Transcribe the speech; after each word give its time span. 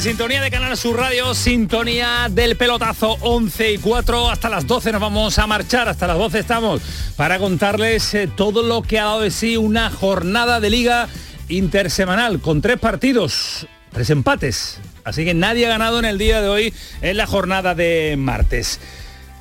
Sintonía 0.00 0.40
de 0.40 0.50
Canal 0.50 0.76
Sur 0.76 0.96
Radio, 0.96 1.34
sintonía 1.34 2.28
del 2.30 2.56
pelotazo 2.56 3.18
11 3.20 3.72
y 3.72 3.78
4 3.78 4.30
hasta 4.30 4.48
las 4.48 4.66
12 4.66 4.90
nos 4.90 5.00
vamos 5.00 5.38
a 5.38 5.46
marchar, 5.46 5.88
hasta 5.88 6.06
las 6.06 6.16
12 6.16 6.38
estamos 6.38 6.80
para 7.14 7.38
contarles 7.38 8.14
eh, 8.14 8.26
todo 8.34 8.62
lo 8.62 8.80
que 8.82 8.98
ha 8.98 9.04
dado 9.04 9.20
de 9.20 9.30
sí 9.30 9.58
una 9.58 9.90
jornada 9.90 10.60
de 10.60 10.70
liga 10.70 11.08
intersemanal 11.48 12.40
con 12.40 12.62
tres 12.62 12.78
partidos, 12.78 13.66
tres 13.92 14.08
empates, 14.08 14.80
así 15.04 15.26
que 15.26 15.34
nadie 15.34 15.66
ha 15.66 15.70
ganado 15.70 15.98
en 15.98 16.06
el 16.06 16.16
día 16.16 16.40
de 16.40 16.48
hoy 16.48 16.74
en 17.02 17.16
la 17.18 17.26
jornada 17.26 17.74
de 17.74 18.14
martes. 18.16 18.80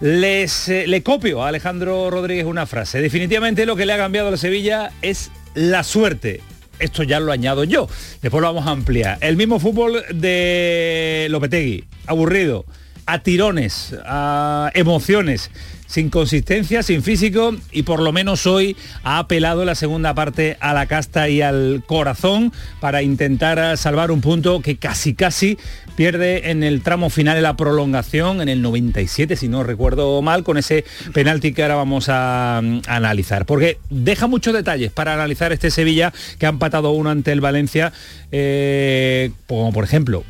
Les 0.01 0.67
eh, 0.67 0.85
le 0.85 1.01
copio 1.01 1.43
a 1.43 1.47
Alejandro 1.47 2.09
Rodríguez 2.09 2.45
una 2.45 2.65
frase. 2.65 3.01
Definitivamente 3.01 3.65
lo 3.65 3.77
que 3.77 3.85
le 3.85 3.93
ha 3.93 3.97
cambiado 3.97 4.27
a 4.27 4.31
la 4.31 4.37
Sevilla 4.37 4.91
es 5.01 5.31
la 5.53 5.83
suerte 5.83 6.41
esto 6.81 7.03
ya 7.03 7.19
lo 7.19 7.31
añado 7.31 7.63
yo. 7.63 7.87
Después 8.21 8.41
lo 8.41 8.47
vamos 8.47 8.67
a 8.67 8.71
ampliar. 8.71 9.17
El 9.21 9.37
mismo 9.37 9.59
fútbol 9.59 10.03
de 10.13 11.27
Lopetegui, 11.29 11.85
aburrido, 12.07 12.65
a 13.05 13.19
tirones, 13.19 13.95
a 14.05 14.71
emociones 14.73 15.51
sin 15.91 16.09
consistencia, 16.09 16.83
sin 16.83 17.03
físico 17.03 17.53
y 17.69 17.83
por 17.83 18.01
lo 18.01 18.13
menos 18.13 18.47
hoy 18.47 18.77
ha 19.03 19.19
apelado 19.19 19.65
la 19.65 19.75
segunda 19.75 20.13
parte 20.13 20.55
a 20.61 20.73
la 20.73 20.85
casta 20.85 21.27
y 21.27 21.41
al 21.41 21.83
corazón 21.85 22.53
para 22.79 23.01
intentar 23.01 23.77
salvar 23.77 24.09
un 24.09 24.21
punto 24.21 24.61
que 24.61 24.77
casi 24.77 25.15
casi 25.15 25.57
pierde 25.97 26.49
en 26.49 26.63
el 26.63 26.81
tramo 26.81 27.09
final 27.09 27.35
de 27.35 27.41
la 27.41 27.57
prolongación 27.57 28.39
en 28.39 28.47
el 28.47 28.61
97 28.61 29.35
si 29.35 29.49
no 29.49 29.63
recuerdo 29.63 30.21
mal 30.21 30.45
con 30.45 30.57
ese 30.57 30.85
penalti 31.13 31.51
que 31.53 31.61
ahora 31.61 31.75
vamos 31.75 32.07
a, 32.07 32.59
analizar. 32.87 33.45
Porque 33.45 33.77
deja 33.89 34.27
muchos 34.27 34.53
detalles 34.53 34.93
para 34.93 35.13
analizar 35.13 35.51
este 35.51 35.71
Sevilla 35.71 36.13
que 36.39 36.45
ha 36.45 36.49
empatado 36.49 36.91
uno 36.91 37.09
ante 37.09 37.33
el 37.33 37.41
Valencia 37.41 37.91
eh, 38.31 39.31
como 39.45 39.73
por 39.73 39.83
ejemplo 39.83 40.23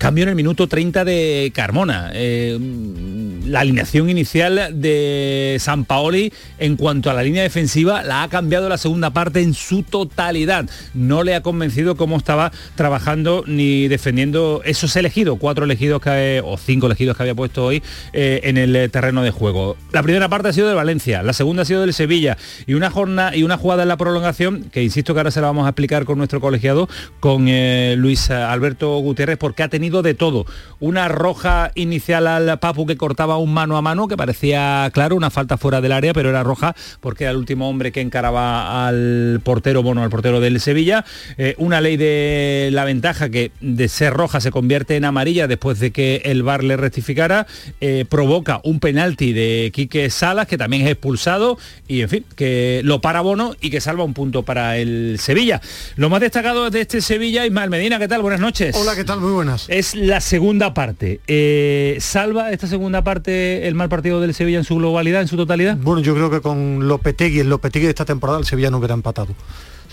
Cambio 0.00 0.22
en 0.22 0.30
el 0.30 0.34
minuto 0.34 0.66
30 0.66 1.04
de 1.04 1.52
Carmona. 1.54 2.10
Eh, 2.14 2.58
la 3.44 3.60
alineación 3.60 4.08
inicial 4.08 4.80
de 4.80 5.58
San 5.60 5.84
Paoli 5.84 6.32
en 6.58 6.76
cuanto 6.76 7.10
a 7.10 7.14
la 7.14 7.22
línea 7.22 7.42
defensiva 7.42 8.02
la 8.02 8.22
ha 8.22 8.28
cambiado 8.28 8.70
la 8.70 8.78
segunda 8.78 9.10
parte 9.10 9.42
en 9.42 9.52
su 9.52 9.82
totalidad. 9.82 10.70
No 10.94 11.22
le 11.22 11.34
ha 11.34 11.42
convencido 11.42 11.96
cómo 11.96 12.16
estaba 12.16 12.50
trabajando 12.76 13.44
ni 13.46 13.88
defendiendo 13.88 14.62
esos 14.64 14.96
elegidos, 14.96 15.36
cuatro 15.38 15.66
elegidos 15.66 16.00
que, 16.00 16.40
o 16.42 16.56
cinco 16.56 16.86
elegidos 16.86 17.14
que 17.14 17.22
había 17.24 17.34
puesto 17.34 17.66
hoy 17.66 17.82
eh, 18.14 18.40
en 18.44 18.56
el 18.56 18.90
terreno 18.90 19.22
de 19.22 19.32
juego. 19.32 19.76
La 19.92 20.02
primera 20.02 20.30
parte 20.30 20.48
ha 20.48 20.52
sido 20.54 20.70
de 20.70 20.74
Valencia, 20.74 21.22
la 21.22 21.34
segunda 21.34 21.64
ha 21.64 21.66
sido 21.66 21.82
del 21.82 21.92
Sevilla 21.92 22.38
y 22.66 22.72
una 22.72 22.90
jornada 22.90 23.36
y 23.36 23.42
una 23.42 23.58
jugada 23.58 23.82
en 23.82 23.88
la 23.88 23.98
prolongación 23.98 24.64
que 24.72 24.82
insisto 24.82 25.12
que 25.12 25.20
ahora 25.20 25.30
se 25.30 25.42
la 25.42 25.48
vamos 25.48 25.66
a 25.66 25.68
explicar 25.68 26.06
con 26.06 26.16
nuestro 26.16 26.40
colegiado, 26.40 26.88
con 27.20 27.48
eh, 27.48 27.96
Luis 27.98 28.30
Alberto 28.30 28.96
Gutiérrez, 29.00 29.36
porque 29.36 29.62
ha 29.62 29.68
tenido 29.68 29.89
de 29.90 30.14
todo. 30.14 30.46
Una 30.78 31.08
roja 31.08 31.72
inicial 31.74 32.26
al 32.26 32.58
Papu 32.58 32.86
que 32.86 32.96
cortaba 32.96 33.36
un 33.36 33.52
mano 33.52 33.76
a 33.76 33.82
mano, 33.82 34.08
que 34.08 34.16
parecía, 34.16 34.88
claro, 34.94 35.16
una 35.16 35.30
falta 35.30 35.58
fuera 35.58 35.80
del 35.80 35.92
área, 35.92 36.14
pero 36.14 36.30
era 36.30 36.42
roja 36.42 36.74
porque 37.00 37.24
era 37.24 37.32
el 37.32 37.36
último 37.36 37.68
hombre 37.68 37.92
que 37.92 38.00
encaraba 38.00 38.86
al 38.86 39.40
portero, 39.42 39.82
bueno, 39.82 40.02
al 40.02 40.10
portero 40.10 40.40
del 40.40 40.60
Sevilla. 40.60 41.04
Eh, 41.36 41.54
una 41.58 41.80
ley 41.80 41.96
de 41.96 42.70
la 42.72 42.84
ventaja 42.84 43.28
que 43.28 43.50
de 43.60 43.88
ser 43.88 44.14
roja 44.14 44.40
se 44.40 44.50
convierte 44.50 44.96
en 44.96 45.04
amarilla 45.04 45.48
después 45.48 45.80
de 45.80 45.90
que 45.90 46.22
el 46.24 46.42
VAR 46.42 46.62
le 46.62 46.76
rectificara. 46.76 47.46
Eh, 47.80 48.04
provoca 48.08 48.60
un 48.64 48.78
penalti 48.80 49.32
de 49.32 49.72
Quique 49.74 50.08
Salas, 50.08 50.46
que 50.46 50.56
también 50.56 50.82
es 50.82 50.92
expulsado, 50.92 51.58
y 51.88 52.02
en 52.02 52.08
fin, 52.08 52.24
que 52.36 52.80
lo 52.84 53.00
para 53.00 53.20
Bono 53.20 53.54
y 53.60 53.70
que 53.70 53.80
salva 53.80 54.04
un 54.04 54.14
punto 54.14 54.44
para 54.44 54.78
el 54.78 55.18
Sevilla. 55.18 55.60
Lo 55.96 56.08
más 56.08 56.20
destacado 56.20 56.70
de 56.70 56.80
este 56.80 57.00
Sevilla, 57.00 57.44
Ismael 57.44 57.70
Medina, 57.70 57.98
¿qué 57.98 58.08
tal? 58.08 58.22
Buenas 58.22 58.40
noches. 58.40 58.76
Hola, 58.76 58.94
¿qué 58.94 59.04
tal? 59.04 59.20
Muy 59.20 59.32
buenas 59.32 59.50
es 59.68 59.79
la 59.94 60.20
segunda 60.20 60.74
parte. 60.74 61.20
Eh, 61.26 61.96
¿Salva 62.00 62.52
esta 62.52 62.66
segunda 62.66 63.02
parte 63.02 63.66
el 63.68 63.74
mal 63.74 63.88
partido 63.88 64.20
del 64.20 64.34
Sevilla 64.34 64.58
en 64.58 64.64
su 64.64 64.76
globalidad, 64.76 65.20
en 65.22 65.28
su 65.28 65.36
totalidad? 65.36 65.76
Bueno, 65.76 66.00
yo 66.00 66.14
creo 66.14 66.30
que 66.30 66.40
con 66.40 66.88
Lopetegui, 66.88 67.40
el 67.40 67.48
Lopetegui 67.48 67.84
de 67.86 67.90
esta 67.90 68.04
temporada, 68.04 68.38
el 68.38 68.44
Sevilla 68.44 68.70
no 68.70 68.78
hubiera 68.78 68.94
empatado 68.94 69.34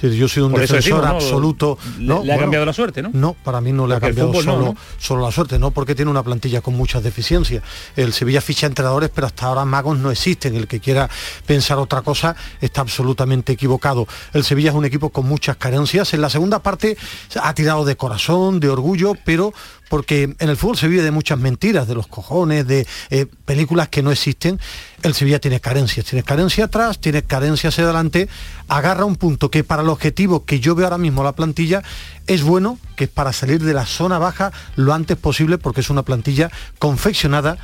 yo 0.02 0.28
soy 0.28 0.44
un 0.44 0.54
defensor 0.54 1.06
absoluto. 1.06 1.78
¿no? 2.00 2.24
Le, 2.24 2.34
ha 2.34 2.38
cambiado 2.38 2.66
la 2.66 2.74
suerte, 2.74 3.02
¿no? 3.02 3.10
No, 3.14 3.34
para 3.34 3.62
mí 3.62 3.72
no 3.72 3.88
le 3.88 3.96
ha 3.96 4.00
cambiado 4.00 4.34
solo, 4.42 4.76
solo 4.98 5.26
la 5.26 5.32
suerte, 5.32 5.60
no 5.60 5.72
porque 5.72 5.96
tiene 5.96 6.12
una 6.12 6.24
plantilla 6.24 6.62
con 6.62 6.76
muchas 6.76 7.04
deficiencias. 7.04 7.64
El 7.96 8.14
Sevilla 8.14 8.42
ficha 8.42 8.68
entrenadores, 8.68 9.10
pero 9.14 9.28
hasta 9.28 9.48
ahora 9.48 9.66
magos 9.66 9.98
no 9.98 10.12
existen. 10.12 10.56
El 10.56 10.68
que 10.68 10.80
quiera 10.80 11.10
pensar 11.46 11.78
otra 11.78 12.02
cosa 12.02 12.36
está 12.62 12.82
absolutamente 12.82 13.54
equivocado. 13.54 14.08
El 14.34 14.44
Sevilla 14.44 14.70
es 14.70 14.76
un 14.76 14.86
equipo 14.86 15.10
con 15.10 15.28
muchas 15.28 15.58
carencias. 15.58 16.14
En 16.14 16.22
la 16.22 16.30
segunda 16.30 16.60
parte 16.60 16.98
ha 17.42 17.54
tirado 17.54 17.86
de 17.86 17.96
corazón, 17.96 18.60
de 18.60 18.70
orgullo, 18.70 19.14
pero 19.26 19.54
porque 19.90 20.36
en 20.40 20.50
el 20.50 20.58
fútbol 20.58 20.78
se 20.78 20.88
vive 20.88 21.04
de 21.04 21.12
muchas 21.12 21.40
mentiras, 21.40 21.88
de 21.88 21.96
los 21.96 22.08
cojones, 22.08 22.68
de 22.68 22.88
eh, 23.10 23.26
películas 23.46 23.90
que 23.90 24.04
no 24.04 24.12
existen. 24.12 24.60
El 25.04 25.14
Sevilla 25.14 25.40
tiene 25.40 25.60
carencias, 25.60 26.06
tiene 26.06 26.24
carencia 26.24 26.66
atrás, 26.66 27.00
tiene 27.00 27.24
carencias 27.24 27.74
hacia 27.74 27.86
adelante, 27.86 28.28
agarra 28.68 29.06
un 29.06 29.16
punto 29.16 29.50
que 29.52 29.64
para 29.64 29.84
el 29.84 29.90
objetivo 29.90 30.46
que 30.46 30.60
yo 30.60 30.76
veo 30.76 30.88
ahora 30.88 30.98
mismo 30.98 31.24
la 31.24 31.34
plantilla 31.34 31.84
es 32.26 32.44
bueno, 32.44 32.80
que 32.96 33.06
es 33.06 33.10
para 33.10 33.34
salir 33.34 33.64
de 33.64 33.74
la 33.74 33.86
zona 33.86 34.18
baja 34.18 34.52
lo 34.76 34.94
antes 34.94 35.18
posible, 35.18 35.58
porque 35.58 35.82
es 35.82 35.90
una 35.90 36.04
plantilla 36.04 36.52
confeccionada 36.80 37.58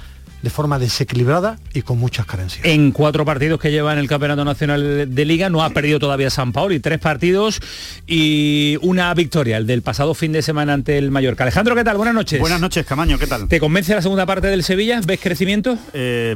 de 0.44 0.50
forma 0.50 0.78
desequilibrada 0.78 1.58
y 1.74 1.82
con 1.82 1.98
muchas 1.98 2.26
carencias. 2.26 2.66
En 2.66 2.92
cuatro 2.92 3.24
partidos 3.24 3.60
que 3.60 3.72
lleva 3.72 3.94
en 3.94 4.00
el 4.00 4.08
Campeonato 4.10 4.44
Nacional 4.44 5.16
de 5.16 5.26
Liga 5.26 5.50
no 5.50 5.64
ha 5.64 5.70
perdido 5.70 6.00
todavía 6.00 6.30
San 6.30 6.52
Paolo 6.52 6.74
y 6.74 6.82
tres 6.82 7.00
partidos 7.00 7.62
y 8.06 8.78
una 8.82 9.14
victoria, 9.14 9.56
el 9.56 9.66
del 9.66 9.82
pasado 9.82 10.14
fin 10.14 10.34
de 10.34 10.42
semana 10.42 10.74
ante 10.74 10.98
el 10.98 11.12
Mallorca. 11.12 11.46
Alejandro, 11.46 11.76
¿qué 11.76 11.86
tal? 11.86 11.96
Buenas 11.96 12.14
noches. 12.14 12.42
Buenas 12.42 12.60
noches, 12.60 12.86
Camaño, 12.86 13.18
¿qué 13.18 13.26
tal? 13.26 13.48
¿Te 13.48 13.62
convence 13.62 13.96
la 13.96 14.02
segunda 14.02 14.26
parte 14.26 14.48
del 14.48 14.64
Sevilla? 14.64 15.00
¿Ves 15.06 15.22
crecimiento? 15.22 15.78
Eh, 15.94 16.36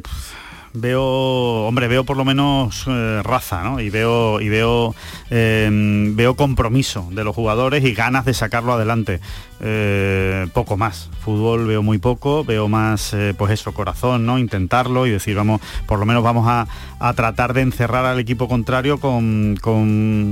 veo, 0.73 1.03
hombre, 1.03 1.87
veo 1.87 2.03
por 2.03 2.15
lo 2.17 2.23
menos 2.23 2.85
eh, 2.87 3.21
raza, 3.23 3.63
¿no? 3.63 3.79
Y 3.79 3.89
veo, 3.89 4.39
y 4.39 4.49
veo, 4.49 4.95
eh, 5.29 5.69
veo 6.13 6.35
compromiso 6.35 7.09
de 7.11 7.23
los 7.23 7.35
jugadores 7.35 7.83
y 7.83 7.93
ganas 7.93 8.25
de 8.25 8.33
sacarlo 8.33 8.73
adelante. 8.73 9.19
Eh, 9.59 10.47
poco 10.53 10.77
más. 10.77 11.09
Fútbol 11.21 11.65
veo 11.65 11.81
muy 11.81 11.97
poco, 11.97 12.43
veo 12.43 12.67
más, 12.67 13.13
eh, 13.13 13.33
pues 13.35 13.51
eso, 13.51 13.73
corazón, 13.73 14.25
¿no? 14.25 14.37
Intentarlo 14.37 15.07
y 15.07 15.11
decir, 15.11 15.35
vamos, 15.35 15.61
por 15.87 15.97
lo 15.97 16.05
menos 16.05 16.23
vamos 16.23 16.45
a, 16.47 16.67
tratar 17.15 17.53
de 17.53 17.61
encerrar 17.61 18.05
al 18.05 18.19
equipo 18.19 18.47
contrario 18.47 18.99
con, 18.99 19.55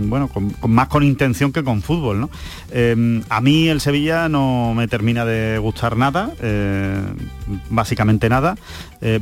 bueno, 0.10 0.28
con, 0.28 0.54
más 0.68 0.88
con 0.88 1.04
intención 1.04 1.52
que 1.52 1.64
con 1.64 1.82
fútbol, 1.82 2.22
¿no? 2.22 2.30
Eh, 2.72 3.22
a 3.30 3.42
mí 3.42 3.68
el 3.68 3.82
Sevilla 3.82 4.30
no 4.30 4.74
me 4.76 4.88
termina 4.88 5.26
de 5.26 5.58
gustar 5.58 5.98
nada, 5.98 6.32
básicamente 7.70 8.30
nada, 8.30 8.56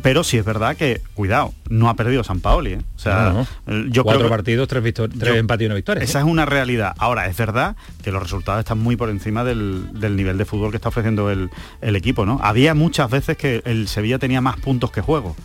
pero 0.01 0.23
sí 0.23 0.37
es 0.37 0.45
verdad 0.45 0.75
que, 0.75 1.01
cuidado, 1.13 1.53
no 1.69 1.89
ha 1.89 1.95
perdido 1.95 2.23
San 2.23 2.39
Paoli, 2.39 2.75
O 2.75 2.99
sea, 2.99 3.45
yo 3.89 4.03
Cuatro 4.03 4.29
partidos, 4.29 4.67
tres, 4.67 4.93
tres 4.93 5.35
empates 5.35 5.63
y 5.63 5.65
una 5.65 5.75
victoria. 5.75 6.03
Esa 6.03 6.19
es 6.19 6.25
una 6.25 6.45
realidad. 6.45 6.93
Ahora, 6.97 7.27
es 7.27 7.37
verdad 7.37 7.75
que 8.03 8.11
los 8.11 8.21
resultados 8.21 8.59
están 8.59 8.79
muy 8.79 8.95
por 8.95 9.09
encima 9.09 9.43
del, 9.43 9.87
del 9.93 10.15
nivel 10.15 10.37
de 10.37 10.45
fútbol 10.45 10.71
que 10.71 10.77
está 10.77 10.89
ofreciendo 10.89 11.29
el, 11.29 11.49
equipo, 11.81 12.25
¿no? 12.25 12.39
Había 12.41 12.73
muchas 12.73 13.09
veces 13.09 13.37
que 13.37 13.61
el 13.65 13.87
Sevilla 13.87 14.19
tenía 14.19 14.41
más 14.41 14.57
puntos 14.57 14.91
que 14.91 15.01
juego. 15.01 15.35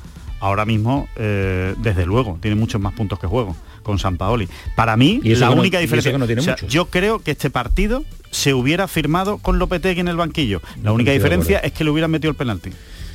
Ahora 0.41 0.65
mismo, 0.65 1.09
eh, 1.17 1.75
desde 1.79 2.07
luego, 2.07 2.39
tiene 2.41 2.55
muchos 2.55 2.81
más 2.81 2.93
puntos 2.93 3.19
que 3.19 3.27
juego 3.27 3.57
con 3.83 3.99
San 3.99 4.17
Paoli. 4.17 4.49
Para 4.77 4.97
mí, 4.97 5.21
la 5.25 5.51
única 5.51 5.79
diferencia 5.79 6.13
que 6.13 6.19
no 6.19 6.27
tiene 6.27 6.43
yo 6.69 6.87
creo 6.87 7.21
que 7.21 7.33
este 7.33 7.51
partido 7.51 8.05
se 8.31 8.55
hubiera 8.55 8.87
firmado 8.89 9.39
con 9.39 9.59
Lopetegui 9.59 10.01
en 10.01 10.09
el 10.09 10.17
banquillo. 10.17 10.61
La 10.83 10.93
única 10.93 11.13
diferencia 11.13 11.59
es 11.59 11.73
que 11.73 11.85
le 11.85 11.91
hubieran 11.91 12.11
metido 12.11 12.31
el 12.31 12.37
penalti. 12.37 12.71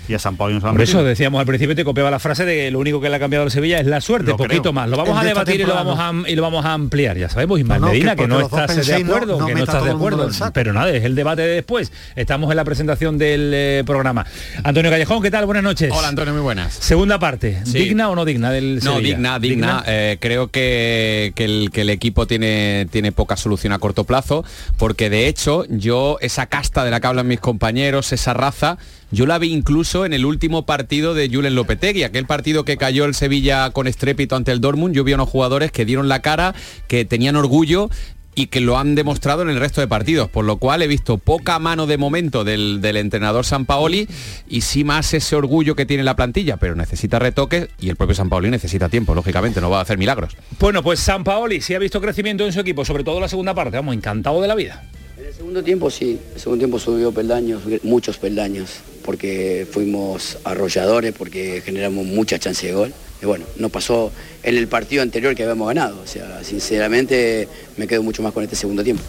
Y 0.07 0.13
a 0.13 0.19
San 0.19 0.35
Paoli 0.35 0.59
Por 0.59 0.81
eso 0.81 1.03
decíamos 1.03 1.39
al 1.39 1.45
principio, 1.45 1.75
te 1.75 1.83
copiaba 1.83 2.11
la 2.11 2.19
frase 2.19 2.45
de 2.45 2.55
que 2.55 2.71
lo 2.71 2.79
único 2.79 2.99
que 2.99 3.09
le 3.09 3.15
ha 3.15 3.19
cambiado 3.19 3.45
a 3.45 3.49
Sevilla 3.49 3.79
es 3.79 3.87
la 3.87 4.01
suerte, 4.01 4.33
poquito 4.33 4.73
más. 4.73 4.89
Lo 4.89 4.97
vamos 4.97 5.17
a 5.17 5.23
debatir 5.23 5.61
y 5.61 5.63
lo 5.63 5.75
vamos 5.75 5.99
a, 5.99 6.11
y 6.29 6.35
lo 6.35 6.41
vamos 6.41 6.65
a 6.65 6.73
ampliar. 6.73 7.17
Ya 7.17 7.29
sabemos, 7.29 7.59
Ismael 7.59 7.81
Medina, 7.81 8.15
que, 8.15 8.27
no 8.27 8.39
estás 8.41 8.85
de 8.85 8.95
acuerdo, 8.95 9.45
que 9.45 9.55
no 9.55 9.63
estás 9.63 9.83
de 9.83 9.91
acuerdo. 9.91 10.29
Pero 10.53 10.73
nada, 10.73 10.91
es 10.91 11.03
el 11.03 11.15
debate 11.15 11.41
de 11.43 11.55
después. 11.55 11.91
Estamos 12.15 12.49
en 12.49 12.57
la 12.57 12.65
presentación 12.65 13.17
del 13.17 13.51
eh, 13.53 13.83
programa. 13.85 14.25
Antonio 14.63 14.91
Callejón, 14.91 15.21
¿qué 15.21 15.31
tal? 15.31 15.45
Buenas 15.45 15.63
noches. 15.63 15.91
Hola 15.93 16.09
Antonio, 16.09 16.33
muy 16.33 16.41
buenas. 16.41 16.73
Segunda 16.73 17.19
parte, 17.19 17.61
¿digna 17.65 18.09
o 18.09 18.15
no 18.15 18.25
digna 18.25 18.51
del 18.51 18.79
No, 18.83 18.99
digna, 18.99 19.39
digna. 19.39 19.83
Eh, 19.87 20.17
creo 20.19 20.49
que, 20.49 21.33
el, 21.35 21.71
que 21.71 21.81
el 21.81 21.89
equipo 21.89 22.27
tiene, 22.27 22.87
tiene 22.91 23.11
poca 23.11 23.37
solución 23.37 23.73
a 23.73 23.79
corto 23.79 24.03
plazo, 24.03 24.43
porque 24.77 25.09
de 25.09 25.27
hecho 25.27 25.65
yo, 25.69 26.17
esa 26.21 26.47
casta 26.47 26.83
de 26.83 26.91
la 26.91 26.99
que 26.99 27.07
hablan 27.07 27.27
mis 27.27 27.39
compañeros, 27.39 28.11
esa 28.11 28.33
raza, 28.33 28.77
yo 29.13 29.27
la 29.27 29.37
vi 29.37 29.53
incluso 29.53 30.05
en 30.05 30.13
el 30.13 30.25
último 30.25 30.65
partido 30.65 31.13
de 31.13 31.29
Julen 31.29 31.53
Lopetegui, 31.53 32.01
aquel 32.01 32.25
partido 32.25 32.65
que 32.65 32.77
cayó 32.77 33.05
el 33.05 33.13
Sevilla 33.13 33.69
con 33.69 33.85
estrépito 33.85 34.35
ante 34.35 34.51
el 34.51 34.59
Dortmund. 34.59 34.95
Yo 34.95 35.03
vi 35.03 35.11
a 35.11 35.15
unos 35.15 35.29
jugadores 35.29 35.71
que 35.71 35.85
dieron 35.85 36.09
la 36.09 36.23
cara, 36.23 36.55
que 36.87 37.05
tenían 37.05 37.35
orgullo 37.35 37.91
y 38.33 38.47
que 38.47 38.59
lo 38.59 38.79
han 38.79 38.95
demostrado 38.95 39.43
en 39.43 39.49
el 39.49 39.59
resto 39.59 39.81
de 39.81 39.87
partidos, 39.87 40.31
por 40.31 40.45
lo 40.45 40.57
cual 40.57 40.81
he 40.81 40.87
visto 40.87 41.19
poca 41.19 41.59
mano 41.59 41.85
de 41.85 41.99
momento 41.99 42.43
del, 42.43 42.81
del 42.81 42.97
entrenador 42.97 43.45
San 43.45 43.67
Paoli 43.67 44.07
y 44.49 44.61
sí 44.61 44.83
más 44.83 45.13
ese 45.13 45.35
orgullo 45.35 45.75
que 45.75 45.85
tiene 45.85 46.01
la 46.01 46.15
plantilla, 46.15 46.57
pero 46.57 46.73
necesita 46.73 47.19
retoques 47.19 47.69
y 47.79 47.89
el 47.89 47.95
propio 47.95 48.15
San 48.15 48.29
Paoli 48.29 48.49
necesita 48.49 48.89
tiempo, 48.89 49.13
lógicamente, 49.13 49.61
no 49.61 49.69
va 49.69 49.77
a 49.77 49.81
hacer 49.83 49.99
milagros. 49.99 50.35
Bueno, 50.59 50.81
pues 50.81 50.99
San 50.99 51.23
Paoli 51.23 51.61
sí 51.61 51.75
ha 51.75 51.79
visto 51.79 52.01
crecimiento 52.01 52.47
en 52.47 52.51
su 52.51 52.61
equipo, 52.61 52.83
sobre 52.83 53.03
todo 53.03 53.19
la 53.19 53.27
segunda 53.27 53.53
parte, 53.53 53.77
vamos, 53.77 53.93
encantado 53.93 54.41
de 54.41 54.47
la 54.47 54.55
vida. 54.55 54.83
En 55.17 55.25
el 55.25 55.33
segundo 55.33 55.63
tiempo 55.63 55.91
sí, 55.91 56.19
el 56.33 56.39
segundo 56.39 56.61
tiempo 56.61 56.79
subió 56.79 57.11
peldaños, 57.11 57.61
muchos 57.83 58.17
peldaños 58.17 58.81
porque 59.03 59.67
fuimos 59.69 60.37
arrolladores, 60.43 61.13
porque 61.13 61.61
generamos 61.63 62.05
mucha 62.05 62.39
chance 62.39 62.65
de 62.65 62.73
gol. 62.73 62.93
Y 63.21 63.25
bueno, 63.25 63.45
no 63.57 63.69
pasó 63.69 64.11
en 64.43 64.57
el 64.57 64.67
partido 64.67 65.01
anterior 65.01 65.35
que 65.35 65.43
habíamos 65.43 65.67
ganado. 65.67 66.01
O 66.03 66.07
sea, 66.07 66.43
sinceramente 66.43 67.47
me 67.77 67.87
quedo 67.87 68.03
mucho 68.03 68.21
más 68.21 68.33
con 68.33 68.43
este 68.43 68.55
segundo 68.55 68.83
tiempo. 68.83 69.03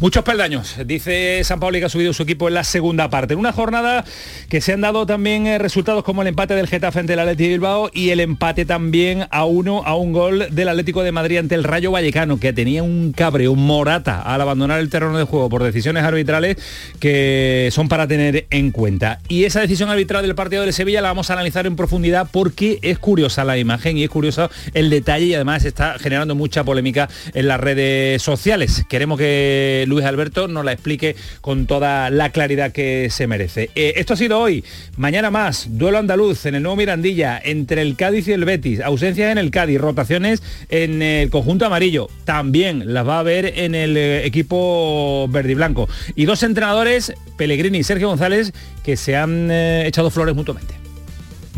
Muchos 0.00 0.24
peldaños, 0.24 0.76
dice 0.86 1.42
San 1.44 1.60
Pablo 1.60 1.78
que 1.78 1.84
ha 1.84 1.88
subido 1.88 2.12
su 2.12 2.22
equipo 2.22 2.48
en 2.48 2.54
la 2.54 2.64
segunda 2.64 3.10
parte. 3.10 3.34
En 3.34 3.40
una 3.40 3.52
jornada 3.52 4.04
que 4.48 4.60
se 4.60 4.72
han 4.72 4.80
dado 4.80 5.06
también 5.06 5.46
eh, 5.46 5.58
resultados 5.58 6.04
como 6.04 6.22
el 6.22 6.28
empate 6.28 6.54
del 6.54 6.66
Getafe 6.66 7.00
ante 7.00 7.12
el 7.12 7.18
Atlético 7.18 7.44
de 7.44 7.48
Bilbao 7.50 7.90
y 7.92 8.10
el 8.10 8.20
empate 8.20 8.64
también 8.64 9.26
a 9.30 9.44
uno 9.44 9.82
a 9.84 9.96
un 9.96 10.12
gol 10.12 10.46
del 10.50 10.68
Atlético 10.68 11.02
de 11.02 11.12
Madrid 11.12 11.38
ante 11.38 11.54
el 11.54 11.64
Rayo 11.64 11.90
Vallecano, 11.90 12.40
que 12.40 12.52
tenía 12.52 12.82
un 12.82 13.12
cabreo, 13.12 13.52
un 13.52 13.66
morata 13.66 14.22
al 14.22 14.40
abandonar 14.40 14.80
el 14.80 14.90
terreno 14.90 15.18
de 15.18 15.24
juego 15.24 15.48
por 15.48 15.62
decisiones 15.62 16.04
arbitrales 16.04 16.56
que 16.98 17.68
son 17.72 17.88
para 17.88 18.08
tener 18.08 18.46
en 18.50 18.70
cuenta. 18.70 19.20
Y 19.28 19.44
esa 19.44 19.60
decisión 19.60 19.90
arbitral 19.90 20.22
del 20.22 20.34
partido 20.34 20.64
de 20.64 20.72
Sevilla 20.72 21.00
la 21.00 21.08
vamos 21.08 21.30
a 21.30 21.34
analizar 21.34 21.66
en 21.66 21.76
profundidad 21.76 22.28
porque 22.30 22.78
es 22.82 22.98
curiosa 22.98 23.44
la 23.44 23.58
imagen 23.58 23.96
y 23.96 24.04
es 24.04 24.10
curioso 24.10 24.50
el 24.78 24.90
detalle 24.90 25.26
y 25.26 25.34
además 25.34 25.64
está 25.64 25.98
generando 25.98 26.34
mucha 26.34 26.62
polémica 26.62 27.08
en 27.34 27.48
las 27.48 27.58
redes 27.60 28.22
sociales. 28.22 28.84
Queremos 28.88 29.18
que 29.18 29.84
Luis 29.88 30.04
Alberto 30.04 30.46
nos 30.46 30.64
la 30.64 30.72
explique 30.72 31.16
con 31.40 31.66
toda 31.66 32.10
la 32.10 32.30
claridad 32.30 32.70
que 32.70 33.08
se 33.10 33.26
merece. 33.26 33.70
Eh, 33.74 33.94
esto 33.96 34.14
ha 34.14 34.16
sido 34.16 34.38
hoy, 34.38 34.64
mañana 34.96 35.30
más, 35.30 35.66
duelo 35.70 35.98
andaluz 35.98 36.46
en 36.46 36.54
el 36.54 36.62
nuevo 36.62 36.76
Mirandilla 36.76 37.40
entre 37.42 37.82
el 37.82 37.96
Cádiz 37.96 38.28
y 38.28 38.32
el 38.32 38.44
Betis, 38.44 38.80
ausencias 38.80 39.32
en 39.32 39.38
el 39.38 39.50
Cádiz, 39.50 39.80
rotaciones 39.80 40.42
en 40.68 41.02
el 41.02 41.30
conjunto 41.30 41.66
amarillo, 41.66 42.08
también 42.24 42.94
las 42.94 43.06
va 43.06 43.16
a 43.16 43.20
haber 43.20 43.58
en 43.58 43.74
el 43.74 43.96
eh, 43.96 44.26
equipo 44.26 45.26
verde 45.28 45.52
y 45.52 45.54
blanco. 45.54 45.88
Y 46.14 46.24
dos 46.24 46.42
entrenadores, 46.44 47.12
Pellegrini 47.36 47.78
y 47.78 47.82
Sergio 47.82 48.08
González, 48.08 48.52
que 48.84 48.96
se 48.96 49.16
han 49.16 49.50
eh, 49.50 49.86
echado 49.86 50.10
flores 50.10 50.34
mutuamente. 50.34 50.87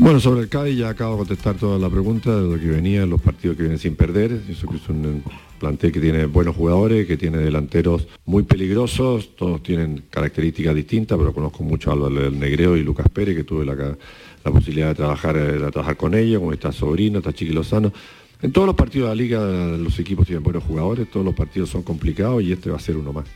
Bueno, 0.01 0.19
sobre 0.19 0.41
el 0.41 0.49
Cádiz 0.49 0.79
ya 0.79 0.89
acabo 0.89 1.13
de 1.13 1.19
contestar 1.19 1.57
toda 1.57 1.79
la 1.79 1.91
pregunta 1.91 2.35
de 2.35 2.51
lo 2.51 2.59
que 2.59 2.69
venía, 2.69 3.05
los 3.05 3.21
partidos 3.21 3.55
que 3.59 3.65
vienen 3.65 3.79
sin 3.79 3.97
perder. 3.97 4.41
Eso 4.49 4.67
que 4.67 4.77
es 4.77 4.89
un 4.89 5.23
plantel 5.59 5.93
que 5.93 6.01
tiene 6.01 6.25
buenos 6.25 6.57
jugadores, 6.57 7.07
que 7.07 7.19
tiene 7.19 7.37
delanteros 7.37 8.09
muy 8.25 8.45
peligrosos, 8.45 9.37
todos 9.37 9.63
tienen 9.63 10.05
características 10.09 10.75
distintas, 10.75 11.19
pero 11.19 11.35
conozco 11.35 11.65
mucho 11.65 11.93
a 11.93 12.09
del 12.09 12.41
Negreo 12.41 12.79
y 12.79 12.83
Lucas 12.83 13.11
Pérez, 13.13 13.37
que 13.37 13.45
tuve 13.45 13.67
la, 13.67 13.95
posibilidad 14.43 14.89
de 14.89 14.95
trabajar, 14.95 15.37
eh, 15.37 15.59
de 15.59 15.71
trabajar 15.71 15.99
con 15.99 16.15
ellos, 16.15 16.41
como 16.41 16.55
está 16.55 16.73
Sobrino, 16.73 17.19
está 17.19 17.35
Chiqui 17.35 17.53
Lozano. 17.53 17.93
En 18.41 18.53
todos 18.53 18.67
los 18.67 18.77
partidos 18.77 19.11
de 19.11 19.15
la 19.15 19.23
liga 19.23 19.39
los 19.77 19.99
equipos 19.99 20.25
tienen 20.25 20.43
buenos 20.43 20.65
jugadores, 20.65 21.11
todos 21.11 21.27
los 21.27 21.35
partidos 21.35 21.69
son 21.69 21.83
complicados 21.83 22.43
y 22.43 22.53
este 22.53 22.71
va 22.71 22.79
a 22.79 22.81
ser 22.81 22.97
uno 22.97 23.13
más. 23.13 23.27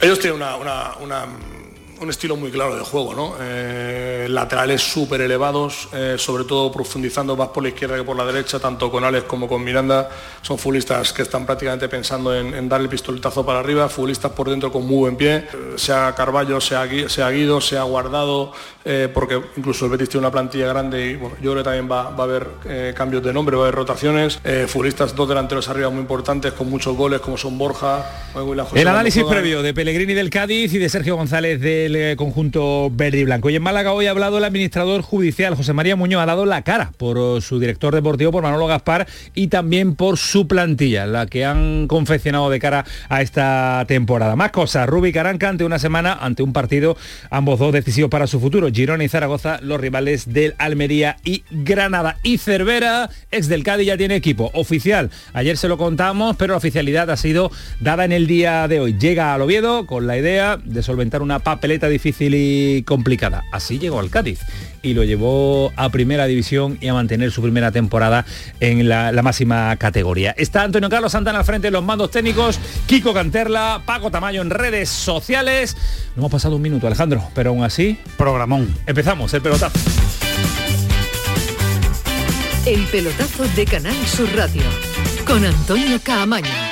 Ellos 0.00 0.18
tienen 0.18 0.42
una 0.42 1.26
un 2.02 2.10
estilo 2.10 2.36
muy 2.36 2.50
claro 2.50 2.76
de 2.76 2.82
juego, 2.82 3.14
¿no? 3.14 3.36
Eh, 3.40 4.26
laterales 4.28 4.82
súper 4.82 5.20
elevados, 5.20 5.88
eh, 5.92 6.16
sobre 6.18 6.44
todo 6.44 6.70
profundizando 6.72 7.36
más 7.36 7.48
por 7.48 7.62
la 7.62 7.68
izquierda 7.68 7.96
que 7.96 8.02
por 8.02 8.16
la 8.16 8.24
derecha, 8.24 8.58
tanto 8.58 8.90
con 8.90 9.04
Alex 9.04 9.24
como 9.24 9.46
con 9.46 9.62
Miranda. 9.62 10.10
Son 10.42 10.58
futbolistas 10.58 11.12
que 11.12 11.22
están 11.22 11.46
prácticamente 11.46 11.88
pensando 11.88 12.34
en, 12.34 12.68
dar 12.68 12.80
el 12.80 12.88
pistoletazo 12.88 13.46
para 13.46 13.60
arriba, 13.60 13.88
futbolistas 13.88 14.32
por 14.32 14.50
dentro 14.50 14.72
con 14.72 14.84
muy 14.84 14.98
buen 14.98 15.16
pie, 15.16 15.36
eh, 15.36 15.46
sea 15.76 16.12
Carballo, 16.16 16.60
sea, 16.60 16.88
sea 17.08 17.30
Guido, 17.30 17.60
sea 17.60 17.84
Guardado, 17.84 18.52
porque 19.14 19.40
incluso 19.56 19.84
el 19.84 19.92
Betis 19.92 20.08
tiene 20.08 20.26
una 20.26 20.32
plantilla 20.32 20.66
grande 20.66 21.06
y 21.06 21.14
bueno, 21.14 21.36
yo 21.40 21.52
creo 21.52 21.62
que 21.62 21.62
también 21.62 21.88
va, 21.90 22.08
a 22.08 22.22
haber 22.22 22.48
cambios 22.96 23.22
de 23.22 23.32
nombre, 23.32 23.56
va 23.56 23.62
a 23.62 23.66
haber 23.66 23.76
rotaciones. 23.76 24.40
futbolistas 24.66 25.14
dos 25.14 25.28
delanteros 25.28 25.68
arriba 25.68 25.88
muy 25.88 26.00
importantes, 26.00 26.52
con 26.52 26.68
muchos 26.68 26.96
goles, 26.96 27.20
como 27.20 27.36
son 27.38 27.56
Borja, 27.56 28.04
El 28.74 28.88
análisis 28.88 29.22
previo 29.22 29.62
de 29.62 29.72
Pellegrini 29.72 30.14
del 30.14 30.30
Cádiz 30.30 30.74
y 30.74 30.78
de 30.78 30.88
Sergio 30.88 31.14
González 31.14 31.60
del 31.60 31.91
eh, 31.96 32.16
conjunto 32.16 32.90
verde 32.90 33.18
y 33.18 33.24
blanco. 33.24 33.50
Y 33.50 33.56
en 33.56 33.62
Málaga 33.62 33.92
hoy 33.92 34.06
ha 34.06 34.10
hablado 34.10 34.38
el 34.38 34.44
administrador 34.44 35.02
judicial, 35.02 35.54
José 35.54 35.72
María 35.72 35.96
Muñoz, 35.96 36.22
ha 36.22 36.26
dado 36.26 36.46
la 36.46 36.62
cara 36.62 36.92
por 36.96 37.18
oh, 37.18 37.40
su 37.40 37.58
director 37.58 37.94
deportivo, 37.94 38.32
por 38.32 38.42
Manolo 38.42 38.66
Gaspar, 38.66 39.06
y 39.34 39.48
también 39.48 39.94
por 39.94 40.18
su 40.18 40.46
plantilla, 40.46 41.06
la 41.06 41.26
que 41.26 41.44
han 41.44 41.86
confeccionado 41.88 42.50
de 42.50 42.58
cara 42.58 42.84
a 43.08 43.22
esta 43.22 43.84
temporada. 43.88 44.36
Más 44.36 44.50
cosas, 44.50 44.88
Rubi 44.88 45.12
Caranca 45.12 45.48
ante 45.48 45.64
una 45.64 45.78
semana, 45.78 46.12
ante 46.20 46.42
un 46.42 46.52
partido, 46.52 46.96
ambos 47.30 47.58
dos 47.58 47.72
decisivos 47.72 48.10
para 48.10 48.26
su 48.26 48.40
futuro. 48.40 48.68
Girona 48.72 49.04
y 49.04 49.08
Zaragoza, 49.08 49.58
los 49.62 49.80
rivales 49.80 50.32
del 50.32 50.54
Almería 50.58 51.16
y 51.24 51.44
Granada. 51.50 52.18
Y 52.22 52.38
Cervera, 52.38 53.10
ex 53.30 53.48
del 53.48 53.64
Cádiz, 53.64 53.86
ya 53.86 53.96
tiene 53.96 54.16
equipo 54.16 54.50
oficial. 54.54 55.10
Ayer 55.32 55.56
se 55.56 55.68
lo 55.68 55.78
contamos, 55.78 56.36
pero 56.36 56.52
la 56.54 56.58
oficialidad 56.58 57.10
ha 57.10 57.16
sido 57.16 57.50
dada 57.80 58.04
en 58.04 58.12
el 58.12 58.26
día 58.26 58.68
de 58.68 58.80
hoy. 58.80 58.96
Llega 58.98 59.34
al 59.34 59.42
Oviedo 59.42 59.86
con 59.86 60.06
la 60.06 60.16
idea 60.16 60.58
de 60.62 60.82
solventar 60.82 61.22
una 61.22 61.38
papeleta 61.38 61.81
difícil 61.88 62.34
y 62.34 62.82
complicada. 62.82 63.44
Así 63.52 63.78
llegó 63.78 64.00
al 64.00 64.10
Cádiz 64.10 64.40
y 64.82 64.94
lo 64.94 65.04
llevó 65.04 65.72
a 65.76 65.88
primera 65.90 66.26
división 66.26 66.78
y 66.80 66.88
a 66.88 66.94
mantener 66.94 67.30
su 67.30 67.42
primera 67.42 67.70
temporada 67.70 68.24
en 68.60 68.88
la, 68.88 69.12
máxima 69.22 69.76
categoría. 69.76 70.34
Está 70.36 70.62
Antonio 70.62 70.88
Carlos 70.88 71.12
Santana 71.12 71.38
al 71.38 71.44
frente 71.44 71.68
de 71.68 71.70
los 71.70 71.84
mandos 71.84 72.10
técnicos, 72.10 72.58
Kiko 72.86 73.14
Canterla, 73.14 73.82
Paco 73.86 74.10
Tamayo 74.10 74.42
en 74.42 74.50
redes 74.50 74.88
sociales. 74.88 75.76
No 76.16 76.22
hemos 76.22 76.32
pasado 76.32 76.56
un 76.56 76.62
minuto, 76.62 76.86
Alejandro, 76.86 77.22
pero 77.34 77.50
aún 77.50 77.62
así... 77.62 77.98
Programón. 78.16 78.74
Empezamos 78.86 79.32
el 79.34 79.42
pelotazo. 79.42 79.78
El 82.66 82.80
pelotazo 82.86 83.44
de 83.56 83.64
Canal 83.64 83.96
Sur 84.06 84.28
Radio 84.36 84.62
con 85.26 85.44
Antonio 85.44 85.98
Caamaño. 86.02 86.71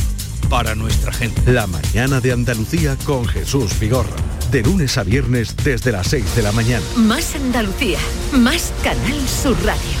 para 0.51 0.75
nuestra 0.75 1.13
gente. 1.13 1.49
La 1.49 1.65
mañana 1.65 2.19
de 2.19 2.33
Andalucía 2.33 2.97
con 3.05 3.25
Jesús 3.25 3.79
Vigorra. 3.79 4.13
De 4.51 4.61
lunes 4.61 4.97
a 4.97 5.03
viernes 5.03 5.55
desde 5.63 5.93
las 5.93 6.07
6 6.07 6.35
de 6.35 6.41
la 6.41 6.51
mañana. 6.51 6.83
Más 6.97 7.33
Andalucía, 7.35 7.99
más 8.33 8.73
Canal 8.83 9.27
Sur 9.29 9.55
Radio. 9.63 10.00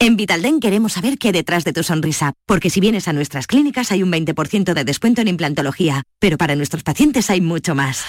En 0.00 0.16
Vitalden 0.16 0.60
queremos 0.60 0.92
saber 0.92 1.18
qué 1.18 1.28
hay 1.28 1.32
detrás 1.32 1.64
de 1.64 1.72
tu 1.72 1.82
sonrisa, 1.82 2.34
porque 2.46 2.70
si 2.70 2.78
vienes 2.78 3.08
a 3.08 3.12
nuestras 3.12 3.48
clínicas 3.48 3.90
hay 3.90 4.04
un 4.04 4.12
20% 4.12 4.72
de 4.72 4.84
descuento 4.84 5.22
en 5.22 5.28
implantología, 5.28 6.04
pero 6.20 6.38
para 6.38 6.54
nuestros 6.54 6.84
pacientes 6.84 7.30
hay 7.30 7.40
mucho 7.40 7.74
más. 7.74 8.04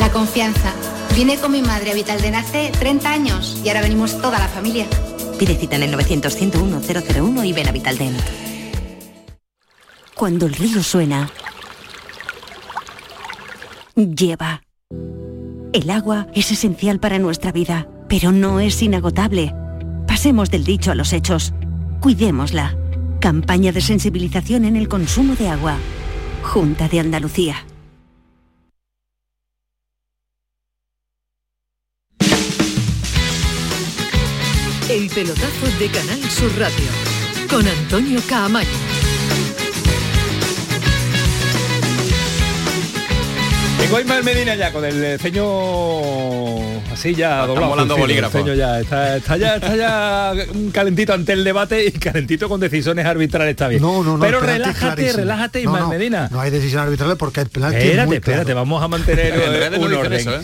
La 0.00 0.10
confianza. 0.12 0.74
Vine 1.16 1.38
con 1.38 1.52
mi 1.52 1.62
madre 1.62 1.92
a 1.92 1.94
Vitalden 1.94 2.34
hace 2.34 2.70
30 2.78 3.10
años 3.10 3.58
y 3.64 3.68
ahora 3.68 3.80
venimos 3.80 4.20
toda 4.20 4.38
la 4.38 4.48
familia. 4.48 4.86
Pide 5.38 5.56
cita 5.56 5.76
en 5.76 5.84
el 5.84 5.94
900-101-001 5.94 7.46
y 7.46 7.52
ven 7.54 7.68
a 7.68 7.72
Vitalden. 7.72 8.14
Cuando 10.14 10.44
el 10.44 10.52
río 10.52 10.82
suena, 10.82 11.30
lleva. 13.94 14.62
El 15.72 15.88
agua 15.88 16.26
es 16.34 16.50
esencial 16.50 17.00
para 17.00 17.18
nuestra 17.18 17.50
vida, 17.50 17.88
pero 18.10 18.30
no 18.30 18.60
es 18.60 18.82
inagotable. 18.82 19.54
Pasemos 20.10 20.50
del 20.50 20.64
dicho 20.64 20.90
a 20.90 20.96
los 20.96 21.12
hechos. 21.12 21.54
Cuidémosla. 22.00 22.76
Campaña 23.20 23.70
de 23.70 23.80
sensibilización 23.80 24.64
en 24.64 24.74
el 24.74 24.88
consumo 24.88 25.36
de 25.36 25.48
agua. 25.48 25.76
Junta 26.42 26.88
de 26.88 26.98
Andalucía. 26.98 27.64
El 34.90 35.08
pelotazo 35.14 35.66
de 35.78 35.88
Canal 35.92 36.20
Sur 36.28 36.58
Radio 36.58 36.90
con 37.48 37.64
Antonio 37.68 38.20
Caamaño. 38.28 38.89
Tengo 43.80 43.96
a 43.96 44.00
Ismael 44.02 44.24
Medina 44.24 44.54
ya 44.54 44.72
con 44.72 44.84
el 44.84 45.18
ceño 45.18 45.46
así 46.92 47.14
ya 47.14 47.46
doblado. 47.46 47.70
volando 47.70 47.94
el 47.94 48.00
bolígrafo. 48.00 48.38
ceño 48.38 48.54
ya 48.54 48.78
está, 48.80 49.16
está 49.16 49.36
ya 49.36 49.56
está 49.56 49.74
ya 49.76 50.34
calentito 50.72 51.12
ante 51.14 51.32
el 51.32 51.42
debate 51.44 51.86
y 51.86 51.92
calentito 51.92 52.48
con 52.48 52.60
decisiones 52.60 53.06
arbitrales 53.06 53.52
está 53.52 53.68
bien. 53.68 53.80
No, 53.82 54.04
no, 54.04 54.16
no, 54.16 54.20
Pero 54.20 54.38
el 54.38 54.44
es 54.44 54.50
relájate, 54.52 54.80
clarísimo. 54.96 55.16
relájate 55.18 55.60
Ismael 55.62 55.84
no, 55.84 55.88
Medina. 55.88 56.28
No 56.30 56.40
hay 56.40 56.50
decisión 56.50 56.82
arbitral 56.82 57.16
porque 57.16 57.40
el 57.40 57.48
penalti 57.48 57.78
es 57.78 57.84
Espérate, 57.84 58.06
muy 58.06 58.16
espérate, 58.16 58.44
claro. 58.44 58.60
vamos 58.60 58.82
a 58.82 58.88
mantener 58.88 59.26
En 59.34 59.40
eh, 59.40 59.58
redes 59.58 59.80
no 59.80 59.86
un 59.86 59.94
orden. 59.94 60.12
eso, 60.12 60.36
¿eh? 60.36 60.42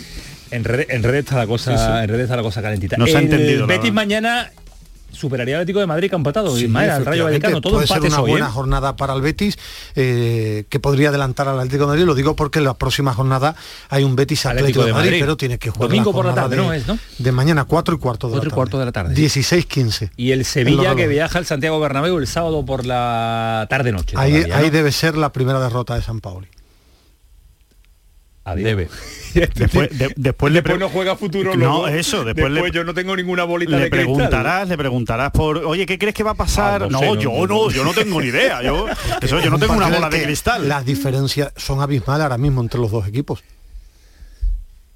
En 0.51 0.63
redes 0.63 0.87
en 0.89 1.03
redes 1.03 1.19
está 1.25 1.37
la 1.37 1.47
cosa, 1.47 1.77
Sí, 1.77 1.83
sí. 1.83 1.91
en 2.03 2.09
redes 2.09 2.23
está 2.23 2.35
la 2.37 2.41
cosa 2.43 2.61
calentita. 2.61 2.97
No 2.97 3.05
se 3.05 3.15
ha 3.15 3.19
El 3.19 3.25
entendido, 3.25 3.67
Betis 3.67 3.93
mañana 3.93 4.49
superaría 5.17 5.55
al 5.55 5.61
Atlético 5.61 5.79
de 5.79 5.87
Madrid 5.87 6.09
que 6.09 6.15
ha 6.15 6.17
empatado. 6.17 6.55
Sí, 6.55 6.65
Ismael, 6.65 6.91
al 6.91 7.05
Rayo 7.05 7.25
Vallecano, 7.25 7.61
todo 7.61 7.73
puede 7.73 7.87
ser 7.87 8.01
una 8.01 8.21
hoy, 8.21 8.31
buena 8.31 8.47
¿eh? 8.47 8.51
jornada 8.51 8.95
para 8.95 9.13
el 9.13 9.21
Betis 9.21 9.57
eh, 9.95 10.65
que 10.69 10.79
podría 10.79 11.09
adelantar 11.09 11.47
al 11.47 11.59
Atlético 11.59 11.83
de 11.83 11.87
Madrid 11.87 12.03
lo 12.05 12.15
digo 12.15 12.35
porque 12.35 12.59
en 12.59 12.65
la 12.65 12.75
próxima 12.75 13.13
jornada 13.13 13.55
hay 13.89 14.03
un 14.03 14.15
Betis 14.15 14.45
Atlético, 14.45 14.85
de, 14.85 14.93
Madrid, 14.93 15.17
pero 15.19 15.37
tiene 15.37 15.57
que 15.57 15.69
jugar 15.69 15.89
Domingo 15.89 16.11
la 16.11 16.15
por 16.15 16.25
la 16.25 16.35
tarde, 16.35 16.55
de, 16.55 16.61
¿no 16.61 16.73
es, 16.73 16.87
no? 16.87 16.97
de 17.17 17.31
mañana 17.31 17.65
4 17.65 17.95
y 17.95 17.97
cuarto 17.97 18.27
de 18.27 18.33
Cuatro 18.33 18.47
y 18.47 18.49
la 18.49 18.49
tarde 18.49 18.55
cuarto 18.55 18.79
de 18.79 18.85
la 18.85 18.91
tarde. 18.91 19.15
16-15 19.15 20.11
Y 20.15 20.31
el 20.31 20.45
Sevilla 20.45 20.95
que 20.95 21.07
viaja 21.07 21.39
al 21.39 21.45
Santiago 21.45 21.79
Bernabéu 21.79 22.17
el 22.17 22.27
sábado 22.27 22.65
por 22.65 22.85
la 22.85 23.67
tarde 23.69 23.91
noche. 23.91 24.15
ahí, 24.17 24.31
todavía, 24.31 24.55
¿no? 24.55 24.63
ahí 24.63 24.69
debe 24.69 24.91
ser 24.91 25.17
la 25.17 25.31
primera 25.31 25.59
derrota 25.59 25.95
de 25.95 26.01
San 26.01 26.21
Paoli 26.21 26.47
Adiós. 28.51 28.65
Debe. 28.65 28.87
Después, 29.55 29.89
de- 29.95 30.13
después 30.15 30.51
Después 30.53 30.79
no 30.79 30.89
juega 30.89 31.15
futuro 31.15 31.55
No, 31.55 31.87
eso, 31.87 32.23
después 32.23 32.49
le- 32.51 32.71
yo 32.71 32.83
no 32.83 32.93
tengo 32.95 33.15
ninguna 33.15 33.43
bolita 33.43 33.71
le 33.77 33.83
de 33.83 33.89
cristal. 33.91 34.05
preguntarás, 34.15 34.67
le 34.69 34.77
preguntarás 34.77 35.31
por, 35.31 35.57
oye, 35.57 35.85
¿qué 35.85 35.99
crees 35.99 36.15
que 36.15 36.23
va 36.23 36.31
a 36.31 36.35
pasar? 36.35 36.83
Ah, 36.83 36.87
no 36.89 36.91
no, 36.91 36.99
sé, 36.99 37.05
no, 37.05 37.15
yo 37.15 37.29
no, 37.31 37.39
no, 37.41 37.47
no. 37.65 37.69
yo 37.69 37.83
no 37.83 37.93
tengo 37.93 38.19
ni 38.19 38.27
idea. 38.29 38.63
Yo, 38.63 38.87
eso, 39.21 39.39
yo 39.41 39.51
no 39.51 39.59
tengo 39.59 39.73
una 39.73 39.89
bola 39.89 40.09
de 40.09 40.23
cristal. 40.23 40.67
las 40.67 40.85
diferencias 40.85 41.51
son 41.55 41.81
abismales 41.81 42.23
ahora 42.23 42.37
mismo 42.39 42.61
entre 42.61 42.79
los 42.79 42.89
dos 42.89 43.07
equipos 43.07 43.43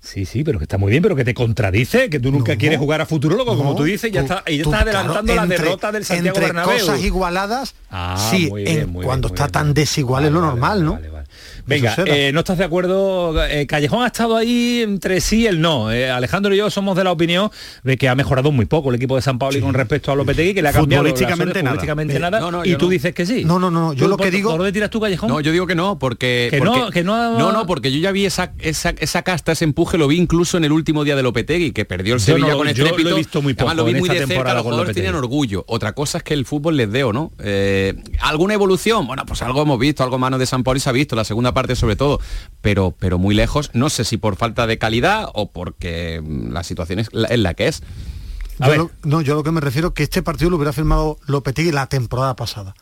Sí, 0.04 0.26
sí, 0.26 0.44
pero 0.44 0.58
que 0.58 0.64
está 0.66 0.80
muy 0.80 0.90
bien, 0.90 1.04
pero 1.04 1.16
que 1.16 1.24
te 1.24 1.36
contradice, 1.36 2.10
que 2.10 2.20
tú 2.20 2.32
nunca 2.32 2.54
No. 2.54 2.58
quieres 2.58 2.80
jugar 2.80 3.02
a 3.02 3.06
futuro 3.06 3.36
loco, 3.38 3.56
como 3.56 3.72
No, 3.72 3.76
tú 3.76 3.84
dices, 3.84 4.10
y 4.10 4.14
ya 4.14 4.26
tú- 4.26 4.34
está, 4.34 4.52
y 4.52 4.58
ya 4.58 4.64
tú, 4.64 4.70
estás 4.72 4.82
adelantando 4.88 5.34
claro, 5.34 5.48
la 5.48 5.56
derrota 5.56 5.92
del 5.92 6.06
Santiago 6.06 6.28
entre 6.38 6.46
Bernabéu. 6.48 6.80
cosas 6.80 7.02
igualadas 7.04 7.76
Ah, 7.92 8.30
sí 8.32 8.48
muy 8.50 8.64
bien, 8.64 8.78
en- 8.80 8.90
muy 8.90 8.94
bien, 9.02 9.06
cuando 9.06 9.28
está 9.28 9.44
bien, 9.44 9.52
tan 9.52 9.74
desigual 9.76 10.26
es 10.26 10.32
lo 10.32 10.40
Vale, 10.42 10.52
normal 10.54 10.72
vale, 10.72 10.84
no 10.84 10.92
vale, 10.94 11.10
vale. 11.10 11.11
Venga, 11.72 11.96
eh, 12.06 12.32
no 12.34 12.40
estás 12.40 12.58
de 12.58 12.64
acuerdo. 12.64 13.44
eh, 13.46 13.66
Callejón 13.68 14.04
ha 14.04 14.08
estado 14.08 14.36
ahí 14.36 14.82
entre 14.84 15.22
sí 15.22 15.42
y 15.42 15.48
el 15.48 15.62
no. 15.62 15.92
Eh, 15.92 16.10
Alejandro 16.10 16.54
y 16.54 16.58
yo 16.58 16.70
somos 16.70 16.96
de 16.98 17.04
la 17.04 17.12
opinión 17.12 17.50
de 17.84 17.98
que 17.98 18.10
ha 18.10 18.16
mejorado 18.16 18.52
muy 18.52 18.66
poco 18.66 18.90
el 18.90 18.96
equipo 18.96 19.16
de 19.16 19.22
San 19.22 19.40
Pablo 19.40 19.60
con 19.62 19.74
respecto 19.74 20.12
a 20.12 20.16
Lopetegui, 20.16 20.54
que 20.54 20.62
le 20.62 20.70
ha 20.70 20.74
cambiado 20.74 21.04
Futbolísticamente 21.04 21.64
nada. 21.64 21.76
futbolísticamente 21.76 22.16
Eh, 22.16 22.20
nada. 22.20 22.40
no, 22.40 22.52
no, 22.52 22.66
y 22.66 22.76
tú 22.76 22.86
no. 22.86 22.92
dices 22.92 23.14
que 23.14 23.26
sí. 23.26 23.44
No, 23.46 23.60
no, 23.60 23.72
no, 23.72 23.94
yo 23.94 24.06
¿Tú 24.06 24.10
lo 24.10 24.18
que 24.18 24.32
digo- 24.32 24.50
¿Por 24.52 24.60
dónde 24.60 24.72
tiras 24.72 24.90
tú, 24.90 25.00
Callejón? 25.00 25.30
No, 25.30 25.40
yo 25.40 25.52
digo 25.52 25.66
que 25.68 25.76
no, 25.76 25.98
porque... 26.00 26.48
Que 26.52 26.58
porque- 26.60 26.80
no, 26.80 26.90
que 26.92 27.04
no- 27.04 27.38
No, 27.38 27.52
no, 27.52 27.66
porque 27.66 27.92
yo 27.92 28.00
ya 28.00 28.12
vi 28.12 28.26
esa, 28.26 28.54
esa, 28.60 28.90
esa 29.00 29.22
casta, 29.24 29.52
ese 29.54 29.66
empuje, 29.66 29.98
lo 29.98 30.08
vi 30.08 30.18
incluso 30.18 30.58
en 30.58 30.66
el 30.66 30.72
último 30.72 31.04
día 31.04 31.16
de 31.16 31.24
Lopetegui, 31.24 31.72
que 31.72 31.86
perdió 31.86 32.14
el 32.16 32.20
Yo 32.20 32.26
Sevilla 32.26 32.54
con 32.56 32.58
yo 32.58 32.64
lo 32.64 32.70
he 32.70 32.72
estrépito. 32.72 33.16
visto 33.16 33.42
muy 33.42 33.54
Además, 33.54 33.76
lo 33.76 33.82
poco 33.84 33.86
vi 33.86 33.92
en 33.94 34.00
muy 34.00 34.10
esta 34.10 34.20
de 34.28 34.28
cerca, 34.36 34.54
los 34.54 34.64
jugadores 34.64 34.96
tenían 34.96 35.16
orgullo. 35.16 35.64
Otra 35.68 35.94
cosa 35.94 36.18
es 36.20 36.24
que 36.24 36.34
el 36.34 36.46
fútbol 36.46 36.78
les 36.78 36.92
dé 36.92 37.04
o 37.04 37.14
no. 37.14 37.32
Eh, 37.40 37.96
¿Alguna 38.22 38.54
evolución? 38.54 39.08
Bueno, 39.08 39.26
pues 39.26 39.42
algo 39.42 39.62
hemos 39.62 39.80
visto, 39.80 40.04
algo 40.04 40.18
mano 40.18 40.38
de 40.38 40.46
San 40.46 40.64
Pauli 40.64 40.80
se 40.80 40.90
ha 40.90 40.94
visto, 40.94 41.16
la 41.16 41.24
segunda 41.24 41.54
parte 41.54 41.61
sobre 41.76 41.96
todo, 41.96 42.20
pero, 42.62 42.96
pero 42.98 43.18
muy 43.18 43.36
lejos. 43.36 43.70
No 43.74 43.90
sé 43.90 44.04
si 44.06 44.18
por 44.18 44.36
falta 44.36 44.68
de 44.68 44.78
calidad 44.78 45.28
o 45.34 45.52
porque 45.52 46.22
mm, 46.24 46.52
la 46.52 46.64
situación 46.64 47.00
es 47.00 47.10
la, 47.12 47.28
es 47.28 47.40
la 47.40 47.54
que 47.54 47.68
es. 47.68 47.82
A 48.60 48.66
Yo 48.66 48.70
ver. 48.72 48.78
lo- 48.80 48.92
no, 49.04 49.22
yo 49.22 49.36
lo 49.36 49.44
que 49.44 49.52
me 49.52 49.62
refiero 49.62 49.90
es 49.90 49.94
que 49.94 50.04
este 50.04 50.22
partido 50.22 50.50
lo 50.50 50.58
hubiera 50.58 50.74
firmado 50.74 51.18
Lopetegui 51.26 51.72
la 51.72 51.88
temporada 51.88 52.36
pasada. 52.36 52.76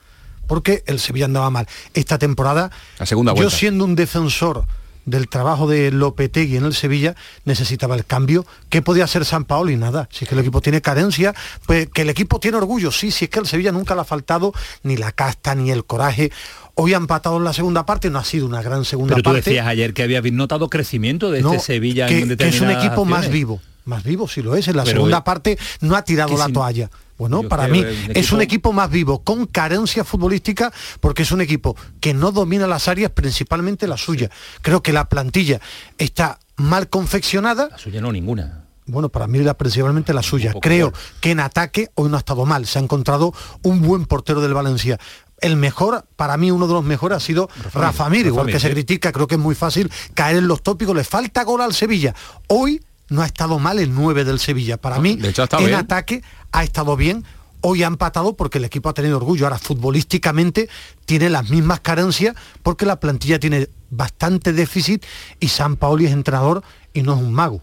Porque 0.48 0.84
el 0.88 1.00
Sevilla 1.00 1.26
andaba 1.26 1.50
mal. 1.52 1.68
Esta 1.94 2.18
temporada, 2.18 2.72
La 2.98 3.06
segunda 3.06 3.34
yo 3.34 3.36
vuelta. 3.36 3.56
siendo 3.56 3.86
un 3.86 3.96
defensor 3.96 4.66
del 5.10 5.30
trabajo 5.30 5.68
de 5.68 5.92
Lopetegui 5.92 6.58
en 6.58 6.66
el 6.66 6.74
Sevilla, 6.74 7.16
necesitaba 7.46 7.96
el 7.96 8.06
cambio. 8.06 8.46
¿Qué 8.70 8.82
podía 8.82 9.04
hacer 9.04 9.26
San 9.26 9.46
Paolo? 9.46 9.72
Y 9.72 9.76
nada. 9.78 10.08
Si 10.12 10.26
es 10.26 10.30
que 10.30 10.36
el 10.36 10.42
equipo 10.42 10.62
tiene 10.62 10.82
carencia, 10.82 11.34
pues 11.66 11.88
que 11.94 12.04
el 12.04 12.10
equipo 12.10 12.40
tiene 12.40 12.58
orgullo. 12.58 12.92
Sí, 12.92 13.12
si 13.12 13.26
es 13.26 13.32
que 13.32 13.40
el 13.40 13.48
Sevilla 13.48 13.72
nunca 13.72 13.96
le 13.96 14.02
ha 14.02 14.06
faltado 14.06 14.54
ni 14.84 14.98
la 14.98 15.12
casta 15.12 15.56
ni 15.56 15.72
el 15.72 15.86
coraje. 15.86 16.32
Hoy 16.76 16.94
ha 16.94 16.98
empatado 16.98 17.38
en 17.38 17.44
la 17.44 17.54
segunda 17.54 17.86
parte, 17.86 18.10
no 18.10 18.20
ha 18.20 18.24
sido 18.24 18.46
una 18.46 18.62
gran 18.62 18.86
segunda 18.86 19.16
Pero 19.16 19.24
tú 19.24 19.32
parte. 19.32 19.50
decías 19.50 19.68
ayer 19.68 19.94
que 19.94 20.04
habías 20.04 20.24
notado 20.32 20.70
crecimiento 20.70 21.30
de 21.32 21.42
No, 21.42 21.54
este 21.54 21.66
Sevilla 21.66 22.08
que, 22.08 22.20
en 22.20 22.38
que 22.38 22.48
es 22.48 22.62
un 22.62 22.72
equipo 22.72 23.04
más 23.06 23.30
vivo 23.30 23.60
más 23.90 24.04
vivo 24.04 24.28
si 24.28 24.42
lo 24.42 24.56
es 24.56 24.68
en 24.70 24.78
la 24.78 24.84
Pero, 24.84 24.98
segunda 24.98 25.18
eh, 25.18 25.24
parte 25.26 25.58
no 25.82 25.96
ha 25.96 26.04
tirado 26.04 26.38
la 26.38 26.46
si- 26.46 26.54
toalla 26.54 26.90
bueno 27.18 27.42
yo 27.42 27.50
para 27.50 27.68
mí 27.68 27.84
es 28.10 28.32
un 28.32 28.42
equipo- 28.42 28.72
más 28.72 28.90
vivo 28.90 29.24
con 29.24 29.46
carencia 29.46 30.04
futbolística 30.06 30.72
porque 31.02 31.24
es 31.24 31.32
un 31.34 31.42
equipo 31.42 31.76
que 32.00 32.14
no 32.14 32.32
domina 32.32 32.66
las 32.68 32.88
áreas 32.88 33.12
principalmente 33.12 33.88
la 33.88 33.98
suya 33.98 34.30
creo 34.62 34.82
que 34.82 34.94
la 34.94 35.10
plantilla 35.10 35.60
está 35.98 36.40
mal 36.56 36.88
confeccionada 36.90 37.68
La 37.72 37.78
suya 37.78 38.00
no, 38.02 38.12
ninguna. 38.12 38.66
bueno, 38.86 39.10
para 39.10 39.28
mí 39.28 39.40
la 39.40 39.54
principalmente 39.56 40.14
la 40.14 40.24
suya. 40.24 40.54
Creo 40.62 40.92
que 41.22 41.32
en 41.32 41.40
ataque 41.40 41.90
hoy 41.96 42.10
no 42.10 42.16
ha 42.18 42.20
estado 42.20 42.46
mal. 42.46 42.66
Se 42.66 42.80
ha 42.80 42.82
encontrado 42.82 43.34
un 43.64 43.82
buen 43.82 44.06
portero 44.06 44.42
del 44.42 44.54
Valencia. 44.54 44.98
El 45.40 45.56
mejor, 45.56 46.06
para 46.18 46.36
mí 46.38 46.52
uno 46.52 46.68
de 46.68 46.74
los 46.74 46.84
mejores 46.84 47.16
ha 47.18 47.20
sido 47.22 47.50
Rafa, 47.74 48.10
Mir, 48.10 48.26
igual 48.26 48.48
que 48.48 48.60
se 48.60 48.68
sí. 48.68 48.74
critica, 48.74 49.12
creo 49.14 49.26
que 49.28 49.36
es 49.36 49.42
muy 49.42 49.56
fácil 49.56 49.90
caer 50.16 50.38
en 50.38 50.48
los 50.50 50.62
tópicos. 50.64 50.94
Le 50.96 51.04
falta 51.06 51.44
gol 51.44 51.62
al 51.62 51.74
Sevilla. 51.74 52.14
Hoy 52.48 52.82
no 53.10 53.22
ha 53.22 53.26
estado 53.26 53.60
mal 53.60 53.80
el 53.80 53.94
9 53.94 54.24
del 54.26 54.40
Sevilla. 54.40 54.78
Para 54.78 54.98
No, 54.98 55.02
mí, 55.02 55.16
de 55.16 55.30
hecho 55.30 55.44
en 55.52 55.66
bien. 55.66 55.74
ataque 55.76 56.24
ha 56.52 56.64
estado 56.64 56.96
bien. 56.96 57.26
Hoy 57.62 57.84
ha 57.84 57.88
empatado 57.88 58.36
porque 58.38 58.58
el 58.58 58.66
equipo 58.66 58.88
ha 58.90 58.94
tenido 58.94 59.18
orgullo. 59.18 59.46
Ahora, 59.46 59.60
futbolísticamente, 59.60 60.70
tiene 61.06 61.30
las 61.30 61.50
mismas 61.50 61.82
carencias 61.82 62.36
porque 62.64 62.86
la 62.86 63.00
plantilla 63.00 63.40
tiene 63.40 63.68
bastante 63.90 64.54
déficit 64.54 65.04
y 65.40 65.50
San 65.50 65.76
Paoli 65.76 66.06
es 66.06 66.12
entrenador 66.12 66.64
y 66.94 67.02
no 67.02 67.14
es 67.16 67.20
un 67.20 67.34
mago. 67.34 67.62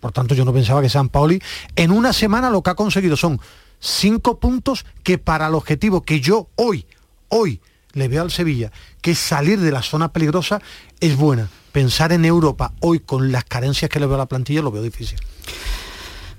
Por 0.00 0.12
tanto, 0.12 0.34
yo 0.34 0.44
no 0.44 0.52
pensaba 0.52 0.82
que 0.82 0.88
San 0.88 1.08
Paoli 1.08 1.42
en 1.76 1.90
una 1.90 2.12
semana 2.12 2.50
lo 2.50 2.62
que 2.62 2.70
ha 2.70 2.74
conseguido 2.74 3.16
son 3.16 3.40
cinco 3.80 4.38
puntos 4.38 4.84
que 5.02 5.18
para 5.18 5.48
el 5.48 5.54
objetivo 5.54 6.02
que 6.02 6.20
yo 6.20 6.48
hoy, 6.56 6.86
hoy 7.28 7.60
le 7.92 8.08
veo 8.08 8.22
al 8.22 8.30
Sevilla, 8.30 8.70
que 9.00 9.12
es 9.12 9.18
salir 9.18 9.58
de 9.60 9.72
la 9.72 9.82
zona 9.82 10.12
peligrosa, 10.12 10.60
es 11.00 11.16
buena. 11.16 11.48
Pensar 11.74 12.12
en 12.12 12.24
Europa 12.24 12.70
hoy 12.78 13.00
con 13.00 13.32
las 13.32 13.42
carencias 13.42 13.90
que 13.90 13.98
le 13.98 14.06
veo 14.06 14.14
a 14.14 14.18
la 14.18 14.26
plantilla 14.26 14.62
lo 14.62 14.70
veo 14.70 14.80
difícil. 14.80 15.18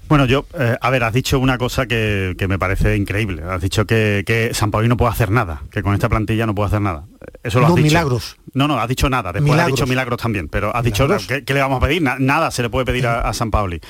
Bueno, 0.08 0.24
yo, 0.24 0.46
eh, 0.58 0.78
a 0.80 0.90
ver, 0.90 1.04
has 1.04 1.12
dicho 1.12 1.40
una 1.40 1.58
cosa 1.58 1.88
que, 1.88 2.38
me 2.48 2.58
parece 2.58 2.96
increíble. 2.96 3.44
Has 3.44 3.60
dicho 3.60 3.86
que, 3.86 4.52
San 4.54 4.72
Pauli 4.72 4.88
no 4.88 4.96
puede 4.96 5.12
hacer 5.12 5.32
nada, 5.32 5.64
que 5.72 5.84
con 5.84 5.94
esta 5.94 6.08
plantilla 6.08 6.46
no 6.46 6.56
puede 6.56 6.68
hacer 6.68 6.80
nada. 6.80 7.04
Eso 7.44 7.60
lo 7.60 7.66
has 7.66 7.72
no, 7.72 7.76
dicho. 7.76 7.88
milagros. 7.88 8.38
No, 8.54 8.70
no, 8.70 8.80
has 8.80 8.88
dicho 8.88 9.10
nada. 9.10 9.34
Después 9.34 9.60
has 9.60 9.68
dicho 9.68 9.86
milagros 9.86 10.22
también, 10.22 10.48
pero 10.48 10.74
has 10.74 10.86
dicho, 10.86 11.06
¿qué, 11.28 11.54
le 11.54 11.60
vamos 11.60 11.84
a 11.84 11.86
pedir? 11.86 12.02
nada 12.02 12.50
se 12.50 12.62
le 12.62 12.70
puede 12.70 12.86
pedir 12.86 13.06
a, 13.06 13.28
a 13.28 13.34
San 13.34 13.52
Pauli 13.52 13.82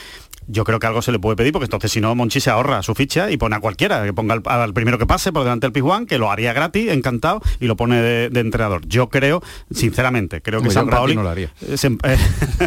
yo 0.47 0.63
creo 0.63 0.79
que 0.79 0.87
algo 0.87 1.01
se 1.01 1.11
le 1.11 1.19
puede 1.19 1.35
pedir, 1.35 1.51
porque 1.51 1.65
entonces 1.65 1.91
si 1.91 2.01
no, 2.01 2.13
Monchi 2.15 2.39
se 2.39 2.49
ahorra 2.49 2.83
su 2.83 2.95
ficha 2.95 3.31
y 3.31 3.37
pone 3.37 3.55
a 3.55 3.59
cualquiera, 3.59 4.03
que 4.03 4.13
ponga 4.13 4.41
al, 4.45 4.73
primero 4.73 4.97
que 4.97 5.05
pase 5.05 5.31
por 5.31 5.43
delante 5.43 5.65
del 5.65 5.73
Pizjuán, 5.73 6.05
que 6.05 6.17
lo 6.17 6.31
haría 6.31 6.53
gratis, 6.53 6.91
encantado, 6.91 7.41
y 7.59 7.67
lo 7.67 7.75
pone 7.75 8.01
de, 8.01 8.39
entrenador. 8.39 8.85
Yo 8.87 9.09
creo, 9.09 9.41
sinceramente, 9.71 10.41
creo 10.41 10.61
que 10.61 10.69
San 10.69 10.87
Paoli... 10.87 11.15
Eh, 11.15 11.47
eh, 12.03 12.17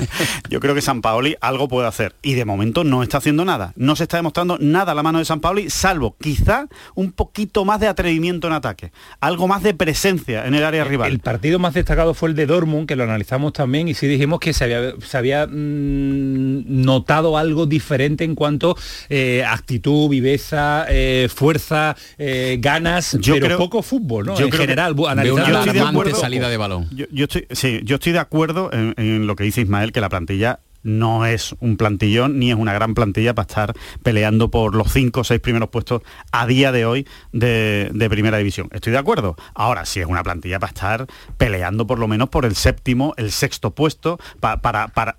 yo 0.51 0.61
creo 0.61 0.75
que 0.75 0.81
San 0.81 1.01
Paoli 1.01 1.37
algo 1.41 1.69
puede 1.69 1.87
hacer. 1.87 2.15
Y 2.23 2.35
de 2.35 2.45
momento 2.45 2.85
no 2.85 3.03
está 3.03 3.19
haciendo 3.19 3.45
nada. 3.45 3.73
No 3.77 3.95
se 3.97 4.05
está 4.05 4.17
demostrando 4.17 4.59
nada 4.59 4.93
a 4.93 4.95
la 4.95 5.03
mano 5.03 5.19
de 5.19 5.25
San 5.25 5.41
Paoli, 5.41 5.71
salvo 5.71 6.17
quizá 6.21 6.67
un 6.95 7.13
poquito 7.13 7.65
más 7.65 7.81
de 7.81 7.89
atrevimiento 7.89 8.47
en 8.47 8.55
ataque. 8.55 8.93
Algo 9.21 9.47
más 9.47 9.63
de 9.63 9.75
presencia 9.75 10.47
en 10.47 10.55
el 10.55 10.65
área 10.65 10.85
rival. 10.85 11.13
El 11.13 11.21
partido 11.21 11.59
más 11.59 11.75
destacado 11.75 12.15
fue 12.15 12.31
el 12.31 12.35
de 12.35 12.47
Dortmund, 12.47 12.89
que 12.89 12.97
lo 12.97 13.05
analizamos 13.05 13.53
también, 13.53 13.89
y 13.89 13.95
sí 13.95 14.07
dijimos 14.07 14.41
que 14.41 14.53
se 14.53 14.65
había, 14.65 14.95
se 15.01 15.17
había 15.17 15.47
mm, 15.47 16.65
notado 16.67 17.37
algo 17.39 17.68
diferente 17.69 18.25
en 18.25 18.35
cuanto 18.35 18.77
eh, 19.09 19.45
actitud, 19.47 20.09
viveza, 20.09 20.87
eh, 20.89 21.29
fuerza, 21.35 21.97
eh, 22.17 22.59
ganas, 22.61 23.17
yo 23.21 23.35
pero 23.35 23.47
creo, 23.47 23.59
poco 23.59 23.83
fútbol, 23.83 24.27
¿no? 24.27 24.39
en 24.39 24.53
general, 24.53 24.95
analizando 25.07 26.05
la 26.05 26.15
salida 26.15 26.49
de 26.49 26.57
balón. 26.57 26.89
Yo, 26.91 27.25
estoy, 27.25 27.47
sí, 27.51 27.81
yo 27.85 27.97
estoy 27.97 28.13
de 28.13 28.19
acuerdo 28.19 28.71
en, 28.73 29.27
lo 29.27 29.37
que 29.37 29.45
dice 29.45 29.61
Ismael, 29.61 29.93
que 29.93 30.01
la 30.01 30.09
plantilla 30.09 30.61
no 30.83 31.27
es 31.27 31.55
un 31.61 31.77
plantillón 31.77 32.39
ni 32.39 32.51
es 32.51 32.57
una 32.57 32.73
gran 32.73 32.95
plantilla 32.95 33.35
para 33.35 33.47
estar 33.47 33.75
peleando 34.03 34.51
por 34.51 34.75
los 34.75 34.93
cinco 34.93 35.21
o 35.21 35.25
seis 35.25 35.41
primeros 35.41 35.69
puestos 35.71 36.03
a 36.31 36.47
día 36.47 36.73
de 36.73 36.87
hoy 36.87 37.07
de, 37.33 38.07
primera 38.09 38.39
división. 38.39 38.69
Estoy 38.73 38.93
de 38.93 38.99
acuerdo. 38.99 39.37
Ahora 39.55 39.85
sí 39.85 40.01
es 40.01 40.07
una 40.07 40.23
plantilla 40.23 40.59
para 40.59 40.71
estar 40.71 41.07
peleando 41.37 41.87
por 41.87 41.99
lo 41.99 42.09
menos 42.09 42.29
por 42.29 42.45
el 42.45 42.55
séptimo, 42.55 43.13
el 43.17 43.33
sexto 43.33 43.73
puesto, 43.73 44.19
para, 44.41 44.89
para 44.89 45.19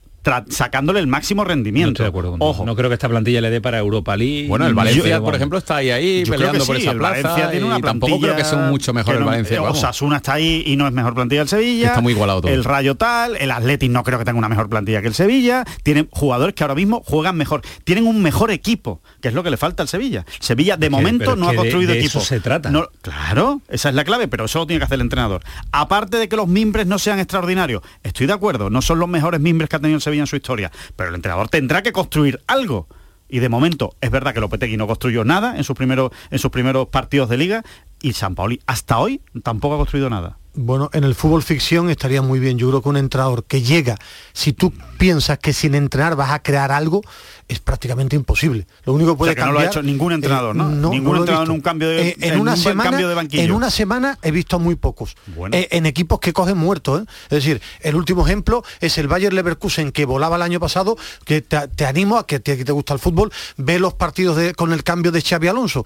sacándole 0.50 1.00
el 1.00 1.08
máximo 1.08 1.44
rendimiento. 1.44 2.04
No 2.04 2.36
Ojo. 2.40 2.66
No 2.66 2.76
creo 2.76 2.90
que 2.90 2.94
esta 2.94 3.10
plantilla 3.10 3.42
le 3.42 3.50
dé 3.50 3.62
para 3.62 3.80
Europa 3.80 4.16
League. 4.16 4.48
Bueno, 4.48 4.66
el 4.68 4.74
Valencia, 4.74 5.22
por 5.22 5.36
ejemplo, 5.36 5.58
está 5.58 5.78
ahí, 5.78 5.92
ahí 5.92 6.24
peleando 6.26 6.66
por 6.66 6.76
esa 6.76 6.94
plaza. 6.94 7.28
Valencia 7.28 7.52
tiene 7.52 7.66
una 7.66 7.80
tampoco 7.80 8.20
creo 8.20 8.36
que 8.36 8.44
sea 8.44 8.70
mucho 8.70 8.94
mejor 8.94 9.16
el 9.16 9.24
Valencia. 9.24 9.62
Osasuna 9.62 10.18
está 10.18 10.34
ahí 10.34 10.64
y 10.66 10.76
no 10.76 10.88
es 10.88 10.94
mejor 10.94 11.14
plantilla 11.14 11.42
el 11.42 11.48
Sevilla. 11.48 11.88
Está 11.88 12.02
muy 12.02 12.14
igualado 12.14 12.42
todo. 12.42 12.52
El 12.52 12.64
Rayo 12.64 12.96
tal, 12.96 13.36
el 13.38 13.52
Athletic 13.52 13.92
no 13.92 14.04
creo 14.04 14.20
que 14.20 14.26
tenga 14.26 14.38
una 14.38 14.50
mejor 14.50 14.70
plantilla 14.70 15.02
que 15.02 15.08
el 15.08 15.14
Sevilla. 15.14 15.64
Tienen 15.84 16.08
jugadores 16.12 16.56
que 16.56 16.64
ahora 16.64 16.76
mismo 16.76 17.02
juegan 17.06 17.36
mejor. 17.38 17.62
Tienen 17.84 18.08
un 18.08 18.22
mejor 18.22 18.52
equipo, 18.52 19.02
que 19.22 19.30
es 19.30 19.34
lo 19.34 19.44
que 19.44 19.50
le 19.50 19.58
falta 19.58 19.84
al 19.84 19.90
Sevilla. 19.90 20.26
Sevilla 20.40 20.78
de 20.78 20.90
momento 20.90 21.36
no 21.36 21.50
ha 21.50 21.56
construido 21.56 21.94
equipo. 21.94 22.20
Eso 22.20 22.22
se 22.22 22.40
trata. 22.40 22.72
claro, 23.02 23.62
esa 23.70 23.90
es 23.90 23.96
la 23.96 24.04
clave, 24.04 24.28
pero 24.28 24.46
eso 24.46 24.60
lo 24.60 24.68
tiene 24.68 24.80
que 24.80 24.86
hacer 24.86 24.96
el 24.96 25.02
entrenador. 25.02 25.42
Aparte 25.72 26.18
de 26.18 26.28
que 26.28 26.36
los 26.36 26.48
mimbres 26.48 26.88
no 26.88 27.00
sean 27.00 27.20
extraordinarios, 27.20 27.82
estoy 28.04 28.28
de 28.28 28.34
acuerdo, 28.34 28.70
no 28.70 28.82
son 28.82 29.00
los 29.00 29.10
mejores 29.10 29.40
mimbres 29.40 29.70
que 29.70 29.76
ha 29.76 29.80
tenido 29.80 29.98
el 29.98 30.02
Sevilla 30.02 30.09
en 30.18 30.28
su 30.28 30.36
historia 30.36 30.72
pero 30.96 31.10
el 31.10 31.16
entrenador 31.16 31.50
tendrá 31.50 31.82
que 31.82 31.92
construir 31.92 32.42
algo. 32.48 32.88
Y 33.32 33.40
de 33.40 33.50
momento 33.50 33.96
es 34.02 34.10
verdad 34.10 34.34
que 34.34 34.40
Lopetegui 34.40 34.76
no 34.76 34.88
construyó 34.88 35.24
nada 35.24 35.56
en 35.56 35.64
sus 35.64 35.76
primeros, 35.76 36.12
en 36.32 36.40
sus 36.40 36.50
primeros 36.50 36.88
partidos 36.88 37.30
de 37.30 37.38
liga 37.38 37.64
y 38.02 38.14
San 38.14 38.34
Paoli 38.34 38.60
hasta 38.66 38.98
hoy 38.98 39.22
tampoco 39.44 39.76
ha 39.76 39.78
construido 39.78 40.10
nada. 40.10 40.40
Bueno, 40.62 40.90
en 40.92 41.06
el 41.06 41.16
fútbol 41.16 41.42
ficción 41.42 41.90
estaría 41.90 42.22
muy 42.22 42.38
bien. 42.38 42.58
Yo 42.58 42.68
creo 42.68 42.82
que 42.82 42.90
un 42.90 42.98
entrenador 42.98 43.46
que 43.46 43.62
llega, 43.62 43.98
si 44.34 44.52
tú 44.52 44.74
piensas 44.98 45.40
que 45.40 45.54
sin 45.54 45.74
entrenar 45.74 46.18
vas 46.18 46.32
a 46.32 46.44
crear 46.44 46.74
algo, 46.74 47.02
es 47.48 47.60
prácticamente 47.60 48.18
imposible. 48.18 48.68
Lo 48.84 48.92
único 48.92 49.14
que 49.14 49.18
puede 49.20 49.36
no 49.36 49.54
lo 49.54 49.60
ha 49.60 49.66
hecho 49.68 49.82
ningún 49.82 50.12
entrenador, 50.12 50.58
¿no? 50.58 50.92
Eh, 50.92 50.96
ningún 50.96 51.16
entrenador 51.16 51.48
en 51.48 51.54
un 51.54 51.62
cambio 51.62 51.88
de, 51.88 52.10
eh, 52.10 52.16
en, 52.20 52.42
una 52.42 52.58
semana, 52.58 52.98
de 52.98 53.14
banquillo. 53.14 53.42
En 53.42 53.54
una 53.54 53.70
semana 53.70 54.20
he 54.22 54.32
visto 54.32 54.60
muy 54.60 54.76
pocos. 54.76 55.16
Eh, 55.54 55.70
en 55.72 55.86
equipos 55.86 56.20
que 56.20 56.34
cogen 56.34 56.58
muertos. 56.58 57.04
Es 57.24 57.30
decir, 57.30 57.62
el 57.80 57.96
último 57.96 58.28
ejemplo 58.28 58.62
es 58.82 58.98
el 58.98 59.08
Bayer 59.08 59.32
Leverkusen 59.32 59.94
que 59.94 60.04
volaba 60.04 60.36
el 60.36 60.42
año 60.42 60.60
pasado, 60.60 60.98
que 61.24 61.42
te, 61.42 61.86
animo 61.86 62.18
a 62.18 62.28
que 62.28 62.42
te, 62.42 62.66
te, 62.66 62.72
gusta 62.74 62.94
el 62.94 63.00
fútbol, 63.00 63.32
ve 63.56 63.80
los 63.80 63.94
partidos 63.94 64.36
de, 64.36 64.54
con 64.54 64.74
el 64.74 64.84
cambio 64.84 65.14
de 65.14 65.22
Xavi 65.22 65.48
Alonso 65.48 65.86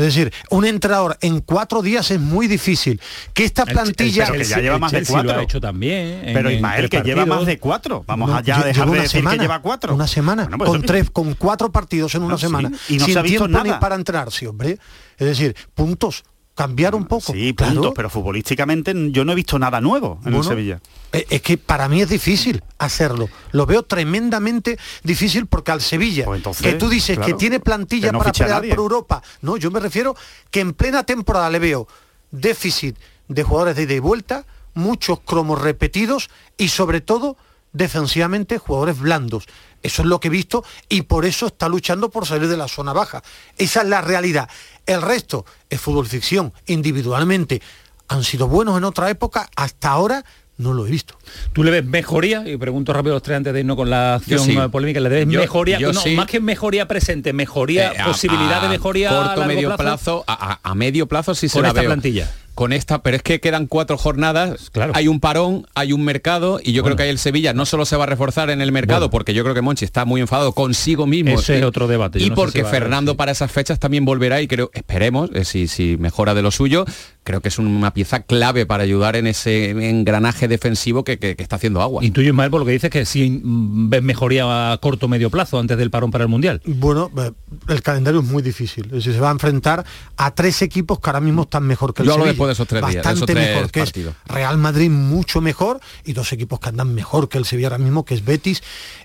es 0.00 0.14
decir, 0.14 0.32
un 0.48 0.64
entrenador 0.64 1.18
en 1.20 1.40
cuatro 1.40 1.82
días 1.82 2.10
es 2.10 2.18
muy 2.18 2.46
difícil. 2.46 3.00
Que 3.34 3.44
esta 3.44 3.66
plantilla... 3.66 4.24
El, 4.28 4.38
que 4.38 4.44
ya 4.44 4.58
lleva 4.58 4.78
más 4.78 4.92
de 4.92 5.04
cuatro. 5.04 5.32
Lo 5.32 5.38
ha 5.38 5.42
hecho 5.42 5.60
también. 5.60 6.22
Pero 6.32 6.50
Ismael, 6.50 6.88
que 6.88 7.02
lleva 7.02 7.26
más 7.26 7.44
de 7.44 7.58
cuatro. 7.58 8.02
Vamos 8.06 8.30
allá 8.30 8.60
a 8.60 8.64
dejar 8.64 8.90
de 8.90 8.96
decir 8.96 9.10
semana, 9.20 9.36
que 9.36 9.42
lleva 9.42 9.60
cuatro. 9.60 9.94
Una 9.94 10.06
semana. 10.06 10.48
Pues 10.56 10.70
con 10.70 10.82
tres, 10.82 11.10
con 11.10 11.34
cuatro 11.34 11.70
partidos 11.70 12.14
en 12.14 12.22
una 12.22 12.38
semana. 12.38 12.70
Y 12.88 12.96
no 12.96 13.04
sin 13.04 13.12
se 13.14 13.20
ha 13.20 13.22
visto 13.22 13.46
nada. 13.46 13.78
para 13.78 13.94
entrenarse, 13.94 14.46
hombre. 14.48 14.78
Es 15.18 15.26
decir, 15.26 15.54
puntos 15.74 16.24
cambiar 16.60 16.94
un 16.94 17.06
poco. 17.06 17.32
Sí, 17.32 17.54
puntos, 17.54 17.94
pero 17.96 18.10
futbolísticamente 18.10 18.92
yo 19.12 19.24
no 19.24 19.32
he 19.32 19.34
visto 19.34 19.58
nada 19.58 19.80
nuevo 19.80 20.20
en 20.26 20.34
el 20.34 20.44
Sevilla. 20.44 20.78
Eh, 21.10 21.26
es 21.30 21.40
que 21.40 21.56
para 21.56 21.88
mí 21.88 22.02
es 22.02 22.10
difícil 22.10 22.62
hacerlo. 22.76 23.30
Lo 23.52 23.64
veo 23.64 23.82
tremendamente 23.82 24.78
difícil 25.02 25.46
porque 25.46 25.70
al 25.70 25.80
Sevilla, 25.80 26.26
pues 26.26 26.58
que 26.60 26.74
tú 26.74 26.90
dices 26.90 27.18
que 27.18 27.32
tiene 27.32 27.60
plantilla 27.60 28.12
para 28.12 28.30
pelear 28.30 28.60
por 28.68 28.78
Europa, 28.78 29.22
no, 29.40 29.56
yo 29.56 29.70
me 29.70 29.80
refiero 29.80 30.14
que 30.50 30.60
en 30.60 30.74
plena 30.74 31.02
temporada 31.04 31.48
le 31.48 31.60
veo 31.60 31.88
déficit 32.30 32.94
de 33.28 33.42
jugadores 33.42 33.76
de 33.76 33.84
ida 33.84 33.94
y 33.94 34.00
vuelta, 34.00 34.44
muchos 34.74 35.20
cromos 35.20 35.62
repetidos 35.62 36.28
y 36.58 36.68
sobre 36.68 37.00
todo 37.00 37.38
defensivamente 37.72 38.58
jugadores 38.58 38.98
blandos. 38.98 39.46
Eso 39.82 40.02
es 40.02 40.08
lo 40.08 40.20
que 40.20 40.28
he 40.28 40.30
visto 40.30 40.64
y 40.88 41.02
por 41.02 41.24
eso 41.24 41.46
está 41.46 41.68
luchando 41.68 42.10
por 42.10 42.26
salir 42.26 42.48
de 42.48 42.56
la 42.56 42.68
zona 42.68 42.92
baja. 42.92 43.22
Esa 43.56 43.82
es 43.82 43.88
la 43.88 44.00
realidad. 44.00 44.48
El 44.86 45.02
resto 45.02 45.46
es 45.68 45.80
fútbol 45.80 46.06
ficción. 46.06 46.52
Individualmente 46.66 47.62
han 48.08 48.24
sido 48.24 48.48
buenos 48.48 48.76
en 48.76 48.84
otra 48.84 49.08
época, 49.08 49.48
hasta 49.56 49.90
ahora 49.90 50.24
no 50.58 50.74
lo 50.74 50.86
he 50.86 50.90
visto. 50.90 51.16
¿Tú 51.54 51.64
le 51.64 51.70
ves 51.70 51.84
mejoría? 51.84 52.46
Y 52.46 52.58
pregunto 52.58 52.92
rápido 52.92 53.14
a 53.14 53.16
los 53.16 53.22
tres 53.22 53.38
antes 53.38 53.54
de 53.54 53.60
irnos 53.60 53.76
con 53.76 53.88
la 53.88 54.16
acción 54.16 54.70
polémica. 54.70 55.00
¿Le 55.00 55.08
ves 55.08 55.26
mejoría? 55.26 55.78
no, 55.78 55.92
más 56.16 56.26
que 56.26 56.40
mejoría 56.40 56.86
presente, 56.86 57.32
mejoría, 57.32 57.92
eh, 57.92 57.96
posibilidad 58.04 58.60
de 58.60 58.68
mejoría 58.68 59.08
corto, 59.08 59.42
a 59.42 59.46
medio 59.46 59.74
plazo. 59.76 60.24
a, 60.26 60.74
medio 60.74 61.06
plazo 61.06 61.34
sí 61.34 61.48
se 61.48 61.62
la 61.62 61.68
esta 61.68 61.82
plantilla 61.82 62.30
con 62.54 62.72
esta, 62.72 63.02
pero 63.02 63.16
es 63.16 63.22
que 63.22 63.40
quedan 63.40 63.66
cuatro 63.66 63.96
jornadas, 63.96 64.70
claro. 64.70 64.92
hay 64.94 65.08
un 65.08 65.20
parón, 65.20 65.66
hay 65.74 65.92
un 65.92 66.04
mercado 66.04 66.60
y 66.62 66.72
yo 66.72 66.82
creo 66.82 66.96
que 66.96 67.04
ahí 67.04 67.08
el 67.08 67.18
Sevilla 67.18 67.52
no 67.52 67.66
solo 67.66 67.84
se 67.84 67.96
va 67.96 68.04
a 68.04 68.06
reforzar 68.06 68.50
en 68.50 68.60
el 68.60 68.72
mercado, 68.72 69.10
porque 69.10 69.34
yo 69.34 69.42
creo 69.42 69.54
que 69.54 69.62
Monchi 69.62 69.84
está 69.84 70.04
muy 70.04 70.20
enfadado 70.20 70.52
consigo 70.52 71.06
mismo. 71.06 71.38
Ese 71.38 71.58
es 71.58 71.64
otro 71.64 71.86
debate. 71.86 72.20
y 72.20 72.30
porque 72.30 72.64
Fernando 72.64 73.16
para 73.16 73.32
esas 73.32 73.50
fechas 73.50 73.78
también 73.78 74.04
volverá 74.04 74.40
y 74.40 74.48
creo, 74.48 74.70
esperemos, 74.74 75.30
eh, 75.34 75.44
si, 75.44 75.68
si 75.68 75.96
mejora 75.96 76.34
de 76.34 76.42
lo 76.42 76.50
suyo, 76.50 76.84
creo 77.22 77.40
que 77.40 77.48
es 77.48 77.58
una 77.58 77.92
pieza 77.92 78.22
clave 78.22 78.66
para 78.66 78.82
ayudar 78.82 79.16
en 79.16 79.26
ese 79.26 79.70
engranaje 79.70 80.48
defensivo 80.48 81.04
que, 81.04 81.18
está 81.38 81.56
haciendo 81.56 81.80
agua. 81.80 82.04
Y 82.04 82.10
tú, 82.10 82.20
Ismael, 82.20 82.50
por 82.50 82.60
lo 82.60 82.66
que 82.66 82.72
dices 82.72 82.90
que 82.90 83.04
si 83.04 83.40
ves 83.42 84.02
mejoría 84.02 84.72
a 84.72 84.78
corto 84.78 85.06
o 85.06 85.08
medio 85.08 85.30
plazo 85.30 85.58
antes 85.58 85.76
del 85.78 85.90
parón 85.90 86.10
para 86.10 86.24
el 86.24 86.28
Mundial. 86.30 86.60
Bueno, 86.64 87.10
eh, 87.18 87.32
el 87.68 87.82
calendario 87.82 88.20
es 88.20 88.26
muy 88.26 88.42
difícil. 88.42 88.86
Es 88.86 88.92
decir, 88.92 89.14
se 89.14 89.20
va 89.20 89.28
a 89.28 89.32
enfrentar 89.32 89.84
a 90.16 90.34
tres 90.34 90.62
equipos 90.62 91.00
que 91.00 91.10
ahora 91.10 91.20
mismo 91.20 91.42
están 91.42 91.64
mejor 91.64 91.94
que 91.94 92.02
el 92.02 92.10
Sevilla 92.10 92.34
de 92.46 92.52
esos 92.54 92.66
tres 92.68 92.86
días, 92.86 93.04
Bastante 93.04 93.34
mejor, 93.34 93.70
que 93.70 93.82
es 93.82 93.92
Real 94.26 94.58
Madrid 94.58 94.90
mucho 94.90 95.40
mejor 95.40 95.80
y 96.04 96.12
dos 96.12 96.32
equipos 96.32 96.60
que 96.60 96.68
andan 96.68 96.94
mejor 96.94 97.28
que 97.28 97.38
el 97.38 97.44
Sevilla 97.44 97.68
ahora 97.68 97.78
mismo, 97.78 98.04
que 98.04 98.14
es 98.14 98.24
Betis 98.24 98.62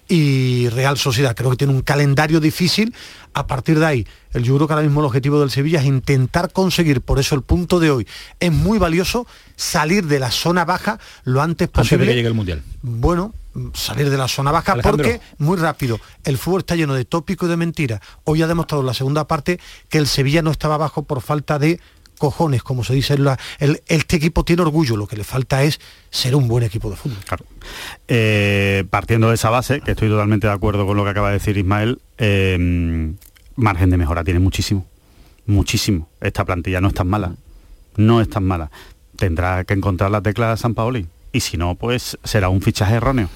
y 0.07 0.69
Real 0.69 0.97
Sociedad. 0.97 1.35
Creo 1.35 1.51
que 1.51 1.57
tiene 1.57 1.73
un 1.73 1.81
calendario 1.81 2.39
difícil. 2.39 2.93
A 3.33 3.47
partir 3.47 3.79
de 3.79 3.85
ahí, 3.85 4.07
el, 4.33 4.43
yo 4.43 4.55
creo 4.55 4.67
que 4.67 4.73
ahora 4.73 4.85
mismo 4.85 5.01
el 5.01 5.07
objetivo 5.07 5.39
del 5.39 5.51
Sevilla 5.51 5.79
es 5.79 5.85
intentar 5.85 6.51
conseguir, 6.51 7.01
por 7.01 7.19
eso 7.19 7.35
el 7.35 7.41
punto 7.41 7.79
de 7.79 7.91
hoy 7.91 8.07
es 8.39 8.51
muy 8.51 8.79
valioso, 8.79 9.27
salir 9.55 10.05
de 10.05 10.19
la 10.19 10.31
zona 10.31 10.63
baja 10.63 10.99
lo 11.25 11.41
antes 11.41 11.67
posible. 11.67 11.95
Antes 11.95 12.07
de 12.07 12.11
que 12.11 12.15
llegue 12.15 12.27
el 12.27 12.33
Mundial. 12.33 12.63
Bueno, 12.81 13.33
salir 13.73 14.09
de 14.09 14.17
la 14.17 14.27
zona 14.27 14.51
baja 14.51 14.75
porque 14.81 15.21
muy 15.37 15.57
rápido 15.57 15.99
el 16.23 16.37
fútbol 16.37 16.59
está 16.59 16.75
lleno 16.75 16.93
de 16.93 17.05
tópicos 17.05 17.47
y 17.47 17.49
de 17.49 17.57
mentiras 17.57 18.01
hoy 18.25 18.41
ha 18.41 18.47
demostrado 18.47 18.81
en 18.81 18.87
la 18.87 18.93
segunda 18.93 19.27
parte 19.27 19.59
que 19.89 19.97
el 19.97 20.07
Sevilla 20.07 20.41
no 20.41 20.51
estaba 20.51 20.77
bajo 20.77 21.03
por 21.03 21.21
falta 21.21 21.57
de 21.57 21.79
cojones, 22.17 22.63
como 22.63 22.83
se 22.83 22.93
dice, 22.93 23.15
el, 23.59 23.81
este 23.87 24.15
equipo 24.15 24.43
tiene 24.43 24.61
orgullo, 24.61 24.97
lo 24.97 25.07
que 25.07 25.15
le 25.15 25.23
falta 25.23 25.63
es 25.63 25.79
ser 26.09 26.35
un 26.35 26.47
buen 26.47 26.63
equipo 26.63 26.89
de 26.89 26.95
fútbol. 26.95 27.17
Eh, 28.07 28.85
partiendo 28.89 29.29
de 29.29 29.35
esa 29.35 29.49
base, 29.49 29.81
que 29.81 29.91
estoy 29.91 30.09
totalmente 30.09 30.47
de 30.47 30.53
acuerdo 30.53 30.85
con 30.85 30.97
lo 30.97 31.03
que 31.03 31.09
acaba 31.11 31.29
de 31.29 31.33
decir 31.35 31.57
Ismael, 31.57 31.99
eh, 32.17 33.13
margen 33.55 33.89
de 33.89 33.97
mejora 33.97 34.23
tiene 34.23 34.39
muchísimo 34.39 34.85
muchísimo. 35.45 36.09
Esta 36.21 36.45
plantilla 36.45 36.81
no 36.81 36.89
es 36.89 36.93
tan 36.93 37.07
mala, 37.07 37.35
no 37.97 38.21
es 38.21 38.29
tan 38.29 38.43
mala. 38.43 38.71
Tendrá 39.17 39.63
que 39.63 39.73
encontrar 39.73 40.11
la 40.11 40.21
tecla 40.21 40.51
de 40.51 40.57
San 40.57 40.73
Paoli 40.73 41.07
y 41.31 41.39
si 41.39 41.57
no, 41.57 41.75
pues 41.75 42.17
será 42.23 42.49
un 42.49 42.61
fichaje 42.61 42.95
erróneo. 42.95 43.29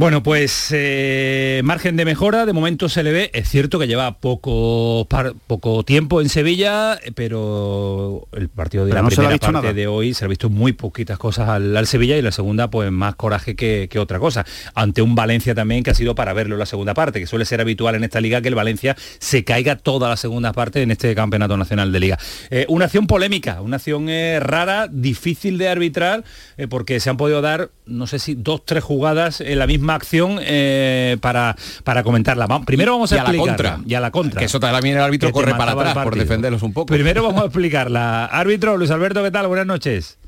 Bueno, 0.00 0.22
pues 0.22 0.68
eh, 0.72 1.60
margen 1.62 1.94
de 1.94 2.06
mejora, 2.06 2.46
de 2.46 2.54
momento 2.54 2.88
se 2.88 3.02
le 3.02 3.12
ve, 3.12 3.30
es 3.34 3.50
cierto 3.50 3.78
que 3.78 3.86
lleva 3.86 4.16
poco, 4.16 5.06
poco 5.46 5.82
tiempo 5.82 6.22
en 6.22 6.30
Sevilla, 6.30 6.98
pero 7.14 8.26
el 8.32 8.48
partido 8.48 8.86
de 8.86 8.94
la 8.94 9.04
primera 9.04 9.36
parte 9.36 9.74
de 9.74 9.86
hoy 9.88 10.14
se 10.14 10.24
ha 10.24 10.28
visto 10.28 10.48
muy 10.48 10.72
poquitas 10.72 11.18
cosas 11.18 11.50
al, 11.50 11.86
Sevilla 11.86 12.16
y 12.16 12.22
la 12.22 12.32
segunda 12.32 12.70
pues 12.70 12.90
más 12.90 13.14
coraje 13.14 13.54
que, 13.54 13.90
otra 13.98 14.18
cosa, 14.18 14.46
ante 14.74 15.02
un 15.02 15.14
Valencia 15.14 15.54
también 15.54 15.82
que 15.82 15.90
ha 15.90 15.94
sido 15.94 16.14
para 16.14 16.32
verlo 16.32 16.56
la 16.56 16.64
segunda 16.64 16.94
parte, 16.94 17.20
que 17.20 17.26
suele 17.26 17.44
ser 17.44 17.60
habitual 17.60 17.94
en 17.94 18.02
esta 18.02 18.22
liga 18.22 18.40
que 18.40 18.48
el 18.48 18.54
Valencia 18.54 18.96
se 19.18 19.44
caiga 19.44 19.76
toda 19.76 20.08
la 20.08 20.16
segunda 20.16 20.54
parte 20.54 20.80
en 20.80 20.92
este 20.92 21.14
campeonato 21.14 21.58
nacional 21.58 21.92
de 21.92 22.00
liga. 22.00 22.18
Eh, 22.48 22.64
una 22.70 22.86
acción 22.86 23.06
polémica, 23.06 23.60
una 23.60 23.76
acción 23.76 24.08
eh, 24.08 24.40
rara, 24.40 24.88
difícil 24.90 25.58
de 25.58 25.68
arbitrar, 25.68 26.24
porque 26.70 27.00
se 27.00 27.10
han 27.10 27.18
podido 27.18 27.42
dar, 27.42 27.68
no 27.84 28.06
sé 28.06 28.18
si 28.18 28.34
dos, 28.34 28.64
tres 28.64 28.82
jugadas 28.82 29.42
en 29.42 29.58
la 29.58 29.66
misma 29.66 29.89
acción 29.94 30.38
eh, 30.40 31.16
para, 31.20 31.56
para 31.84 32.02
comentarla. 32.02 32.46
primero 32.64 32.92
vamos 32.92 33.12
a, 33.12 33.16
y 33.16 33.18
a 33.18 33.24
la 33.24 33.36
contra. 33.36 33.80
Y 33.86 33.94
a 33.94 34.00
la 34.00 34.10
contra. 34.10 34.38
Que 34.38 34.46
eso 34.46 34.60
también 34.60 34.96
el 34.96 35.02
árbitro 35.02 35.32
corre 35.32 35.54
para 35.54 35.72
atrás 35.72 35.94
por 36.04 36.16
defenderlos 36.16 36.62
un 36.62 36.72
poco. 36.72 36.86
Primero 36.86 37.22
vamos 37.22 37.42
a 37.42 37.46
explicarla. 37.46 38.26
Árbitro, 38.26 38.76
Luis 38.76 38.90
Alberto, 38.90 39.22
¿qué 39.22 39.30
tal? 39.30 39.46
Buenas 39.46 39.66
noches. 39.66 40.18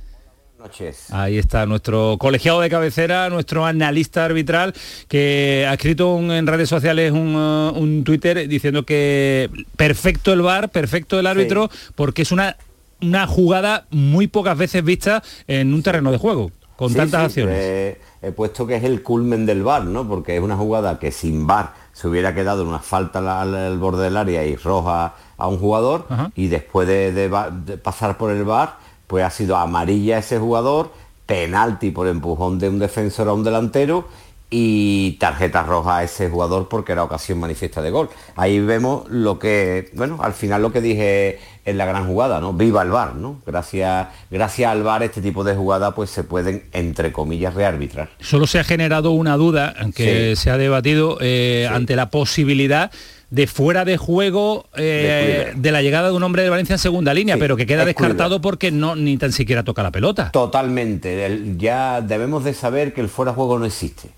Noches. 0.58 1.12
Ahí 1.12 1.38
está 1.38 1.66
nuestro 1.66 2.16
colegiado 2.20 2.60
de 2.60 2.70
cabecera, 2.70 3.28
nuestro 3.28 3.66
analista 3.66 4.24
arbitral, 4.24 4.72
que 5.08 5.66
ha 5.68 5.74
escrito 5.74 6.18
en 6.32 6.46
redes 6.46 6.68
sociales 6.68 7.10
un, 7.10 7.34
uh, 7.34 7.72
un, 7.76 8.04
Twitter 8.04 8.46
diciendo 8.46 8.84
que 8.84 9.50
perfecto 9.76 10.32
el 10.32 10.42
VAR, 10.42 10.68
perfecto 10.68 11.18
el 11.18 11.26
árbitro, 11.26 11.68
porque 11.96 12.22
es 12.22 12.30
una, 12.30 12.56
una 13.00 13.26
jugada 13.26 13.86
muy 13.90 14.28
pocas 14.28 14.56
veces 14.56 14.84
vista 14.84 15.24
en 15.48 15.74
un 15.74 15.82
terreno 15.82 16.12
de 16.12 16.18
juego 16.18 16.52
con 16.76 16.94
tantas 16.94 17.26
acciones. 17.26 17.56
Eh, 17.58 18.00
he 18.22 18.30
puesto 18.30 18.66
que 18.66 18.76
es 18.76 18.84
el 18.84 19.02
culmen 19.02 19.44
del 19.44 19.64
bar, 19.64 19.84
¿no? 19.84 20.06
Porque 20.06 20.36
es 20.36 20.42
una 20.42 20.56
jugada 20.56 20.98
que 20.98 21.10
sin 21.10 21.46
bar 21.46 21.74
se 21.92 22.08
hubiera 22.08 22.34
quedado 22.34 22.62
en 22.62 22.68
una 22.68 22.78
falta 22.78 23.40
al, 23.40 23.78
borde 23.78 24.04
del 24.04 24.16
área 24.16 24.44
y 24.44 24.56
roja 24.56 25.14
a 25.36 25.48
un 25.48 25.58
jugador 25.58 26.06
y 26.36 26.46
después 26.46 26.86
de, 26.86 27.78
pasar 27.82 28.16
por 28.16 28.30
el 28.30 28.44
bar, 28.44 28.76
pues 29.08 29.24
ha 29.24 29.30
sido 29.30 29.56
amarilla 29.56 30.18
ese 30.18 30.38
jugador, 30.38 30.92
penalti 31.26 31.90
por 31.90 32.06
empujón 32.06 32.58
de 32.58 32.68
un 32.68 32.78
defensor 32.78 33.28
a 33.28 33.32
un 33.32 33.42
delantero 33.42 34.06
y 34.52 35.12
tarjeta 35.12 35.62
roja 35.62 35.96
a 35.96 36.04
ese 36.04 36.28
jugador 36.28 36.68
porque 36.68 36.92
era 36.92 37.02
ocasión 37.02 37.40
manifiesta 37.40 37.80
de 37.80 37.90
gol. 37.90 38.10
Ahí 38.36 38.60
vemos 38.60 39.08
lo 39.08 39.38
que, 39.38 39.90
bueno, 39.94 40.18
al 40.22 40.34
final 40.34 40.60
lo 40.60 40.70
que 40.70 40.82
dije 40.82 41.40
en 41.64 41.78
la 41.78 41.86
gran 41.86 42.06
jugada, 42.06 42.38
¿no? 42.38 42.52
Viva 42.52 42.82
el 42.82 42.90
VAR, 42.90 43.14
¿no? 43.14 43.40
Gracias, 43.46 44.08
gracias 44.30 44.70
al 44.70 44.82
VAR 44.82 45.04
este 45.04 45.22
tipo 45.22 45.42
de 45.42 45.54
jugada 45.54 45.94
pues 45.94 46.10
se 46.10 46.22
pueden, 46.22 46.64
entre 46.72 47.12
comillas, 47.12 47.54
rearbitrar. 47.54 48.10
Solo 48.20 48.46
se 48.46 48.58
ha 48.58 48.64
generado 48.64 49.12
una 49.12 49.38
duda 49.38 49.74
que 49.94 50.36
se 50.36 50.50
ha 50.50 50.58
debatido 50.58 51.16
eh, 51.22 51.66
ante 51.72 51.96
la 51.96 52.10
posibilidad 52.10 52.90
de 53.30 53.46
fuera 53.46 53.86
de 53.86 53.96
juego 53.96 54.66
eh, 54.76 55.54
de, 55.56 55.72
la 55.72 55.80
llegada 55.80 56.10
de 56.10 56.14
un 56.14 56.22
hombre 56.22 56.42
de 56.42 56.50
Valencia 56.50 56.74
en 56.74 56.78
segunda 56.78 57.14
línea, 57.14 57.38
pero 57.38 57.56
que 57.56 57.64
queda 57.64 57.86
descartado 57.86 58.42
porque 58.42 58.70
no 58.70 58.96
ni 58.96 59.16
tan 59.16 59.32
siquiera 59.32 59.64
toca 59.64 59.82
la 59.82 59.90
pelota. 59.90 60.30
Totalmente. 60.30 61.54
ya 61.56 62.02
debemos 62.02 62.44
de 62.44 62.52
saber 62.52 62.92
que 62.92 63.00
el 63.00 63.08
fuera 63.08 63.32
de 63.32 63.36
juego 63.36 63.58
no 63.58 63.64
existe 63.64 64.10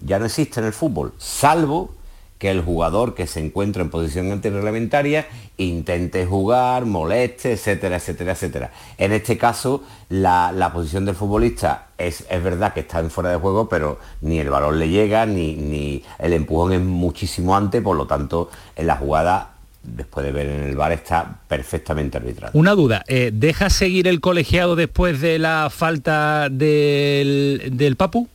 ya 0.00 0.18
no 0.18 0.26
existe 0.26 0.60
en 0.60 0.66
el 0.66 0.72
fútbol, 0.72 1.12
salvo 1.18 1.96
que 2.38 2.50
el 2.50 2.60
jugador 2.60 3.14
que 3.14 3.26
se 3.26 3.40
encuentra 3.40 3.82
en 3.82 3.90
posición 3.90 4.30
antirreglamentaria 4.30 5.26
intente 5.56 6.26
jugar, 6.26 6.84
moleste, 6.84 7.52
etcétera, 7.52 7.96
etcétera, 7.96 8.32
etcétera. 8.32 8.72
En 8.98 9.12
este 9.12 9.38
caso, 9.38 9.82
la, 10.10 10.70
posición 10.72 11.06
del 11.06 11.14
futbolista 11.14 11.86
es, 11.96 12.26
es, 12.28 12.44
verdad 12.44 12.74
que 12.74 12.80
está 12.80 13.00
en 13.00 13.10
fuera 13.10 13.30
de 13.30 13.36
juego, 13.36 13.68
pero 13.68 13.98
ni 14.20 14.38
el 14.38 14.50
balón 14.50 14.78
le 14.78 14.90
llega, 14.90 15.24
ni, 15.24 15.54
ni 15.54 16.04
el 16.18 16.34
empujón 16.34 16.74
es 16.74 16.80
muchísimo 16.80 17.56
antes, 17.56 17.80
por 17.80 17.96
lo 17.96 18.06
tanto, 18.06 18.50
en 18.74 18.86
la 18.86 18.96
jugada 18.96 19.52
después 19.82 20.26
de 20.26 20.32
ver 20.32 20.48
en 20.48 20.62
el 20.64 20.76
bar 20.76 20.92
está 20.92 21.38
perfectamente 21.48 22.18
arbitrado. 22.18 22.58
Una 22.58 22.72
duda, 22.72 23.04
eh, 23.06 23.30
¿deja 23.32 23.70
seguir 23.70 24.08
el 24.08 24.20
colegiado 24.20 24.76
después 24.76 25.20
de 25.20 25.38
la 25.38 25.70
falta 25.70 26.48
del, 26.50 27.70
del 27.72 27.96
Papu? 27.96 28.28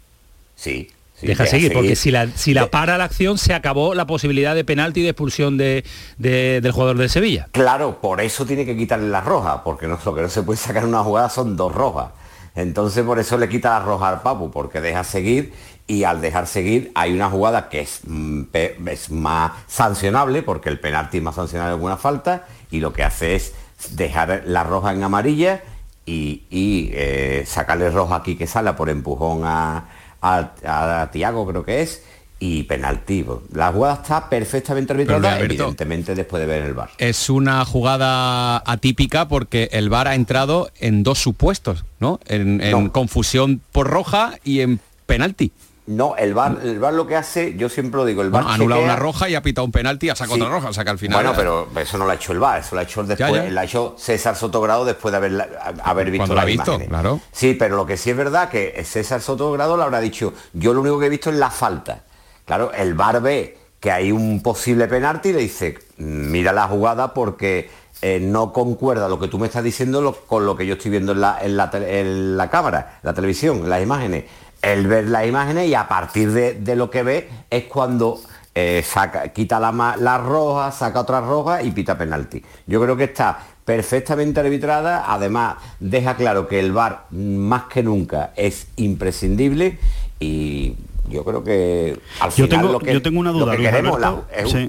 Sí, 0.56 0.89
deja, 1.21 1.45
seguir, 1.45 1.73
porque 1.73 1.95
si 1.95 2.12
la, 2.12 2.27
si 2.27 2.53
la 2.53 2.69
para 2.69 2.97
la 2.97 3.05
acción 3.05 3.38
se 3.38 3.53
acabó 3.53 3.93
la 3.93 4.05
posibilidad 4.05 4.55
de 4.55 4.63
penalti 4.63 5.01
y 5.01 5.03
de 5.03 5.10
expulsión 5.10 5.57
de, 5.57 5.84
del 6.17 6.71
jugador 6.71 6.97
de 6.97 7.10
Sevilla. 7.10 7.47
Claro, 7.51 7.99
por 8.01 8.21
eso 8.21 8.45
tiene 8.45 8.65
que 8.65 8.75
quitarle 8.75 9.10
la 9.10 9.21
roja, 9.21 9.63
porque 9.63 9.88
no, 9.88 9.99
lo 10.03 10.15
que 10.15 10.21
no 10.21 10.29
se 10.29 10.43
puede 10.43 10.57
sacar 10.57 10.84
en 10.84 10.89
una 10.89 11.03
jugada 11.03 11.29
son 11.29 11.55
dos 11.55 11.73
rojas. 11.73 12.10
Entonces 12.55 13.05
por 13.05 13.17
eso 13.19 13.38
le 13.38 13.47
quita 13.47 13.69
la 13.69 13.79
roja 13.79 14.10
al 14.10 14.21
Papu, 14.21 14.51
porque 14.51 14.81
deja 14.81 15.03
seguir 15.03 15.53
y 15.88 16.03
al 16.03 16.21
dejar 16.21 16.47
seguir 16.47 16.91
hay 16.95 17.13
una 17.13 17.29
jugada 17.29 17.69
que 17.69 17.81
es, 17.81 18.01
mm, 18.05 18.43
es 18.88 19.10
más 19.10 19.51
sancionable, 19.67 20.41
porque 20.41 20.69
el 20.69 20.79
penalti 20.79 21.17
es 21.17 21.23
más 21.23 21.36
sancionable 21.36 21.77
que 21.77 21.84
una 21.84 21.97
falta, 21.97 22.47
y 22.69 22.79
lo 22.79 22.93
que 22.93 23.03
hace 23.03 23.36
es 23.36 23.53
dejar 23.91 24.43
la 24.45 24.63
roja 24.63 24.93
en 24.93 25.03
amarilla 25.03 25.63
y, 26.05 26.91
eh, 26.93 27.43
sacarle 27.45 27.89
roja 27.89 28.15
aquí 28.15 28.36
que 28.36 28.47
sale 28.47 28.73
por 28.73 28.89
empujón 28.89 29.41
a, 29.45 29.86
a, 30.21 31.10
Tiago 31.12 31.47
creo 31.47 31.63
que 31.63 31.81
es, 31.81 32.03
y 32.39 32.63
penalti. 32.63 33.23
La 33.53 33.71
jugada 33.71 34.01
está 34.01 34.29
perfectamente 34.29 34.93
arbitrada, 34.93 35.39
evidentemente 35.39 36.15
después 36.15 36.41
de 36.41 36.47
ver 36.47 36.63
el 36.63 36.73
VAR. 36.73 36.89
Es 36.97 37.29
una 37.29 37.63
jugada 37.65 38.57
atípica 38.65 39.27
porque 39.27 39.69
el 39.71 39.89
VAR 39.89 40.07
ha 40.07 40.15
entrado 40.15 40.71
en 40.79 41.03
dos 41.03 41.19
supuestos, 41.19 41.86
¿no? 41.99 42.19
En, 42.25 42.89
confusión 42.89 43.62
por 43.71 43.88
roja 43.88 44.34
y 44.43 44.62
en 44.62 44.79
penalti. 45.05 45.51
No, 45.91 46.15
el 46.15 46.34
VAR, 46.34 46.60
el 46.63 46.80
VAR 46.80 46.93
lo 46.93 47.06
que 47.06 47.15
hace, 47.15 47.56
yo 47.56 47.67
siempre 47.67 47.97
lo 47.97 48.06
digo, 48.06 48.21
el 48.21 48.30
VAR 48.30 48.45
ha 48.47 48.54
anulado 48.54 48.82
una 48.82 48.95
roja 48.95 49.27
y 49.27 49.36
ha 49.36 49.41
pitado 49.41 49.65
un 49.65 49.71
penalti, 49.71 50.10
ha 50.10 50.15
sacado 50.15 50.36
otra 50.36 50.49
roja, 50.49 50.69
o 50.69 50.73
sea 50.73 50.84
que 50.86 50.89
al 50.89 50.97
final. 50.97 51.21
Bueno, 51.21 51.34
pero 51.36 51.67
eso 51.82 51.97
no 51.97 52.06
lo 52.06 52.12
ha 52.12 52.15
hecho 52.15 52.32
el 52.32 52.39
VAR, 52.39 52.60
eso 52.60 52.75
lo 52.75 52.82
ha 52.82 52.84
hecho 52.84 53.04
después, 53.04 53.58
ha 53.58 53.63
hecho 53.63 53.95
César 53.97 54.36
Sotogrado 54.36 54.86
después 54.86 55.12
de 55.12 55.17
haber, 55.17 55.60
haber 55.84 56.12
visto 56.12 56.34
la, 56.34 56.45
visto, 56.45 56.80
claro. 56.80 57.19
Sí, 57.32 57.56
pero 57.56 57.75
lo 57.75 57.86
que 57.86 57.97
sí 57.97 58.10
es 58.10 58.17
verdad 58.17 58.49
que 58.49 58.82
César 58.86 59.21
Sotogrado 59.21 59.75
le 59.75 59.84
habrá 59.84 59.99
dicho, 59.99 60.34
yo 60.54 60.73
lo 60.73 60.82
único 60.82 60.99
que 60.99 61.08
he 61.08 61.10
visto 61.10 61.30
es 61.30 61.36
la 61.36 61.49
falta. 61.49 62.04
Claro, 62.45 62.71
el 62.73 62.93
VAR 62.93 63.21
ve 63.21 63.58
que 63.80 63.91
hay 63.91 64.12
un 64.12 64.41
posible 64.41 64.88
penalti 64.88 65.30
y 65.30 65.34
le 65.34 65.39
dice, 65.39 65.77
mira 65.97 66.54
la 66.54 66.67
jugada 66.67 67.13
porque 67.13 67.69
eh, 68.01 68.19
no 68.21 68.54
concuerda 68.54 69.10
lo 69.10 69.19
que 69.19 69.27
tú 69.27 69.38
me 69.38 69.47
estás 69.47 69.63
diciendo 69.63 70.17
con 70.27 70.45
lo 70.45 70.56
que 70.56 70.65
yo 70.65 70.73
estoy 70.73 70.91
viendo 70.91 71.12
en 71.12 71.21
la, 71.21 71.39
en 71.41 71.58
la, 71.58 71.69
en 71.73 72.38
la 72.38 72.49
cámara, 72.49 72.99
la 73.04 73.13
televisión, 73.13 73.69
las 73.69 73.82
imágenes 73.82 74.25
el 74.62 74.88
ver 74.88 75.08
las 75.08 75.28
imágenes 75.28 75.67
y 75.67 75.74
a 75.74 75.88
partir 75.88 76.32
de, 76.32 76.76
lo 76.76 76.89
que 76.89 77.04
ve 77.04 77.30
es 77.50 77.65
cuando 77.65 78.19
eh, 78.54 78.84
saca, 78.86 79.30
quita 79.30 79.60
la, 79.60 79.95
la, 79.97 80.17
roja, 80.17 80.71
saca 80.71 81.02
otra 81.02 81.21
roja 81.21 81.63
y 81.63 81.71
pita 81.71 81.97
penalti. 81.97 82.43
Yo 82.67 82.82
creo 82.82 82.95
que 82.95 83.06
está 83.06 83.39
perfectamente 83.65 84.39
arbitrada, 84.39 85.06
además 85.08 85.56
deja 85.80 86.15
claro 86.15 86.47
que 86.47 86.60
el 86.60 86.71
VAR 86.71 87.06
más 87.12 87.63
que 87.63 87.84
nunca 87.84 88.32
es 88.36 88.67
imprescindible 88.76 89.78
y 90.19 90.76
yo 91.10 91.24
creo 91.26 91.43
que 91.43 92.00
al 92.19 92.32
yo 92.32 92.47
tengo, 92.47 92.80
yo 92.82 93.02
tengo 93.02 93.19
una 93.19 93.32
duda, 93.32 93.56
Luis 93.56 93.67
Alberto, 93.67 94.26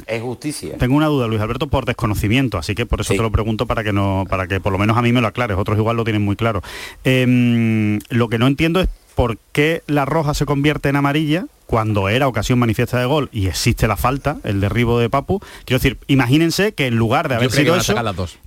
es, 0.07 0.22
justicia. 0.22 0.76
Tengo 0.78 0.96
una 0.96 1.07
duda, 1.07 1.26
Luis 1.28 1.40
Alberto, 1.40 1.68
por 1.68 1.85
desconocimiento, 1.85 2.59
así 2.59 2.74
que 2.74 2.85
por 2.85 3.00
eso 3.00 3.14
te 3.14 3.22
lo 3.22 3.31
pregunto 3.31 3.66
para 3.66 3.85
que 3.85 3.92
no, 3.92 4.24
para 4.28 4.46
que 4.46 4.59
por 4.59 4.72
lo 4.72 4.78
menos 4.78 4.96
a 4.96 5.02
mí 5.02 5.12
me 5.12 5.20
lo 5.20 5.28
aclares, 5.28 5.57
otros 5.57 5.78
igual 5.78 5.96
lo 5.96 6.05
tienen 6.05 6.22
muy 6.22 6.37
claro. 6.37 6.62
Em, 7.05 8.00
lo 8.09 8.28
que 8.28 8.38
no 8.38 8.46
entiendo 8.46 8.81
es 8.81 8.88
por 9.14 9.38
qué 9.53 9.83
la 9.87 10.05
roja 10.05 10.35
se 10.35 10.46
convierte 10.46 10.88
en 10.88 10.96
amarilla 10.96 11.46
cuando 11.66 12.09
era 12.09 12.29
ocasión 12.29 12.59
manifiesta 12.59 12.98
de 12.98 13.07
gol 13.07 13.31
y 13.33 13.46
existe 13.46 13.88
la 13.88 13.96
falta, 13.96 14.37
el 14.44 14.61
derribo 14.61 14.98
de 14.98 15.09
Papu. 15.09 15.40
Quiero 15.64 15.79
decir, 15.79 15.98
imagínense 16.07 16.72
que 16.72 16.87
en 16.87 16.96
lugar 16.96 17.29
de 17.29 17.37
haber 17.37 17.51
sido 17.51 17.77
eso, 17.77 17.94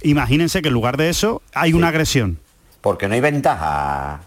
imagínense 0.04 0.62
que 0.62 0.68
en 0.68 0.74
lugar 0.74 0.98
de 0.98 1.10
eso 1.10 1.42
hay 1.54 1.74
una 1.74 1.88
agresión. 1.88 2.40
Porque 2.82 3.08
no 3.08 3.16
hay 3.16 3.22
ventaja, 3.22 4.22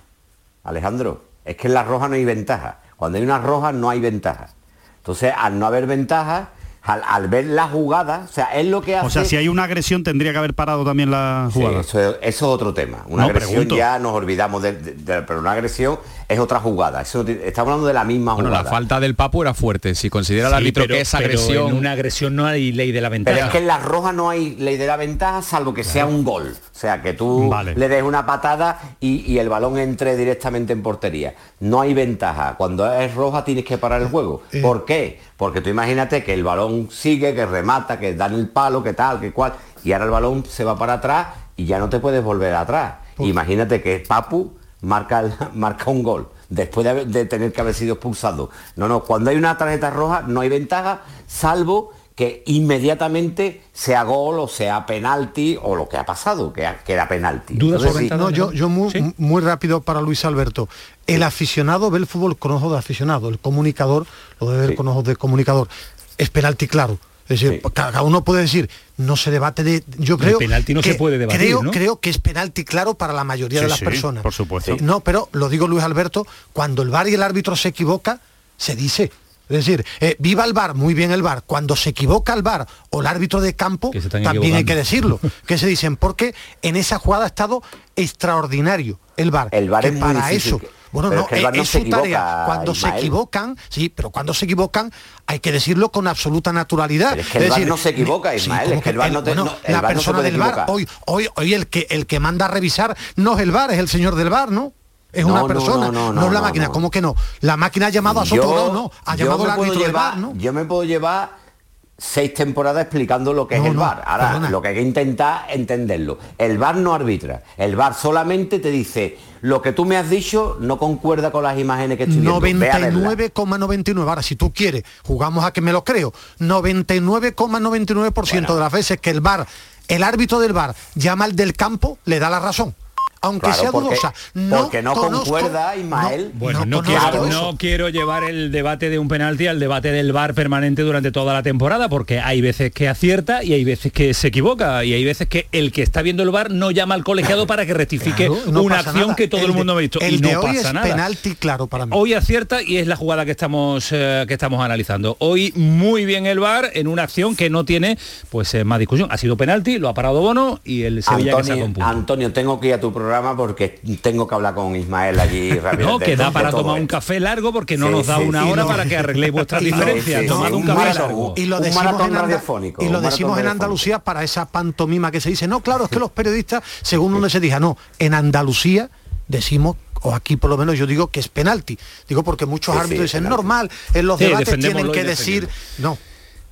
Alejandro. 0.64 1.24
Es 1.44 1.56
que 1.56 1.68
en 1.68 1.74
la 1.74 1.84
roja 1.84 2.08
no 2.08 2.14
hay 2.14 2.24
ventaja. 2.24 2.80
Cuando 2.96 3.18
hay 3.18 3.24
una 3.24 3.38
roja 3.38 3.70
no 3.70 3.88
hay 3.88 4.00
ventaja. 4.00 4.48
Entonces, 4.96 5.32
al 5.36 5.58
no 5.58 5.66
haber 5.66 5.86
ventaja, 5.86 6.48
al, 6.88 7.28
ver 7.28 7.44
la 7.44 7.68
jugada, 7.68 8.26
o 8.28 8.32
sea, 8.32 8.46
es 8.54 8.66
lo 8.66 8.80
que 8.80 8.96
hace... 8.96 9.06
O 9.06 9.10
sea, 9.10 9.24
si 9.24 9.36
hay 9.36 9.48
una 9.48 9.64
agresión 9.64 10.02
tendría 10.02 10.32
que 10.32 10.38
haber 10.38 10.54
parado 10.54 10.84
también 10.84 11.10
la 11.10 11.50
jugada. 11.52 11.80
eso, 11.80 12.20
es 12.20 12.42
otro 12.42 12.72
tema. 12.72 13.04
Una 13.08 13.24
agresión 13.24 13.68
ya 13.68 13.98
nos 13.98 14.12
olvidamos 14.12 14.62
de, 14.62 14.72
Pero 14.72 15.40
una 15.40 15.52
agresión 15.52 15.98
es 16.28 16.38
otra 16.38 16.60
jugada. 16.60 17.02
Eso, 17.02 17.26
estamos 17.26 17.72
hablando 17.72 17.86
de 17.86 17.94
la 17.94 18.04
misma 18.04 18.34
jugada. 18.34 18.62
la 18.62 18.70
falta 18.70 19.00
del 19.00 19.14
Papu 19.14 19.42
era 19.42 19.52
fuerte. 19.52 19.94
Si 19.94 20.08
considera 20.08 20.48
el 20.48 20.54
árbitro 20.54 20.86
que 20.86 21.02
es 21.02 21.14
agresión... 21.14 21.48
Pero 21.48 21.68
en 21.68 21.76
una 21.76 21.92
agresión 21.92 22.34
no 22.34 22.46
hay 22.46 22.72
ley 22.72 22.90
de 22.90 23.00
la 23.00 23.10
ventaja. 23.10 23.34
Pero 23.34 23.46
es 23.46 23.52
que 23.52 23.58
en 23.58 23.66
la 23.66 23.78
roja 23.78 24.12
no 24.12 24.30
hay 24.30 24.56
ley 24.56 24.76
de 24.78 24.86
la 24.86 24.96
ventaja, 24.96 25.42
salvo 25.42 25.74
que 25.74 25.84
sea 25.84 26.06
un 26.06 26.24
gol. 26.24 26.54
O 26.78 26.78
sea, 26.78 27.02
que 27.02 27.12
tú 27.12 27.54
le 27.74 27.88
des 27.88 28.02
una 28.02 28.24
patada 28.24 28.80
y, 29.00 29.38
el 29.38 29.48
balón 29.48 29.78
entre 29.78 30.16
directamente 30.16 30.72
en 30.72 30.82
portería. 30.82 31.34
No 31.60 31.80
hay 31.80 31.92
ventaja. 31.92 32.54
Cuando 32.56 32.90
es 32.92 33.14
roja 33.14 33.44
tienes 33.44 33.64
que 33.64 33.78
parar 33.78 34.00
el 34.00 34.08
juego. 34.08 34.42
Eh. 34.52 34.62
¿Por 34.62 34.84
qué? 34.84 35.20
Porque 35.38 35.60
tú 35.60 35.70
imagínate 35.70 36.24
que 36.24 36.34
el 36.34 36.42
balón 36.42 36.88
sigue, 36.90 37.32
que 37.32 37.46
remata, 37.46 37.98
que 38.00 38.14
dan 38.14 38.34
el 38.34 38.48
palo, 38.48 38.82
que 38.82 38.92
tal, 38.92 39.20
que 39.20 39.32
cual, 39.32 39.54
y 39.84 39.92
ahora 39.92 40.06
el 40.06 40.10
balón 40.10 40.44
se 40.44 40.64
va 40.64 40.76
para 40.76 40.94
atrás 40.94 41.28
y 41.56 41.64
ya 41.64 41.78
no 41.78 41.88
te 41.88 42.00
puedes 42.00 42.22
volver 42.24 42.54
atrás. 42.54 42.96
Imagínate 43.20 43.80
que 43.80 44.00
Papu 44.00 44.52
marca, 44.82 45.22
marca 45.54 45.90
un 45.92 46.02
gol 46.02 46.28
después 46.48 46.84
de, 46.84 47.04
de, 47.04 47.24
tener 47.26 47.52
que 47.52 47.60
haber 47.60 47.74
sido 47.74 47.94
expulsado. 47.94 48.50
No, 48.74 48.88
no, 48.88 49.04
cuando 49.04 49.30
hay 49.30 49.36
una 49.36 49.56
tarjeta 49.56 49.90
roja 49.90 50.24
no 50.26 50.40
hay 50.40 50.48
ventaja, 50.48 51.02
salvo 51.28 51.92
que 52.18 52.42
inmediatamente 52.46 53.62
sea 53.72 54.02
gol 54.02 54.40
o 54.40 54.48
sea 54.48 54.84
penalti 54.86 55.56
o 55.62 55.76
lo 55.76 55.88
que 55.88 55.96
ha 55.98 56.04
pasado, 56.04 56.52
que, 56.52 56.68
que 56.84 56.92
era 56.94 57.06
penalti. 57.06 57.52
Entonces, 57.52 57.94
sí. 57.96 58.08
no, 58.10 58.30
yo, 58.30 58.50
yo 58.50 58.68
muy, 58.68 58.90
¿Sí? 58.90 59.14
muy 59.18 59.40
rápido 59.40 59.82
para 59.82 60.00
Luis 60.00 60.24
Alberto. 60.24 60.68
El 61.06 61.22
aficionado 61.22 61.92
ve 61.92 61.98
el 61.98 62.08
fútbol 62.08 62.36
con 62.36 62.50
ojos 62.50 62.72
de 62.72 62.78
aficionado, 62.78 63.28
el 63.28 63.38
comunicador 63.38 64.04
lo 64.40 64.50
debe 64.50 64.62
ver 64.62 64.70
sí. 64.70 64.74
con 64.74 64.88
ojos 64.88 65.04
de 65.04 65.14
comunicador. 65.14 65.68
Es 66.16 66.28
penalti 66.28 66.66
claro. 66.66 66.98
Es 67.28 67.40
decir, 67.40 67.60
sí. 67.62 67.70
cada 67.72 68.02
uno 68.02 68.24
puede 68.24 68.42
decir, 68.42 68.68
no 68.96 69.16
se 69.16 69.30
debate 69.30 69.62
de. 69.62 69.84
Yo 69.98 70.18
creo. 70.18 70.40
El 70.40 70.46
penalti 70.46 70.74
no 70.74 70.82
que, 70.82 70.94
se 70.94 70.98
puede 70.98 71.18
debatir. 71.18 71.40
Creo, 71.40 71.62
¿no? 71.62 71.70
creo 71.70 72.00
que 72.00 72.10
es 72.10 72.18
penalti 72.18 72.64
claro 72.64 72.94
para 72.94 73.12
la 73.12 73.22
mayoría 73.22 73.60
sí, 73.60 73.64
de 73.66 73.68
las 73.68 73.78
sí, 73.78 73.84
personas. 73.84 74.24
Por 74.24 74.32
supuesto. 74.32 74.76
No, 74.80 74.98
pero 75.00 75.28
lo 75.30 75.48
digo 75.48 75.68
Luis 75.68 75.84
Alberto, 75.84 76.26
cuando 76.52 76.82
el 76.82 76.88
VAR 76.88 77.08
y 77.08 77.14
el 77.14 77.22
árbitro 77.22 77.54
se 77.54 77.68
equivoca, 77.68 78.20
se 78.56 78.74
dice. 78.74 79.12
Es 79.48 79.56
decir, 79.64 79.84
eh, 80.00 80.16
viva 80.18 80.44
el 80.44 80.52
VAR, 80.52 80.74
muy 80.74 80.94
bien 80.94 81.10
el 81.10 81.22
VAR. 81.22 81.42
Cuando 81.44 81.74
se 81.76 81.90
equivoca 81.90 82.34
el 82.34 82.42
VAR 82.42 82.66
o 82.90 83.00
el 83.00 83.06
árbitro 83.06 83.40
de 83.40 83.54
campo, 83.56 83.90
también 84.22 84.54
hay 84.56 84.64
que 84.64 84.74
decirlo. 84.74 85.20
que 85.46 85.56
se 85.58 85.66
dicen, 85.66 85.96
porque 85.96 86.34
en 86.62 86.76
esa 86.76 86.98
jugada 86.98 87.24
ha 87.24 87.28
estado 87.28 87.62
extraordinario 87.96 88.98
el 89.16 89.30
VAR. 89.30 89.48
El 89.52 89.70
VAR 89.70 89.82
que 89.82 89.88
es 89.90 89.98
para 89.98 90.32
eso. 90.32 90.60
Bueno, 90.90 91.10
Pero 91.10 91.20
no, 91.20 91.26
es 91.26 91.28
que 91.28 91.36
el 91.36 91.44
VAR 91.44 91.56
no 91.56 91.62
es 91.62 91.68
se 91.68 91.82
su 91.82 91.90
tarea. 91.90 92.04
equivoca, 92.06 92.44
Cuando 92.46 92.74
se 92.74 92.88
equivocan, 92.88 93.56
sí, 93.68 93.88
pero 93.90 94.10
cuando 94.10 94.32
se 94.34 94.44
equivocan 94.46 94.90
hay 95.26 95.38
que 95.40 95.52
decirlo 95.52 95.90
con 95.92 96.06
absoluta 96.08 96.52
naturalidad. 96.52 97.10
Pero 97.10 97.22
es 97.22 97.28
que 97.28 97.38
el 97.38 97.50
VAR 97.50 97.66
no 97.66 97.76
se 97.76 97.88
equivoca, 97.90 98.34
Ismael, 98.34 98.64
¿cómo 98.68 98.78
es 98.78 98.82
que 98.84 98.90
el 98.90 98.96
VAR 98.98 99.12
no 99.12 99.22
te- 99.22 99.30
bueno, 99.34 99.44
no- 99.44 99.56
el 99.64 99.72
la 99.74 99.80
VAR 99.82 99.94
no 99.94 100.00
se 100.00 100.04
persona 100.06 100.18
puede 100.18 100.30
del 100.30 100.40
VAR, 100.40 100.48
equivocar. 100.50 100.70
hoy, 100.74 100.88
hoy, 101.06 101.28
hoy 101.36 101.54
el 101.54 101.66
que 101.68 101.86
el 101.90 102.06
que 102.06 102.20
manda 102.20 102.46
a 102.46 102.48
revisar 102.48 102.96
no 103.16 103.36
es 103.36 103.42
el 103.42 103.50
VAR, 103.50 103.70
es 103.70 103.78
el 103.78 103.88
señor 103.88 104.14
del 104.14 104.30
VAR, 104.30 104.50
¿no? 104.50 104.72
Es 105.12 105.26
No, 105.26 105.32
una 105.32 105.46
persona, 105.46 105.86
no, 105.86 105.92
no, 105.92 106.12
no, 106.12 106.26
es 106.26 106.32
la 106.32 106.42
máquina. 106.42 106.68
¿Cómo 106.68 106.90
que 106.90 107.00
no? 107.00 107.16
La 107.40 107.56
máquina 107.56 107.86
ha 107.86 107.90
llamado 107.90 108.20
a 108.20 108.26
Soto 108.26 108.72
no, 108.72 108.90
ha 109.04 109.16
llamado 109.16 109.44
al 109.44 109.50
árbitro 109.52 109.80
del 109.80 109.92
VAR, 109.92 110.16
¿no? 110.18 110.34
Yo 110.36 110.52
me 110.52 110.64
puedo 110.64 110.84
llevar 110.84 111.48
seis 111.96 112.32
temporadas 112.32 112.82
explicando 112.82 113.32
lo 113.32 113.48
que 113.48 113.56
es 113.56 113.64
el 113.64 113.76
VAR. 113.76 114.04
Ahora, 114.06 114.28
perdona. 114.28 114.50
lo 114.50 114.62
que 114.62 114.68
hay 114.68 114.74
que 114.74 114.82
intentar 114.82 115.46
entenderlo. 115.50 116.18
El 116.36 116.58
VAR 116.58 116.76
no 116.76 116.94
arbitra. 116.94 117.42
El 117.56 117.74
VAR 117.74 117.94
solamente 117.94 118.60
te 118.60 118.70
dice 118.70 119.18
lo 119.40 119.62
que 119.62 119.72
tú 119.72 119.84
me 119.84 119.96
has 119.96 120.10
dicho 120.10 120.56
no 120.60 120.78
concuerda 120.78 121.30
con 121.30 121.42
las 121.42 121.58
imágenes 121.58 121.96
que 121.96 122.04
estoy 122.04 122.20
viendo. 122.20 122.40
Ve 122.40 122.70
a 122.70 122.78
verla. 122.78 123.10
99,99. 123.10 124.08
Ahora, 124.08 124.22
si 124.22 124.36
tú 124.36 124.52
quieres, 124.52 124.84
jugamos 125.04 125.44
a 125.44 125.52
que 125.52 125.60
me 125.60 125.72
lo 125.72 125.84
creo. 125.84 126.12
99,99% 126.38 128.54
de 128.54 128.60
las 128.60 128.72
veces 128.72 129.00
que 129.00 129.10
el 129.10 129.20
VAR, 129.20 129.46
el 129.88 130.02
árbitro 130.02 130.38
del 130.38 130.52
VAR 130.52 130.74
llama 130.94 131.24
al 131.24 131.34
del 131.34 131.54
campo, 131.54 131.98
le 132.04 132.18
da 132.18 132.30
la 132.30 132.40
razón. 132.40 132.74
Aunque 133.20 133.46
Claro, 133.46 133.60
sea 133.60 133.72
porque- 133.72 133.88
dudosa. 133.90 134.14
No 134.34 134.56
porque 134.62 134.82
no 134.82 134.94
conozco- 134.94 135.30
concuerda, 135.32 135.76
Ismael. 135.76 136.30
Bueno, 136.34 136.60
no, 136.60 136.78
no 136.78 136.82
quiero, 136.82 137.00
conozco 137.02 137.26
eso. 137.26 137.42
no 137.52 137.56
quiero 137.58 137.88
llevar 137.88 138.24
el 138.24 138.52
debate 138.52 138.90
de 138.90 138.98
un 138.98 139.08
penalti 139.08 139.46
al 139.46 139.58
debate 139.60 139.90
del 139.92 140.12
VAR 140.12 140.34
permanente 140.34 140.82
durante 140.82 141.10
toda 141.12 141.32
la 141.34 141.42
temporada, 141.42 141.88
porque 141.88 142.20
hay 142.20 142.40
veces 142.40 142.72
que 142.72 142.88
acierta 142.88 143.42
y 143.42 143.52
hay 143.54 143.64
veces 143.64 143.92
que 143.92 144.14
se 144.14 144.28
equivoca, 144.28 144.84
y 144.84 144.92
hay 144.94 145.04
veces 145.04 145.28
que 145.28 145.48
el 145.52 145.72
que 145.72 145.82
está 145.82 146.02
viendo 146.02 146.22
el 146.22 146.30
VAR 146.30 146.50
no 146.50 146.70
llama 146.70 146.94
al 146.94 147.04
colegiado 147.04 147.46
para 147.46 147.66
que 147.66 147.74
rectifique 147.74 148.26
Claro, 148.26 148.38
no 148.52 148.62
una 148.62 148.78
acción 148.80 148.96
nada. 149.00 149.16
que 149.16 149.28
todo 149.28 149.40
el, 149.42 149.48
de- 149.48 149.52
mundo 149.52 149.72
ha 149.72 149.76
visto. 149.78 150.00
El 150.00 150.14
y 150.14 150.18
no 150.18 150.28
de 150.28 150.36
hoy 150.36 150.46
pasa 150.56 150.68
es 150.68 150.74
nada. 150.74 150.86
penalti 150.86 151.34
claro 151.34 151.66
para 151.66 151.86
mí. 151.86 151.92
Hoy 151.94 152.14
acierta 152.14 152.62
y 152.62 152.76
es 152.76 152.86
la 152.86 152.96
jugada 152.96 153.24
que 153.24 153.30
estamos 153.32 153.88
eh, 153.90 154.24
que 154.28 154.34
estamos 154.34 154.64
analizando. 154.64 155.16
Hoy 155.18 155.52
muy 155.56 156.04
bien 156.04 156.26
el 156.26 156.38
VAR 156.40 156.70
en 156.74 156.86
una 156.86 157.02
acción 157.02 157.34
que 157.36 157.50
no 157.50 157.64
tiene 157.64 157.98
pues 158.30 158.54
eh, 158.54 158.64
más 158.64 158.78
discusión. 158.78 159.08
Ha 159.10 159.18
sido 159.18 159.36
penalti, 159.36 159.78
lo 159.78 159.88
ha 159.88 159.94
parado 159.94 160.20
Bono 160.20 160.60
y 160.64 160.82
el 160.82 161.02
Sevilla 161.02 161.36
que 161.36 161.44
saca 161.44 161.64
un 161.64 161.72
punto. 161.74 161.84
Antonio, 161.88 162.32
tengo 162.32 162.60
que 162.60 162.68
ir 162.68 162.74
a 162.74 162.80
tu 162.80 162.92
programa 162.92 163.07
porque 163.36 163.80
tengo 164.00 164.26
que 164.28 164.34
hablar 164.34 164.54
con 164.54 164.74
Ismael 164.76 165.18
allí 165.20 165.50
rápido. 165.60 165.88
No, 165.90 165.98
que 165.98 166.16
da 166.16 166.30
para 166.30 166.50
tomar 166.50 166.80
un 166.80 166.86
café 166.86 167.20
largo 167.20 167.52
porque 167.52 167.76
no 167.76 167.86
Sí, 167.86 167.92
nos 167.92 168.06
da 168.06 168.18
sí, 168.18 168.22
una 168.24 168.42
sí, 168.44 168.50
hora 168.50 168.62
no. 168.62 168.68
para 168.68 168.86
que 168.86 168.96
arregléis 168.96 169.32
vuestras 169.32 169.62
diferencias. 169.64 170.20
sí, 170.20 170.26
sí, 170.26 170.26
Tomad 170.28 170.48
sí, 170.48 170.52
un 170.54 170.60
un 170.60 170.66
café 170.66 170.78
maratón. 170.78 171.02
largo. 171.02 171.34
y 171.36 171.46
lo 171.46 171.60
decimos 171.60 171.84
maratón 171.84 172.06
en 172.08 172.14
radiofónico, 172.14 172.84
y 172.84 172.88
lo 172.88 173.00
decimos 173.00 173.30
maratón 173.32 173.46
en 173.46 173.50
Andalucía 173.52 173.98
para 174.00 174.22
esa 174.24 174.46
pantomima 174.46 175.10
que 175.10 175.20
se 175.20 175.30
dice 175.30 175.46
no 175.48 175.60
claro 175.60 175.84
es 175.84 175.90
que 175.90 175.98
los 175.98 176.10
periodistas 176.10 176.62
según 176.82 177.14
uno 177.14 177.28
se 177.28 177.40
diga 177.40 177.58
no 177.60 177.76
en 177.98 178.14
Andalucía 178.14 178.90
decimos 179.26 179.76
o 180.02 180.14
aquí 180.14 180.36
por 180.36 180.48
lo 180.50 180.56
menos 180.56 180.78
yo 180.78 180.86
digo 180.86 181.08
que 181.08 181.20
es 181.20 181.28
penalti 181.28 181.78
digo 182.08 182.22
porque 182.22 182.46
muchos 182.46 182.74
Sí, 182.74 182.80
árbitros 182.80 183.02
dicen 183.04 183.24
penalti. 183.24 183.36
normal 183.36 183.70
en 183.94 184.06
los 184.06 184.18
Sí, 184.18 184.24
debates 184.26 184.58
tienen 184.58 184.92
que 184.92 185.04
decir 185.04 185.48
no 185.78 185.98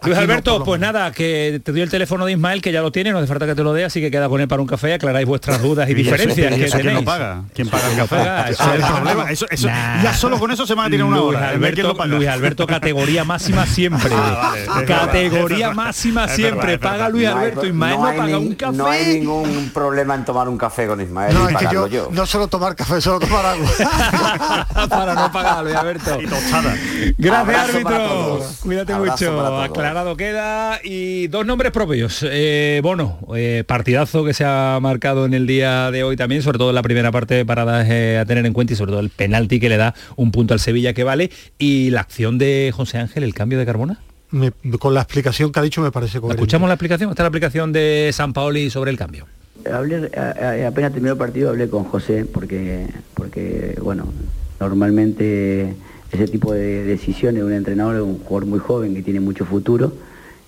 Luis 0.02 0.14
no, 0.14 0.22
Alberto, 0.22 0.62
pues 0.62 0.78
nada, 0.78 1.10
que 1.10 1.60
te 1.64 1.72
doy 1.72 1.80
el 1.80 1.88
teléfono 1.90 2.26
de 2.26 2.32
Ismael, 2.32 2.60
que 2.60 2.70
ya 2.70 2.82
lo 2.82 2.92
tiene, 2.92 3.12
no 3.12 3.18
hace 3.18 3.26
falta 3.26 3.46
que 3.46 3.54
te 3.54 3.62
lo 3.62 3.72
dé, 3.72 3.84
así 3.86 4.00
que 4.00 4.10
queda 4.10 4.28
con 4.28 4.40
él 4.42 4.46
para 4.46 4.60
un 4.60 4.68
café, 4.68 4.92
aclaráis 4.94 5.26
vuestras 5.26 5.60
dudas 5.62 5.88
y, 5.88 5.92
¿Y 5.92 5.94
eso- 5.94 6.02
diferencias 6.02 6.52
y 6.52 6.56
que 6.60 6.64
eso 6.66 6.78
quién 6.78 6.94
lo 6.94 7.02
paga? 7.04 7.42
¿Quién 7.54 7.68
paga 7.68 7.84
el 7.88 7.94
¿Quién 7.94 7.98
lo 8.00 8.06
café? 8.06 8.16
paga? 8.24 8.50
Eso 8.50 8.74
el 8.74 8.82
problema. 8.82 9.30
Eso- 9.30 9.46
eso- 9.50 9.68
ya 9.68 10.12
solo 10.14 10.38
con 10.38 10.50
eso 10.50 10.66
se 10.66 10.74
van 10.74 10.86
a 10.86 10.90
tirar 10.90 11.06
una 11.06 11.16
Luis 11.16 11.28
hora. 11.28 11.40
Lo 11.40 11.46
Alberto, 11.56 11.96
paga. 11.96 12.14
Luis 12.14 12.28
Alberto, 12.28 12.66
categoría 12.68 13.24
máxima 13.24 13.66
siempre. 13.66 14.10
Ah, 14.14 14.54
vale, 14.68 14.86
categoría 14.86 15.68
verdad. 15.68 15.82
máxima 15.82 16.28
siempre. 16.28 16.76
verdad, 16.76 16.90
paga. 16.90 17.08
Luis 17.08 17.28
No 17.28 17.36
Alberto, 17.38 17.66
Ismael 17.66 17.96
no, 17.96 18.02
paga 18.02 18.38
un 18.38 18.54
café. 18.54 18.76
No 18.76 18.86
hay 18.88 19.06
ningún 19.18 19.70
problema 19.72 20.14
en 20.14 20.24
tomar 20.26 20.48
un 20.48 20.58
café 20.58 20.86
con 20.86 21.00
Ismael 21.00 21.32
no 21.34 21.50
y 21.50 21.54
es 21.54 21.58
que 21.58 21.68
yo 21.72 21.86
yo. 21.86 22.08
no 22.12 22.26
suelo 22.26 22.48
tomar 22.48 22.76
café 22.76 23.00
solo 23.00 23.18
tomar 23.18 23.46
agua 23.46 24.66
para 24.90 25.14
no 25.14 25.32
pagar, 25.32 25.64
Luis 25.64 25.74
Alberto. 25.74 26.20
Y 26.20 26.26
tostada. 26.26 26.74
Gracias, 27.16 27.58
árbitro. 27.74 27.96
todos. 27.96 28.44
Cuídate 28.60 28.92
Abrazo 28.92 29.32
mucho. 29.32 29.85
Aclarado 29.86 30.16
queda. 30.16 30.80
Y 30.82 31.28
dos 31.28 31.46
nombres 31.46 31.72
propios. 31.72 32.24
Eh, 32.28 32.80
Bono, 32.82 33.18
eh, 33.36 33.64
partidazo 33.66 34.24
que 34.24 34.34
se 34.34 34.44
ha 34.44 34.78
marcado 34.80 35.26
en 35.26 35.34
el 35.34 35.46
día 35.46 35.90
de 35.90 36.02
hoy 36.02 36.16
también, 36.16 36.42
sobre 36.42 36.58
todo 36.58 36.70
en 36.70 36.74
la 36.74 36.82
primera 36.82 37.12
parte 37.12 37.34
de 37.34 37.44
paradas 37.46 37.86
eh, 37.88 38.18
a 38.18 38.24
tener 38.24 38.44
en 38.46 38.52
cuenta 38.52 38.72
y 38.72 38.76
sobre 38.76 38.90
todo 38.92 39.00
el 39.00 39.10
penalti 39.10 39.60
que 39.60 39.68
le 39.68 39.76
da 39.76 39.94
un 40.16 40.32
punto 40.32 40.54
al 40.54 40.60
Sevilla 40.60 40.92
que 40.92 41.04
vale. 41.04 41.30
Y 41.58 41.90
la 41.90 42.00
acción 42.00 42.38
de 42.38 42.72
José 42.74 42.98
Ángel, 42.98 43.22
el 43.22 43.34
cambio 43.34 43.58
de 43.58 43.66
Carbona. 43.66 44.00
Me- 44.30 44.50
con 44.80 44.92
la 44.92 45.02
explicación 45.02 45.52
que 45.52 45.60
ha 45.60 45.62
dicho 45.62 45.80
me 45.80 45.92
parece 45.92 46.14
¿La 46.16 46.20
coherente. 46.22 46.42
escuchamos 46.42 46.68
la 46.68 46.74
aplicación? 46.74 47.10
Está 47.10 47.22
la 47.22 47.28
aplicación 47.28 47.72
de 47.72 48.10
San 48.12 48.32
Paoli 48.32 48.70
sobre 48.70 48.90
el 48.90 48.96
cambio. 48.98 49.26
Hablé, 49.72 50.10
a- 50.16 50.64
a- 50.64 50.68
apenas 50.68 50.92
terminó 50.92 51.12
el 51.12 51.18
partido 51.18 51.50
hablé 51.50 51.68
con 51.68 51.84
José 51.84 52.24
porque, 52.24 52.86
porque 53.14 53.78
bueno, 53.80 54.12
normalmente 54.60 55.74
ese 56.16 56.28
tipo 56.28 56.52
de 56.52 56.82
decisiones 56.84 57.40
de 57.42 57.44
un 57.46 57.52
entrenador 57.52 57.96
es 57.96 58.02
un 58.02 58.18
jugador 58.18 58.46
muy 58.48 58.58
joven 58.58 58.94
que 58.94 59.02
tiene 59.02 59.20
mucho 59.20 59.44
futuro 59.44 59.92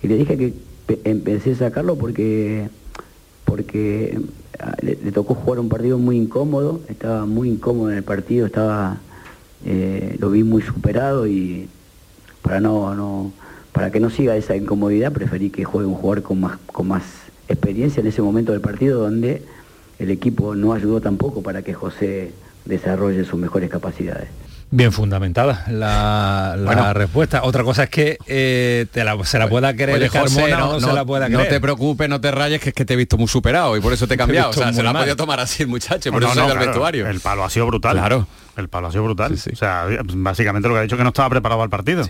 y 0.02 0.08
le 0.08 0.16
dije 0.16 0.36
que 0.36 0.52
pe- 0.86 1.00
empecé 1.04 1.52
a 1.52 1.56
sacarlo 1.56 1.96
porque 1.96 2.68
porque 3.44 4.18
ah, 4.58 4.74
le, 4.82 4.98
le 5.02 5.12
tocó 5.12 5.34
jugar 5.34 5.58
un 5.60 5.68
partido 5.68 5.98
muy 5.98 6.16
incómodo, 6.16 6.80
estaba 6.88 7.24
muy 7.24 7.48
incómodo 7.48 7.90
en 7.90 7.96
el 7.96 8.02
partido, 8.04 8.46
estaba 8.46 8.98
eh, 9.64 10.16
lo 10.18 10.30
vi 10.30 10.42
muy 10.44 10.62
superado 10.62 11.26
y 11.26 11.68
para 12.42 12.60
no, 12.60 12.94
no 12.94 13.32
para 13.72 13.90
que 13.90 14.00
no 14.00 14.10
siga 14.10 14.36
esa 14.36 14.56
incomodidad 14.56 15.12
preferí 15.12 15.50
que 15.50 15.64
juegue 15.64 15.86
un 15.88 15.94
jugador 15.94 16.22
con 16.22 16.40
más 16.40 16.58
con 16.72 16.88
más 16.88 17.02
experiencia 17.48 18.00
en 18.00 18.06
ese 18.06 18.20
momento 18.22 18.52
del 18.52 18.60
partido 18.60 19.00
donde 19.00 19.42
el 19.98 20.10
equipo 20.10 20.54
no 20.54 20.72
ayudó 20.74 21.00
tampoco 21.00 21.42
para 21.42 21.62
que 21.62 21.74
José 21.74 22.32
desarrolle 22.66 23.24
sus 23.24 23.40
mejores 23.40 23.70
capacidades. 23.70 24.28
Bien 24.70 24.92
fundamentada 24.92 25.64
la, 25.68 26.54
la 26.58 26.64
Bueno. 26.64 26.92
respuesta. 26.92 27.42
Otra 27.44 27.64
cosa 27.64 27.84
es 27.84 27.90
que 27.90 28.18
eh, 28.26 28.84
te 28.92 29.02
la- 29.02 29.16
se 29.24 29.38
la 29.38 29.48
pueda 29.48 29.72
querer 29.72 29.94
Oye, 29.96 30.08
José, 30.10 30.42
Carmona 30.42 30.68
o 30.68 30.80
no, 30.80 30.86
se 30.88 30.92
la 30.92 31.04
pueda 31.06 31.28
no 31.30 31.38
creer. 31.38 31.50
te 31.54 31.60
preocupes, 31.60 32.06
no 32.08 32.20
te 32.20 32.30
rayes, 32.30 32.60
que 32.60 32.68
es 32.68 32.74
que 32.74 32.84
te 32.84 32.92
he 32.92 32.96
visto 32.96 33.16
muy 33.16 33.28
superado 33.28 33.76
y 33.78 33.80
por 33.80 33.94
eso 33.94 34.06
te 34.06 34.14
he 34.14 34.16
Te 34.18 34.22
he 34.22 34.26
cambiado. 34.26 34.50
O 34.50 34.52
sea, 34.52 34.70
se 34.74 34.82
la 34.82 34.90
ha 34.90 34.92
podido 34.94 35.16
tomar 35.16 35.40
así 35.40 35.62
el 35.62 35.70
muchacho, 35.70 36.12
por 36.12 36.20
No, 36.20 36.30
eso 36.32 36.46
no, 36.46 36.54
vestuario. 36.54 37.06
El 37.08 37.20
palo 37.20 37.44
ha 37.44 37.50
sido 37.50 37.66
brutal. 37.66 37.96
Claro. 37.96 38.26
El 38.58 38.68
palo 38.68 38.88
ha 38.88 38.90
sido 38.92 39.04
brutal. 39.04 39.32
O 39.32 39.56
sea, 39.56 39.86
básicamente 40.14 40.68
lo 40.68 40.74
que 40.74 40.80
ha 40.80 40.82
dicho 40.82 40.96
es 40.96 40.98
que 40.98 41.04
no 41.04 41.08
estaba 41.10 41.30
preparado 41.30 41.62
al 41.62 41.70
partido. 41.70 42.04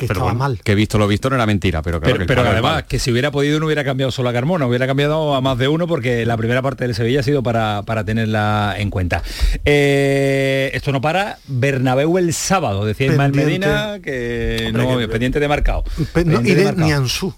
Que 0.00 0.06
Pero 0.06 0.18
estaba 0.20 0.32
bueno. 0.32 0.38
mal 0.38 0.60
Que 0.62 0.74
visto 0.74 0.98
lo 0.98 1.06
visto 1.06 1.28
no 1.30 1.36
era 1.36 1.46
mentira, 1.46 1.82
pero 1.82 2.00
claro 2.00 2.14
Pero, 2.16 2.26
que 2.26 2.34
pero 2.34 2.48
además, 2.48 2.84
que 2.84 2.98
si 2.98 3.12
hubiera 3.12 3.30
podido 3.30 3.60
no 3.60 3.66
hubiera 3.66 3.84
cambiado 3.84 4.10
solo 4.10 4.28
a 4.28 4.32
Carmona, 4.32 4.66
hubiera 4.66 4.86
cambiado 4.86 5.34
a 5.34 5.40
más 5.40 5.58
de 5.58 5.68
uno 5.68 5.86
porque 5.86 6.24
la 6.26 6.36
primera 6.36 6.62
parte 6.62 6.84
del 6.84 6.94
Sevilla 6.94 7.20
ha 7.20 7.22
sido 7.22 7.42
para, 7.42 7.82
para 7.84 8.04
tenerla 8.04 8.74
en 8.78 8.90
cuenta. 8.90 9.22
Eh, 9.64 10.70
esto 10.74 10.92
no 10.92 11.00
para, 11.00 11.38
Bernabéu 11.46 12.18
el 12.18 12.32
sábado, 12.34 12.84
decía 12.84 13.06
Ismael. 13.08 13.32
Medina, 13.34 13.98
que 14.02 14.64
Hombre, 14.68 14.84
no, 14.86 14.98
que- 14.98 15.08
pendiente 15.08 15.40
de 15.40 15.48
marcado. 15.48 15.84
Pe- 16.12 16.24
no, 16.24 16.36
Pendiente 16.38 16.50
y 16.50 16.54
de 16.54 16.64
marcado. 16.64 16.86
Nianzú. 16.86 17.34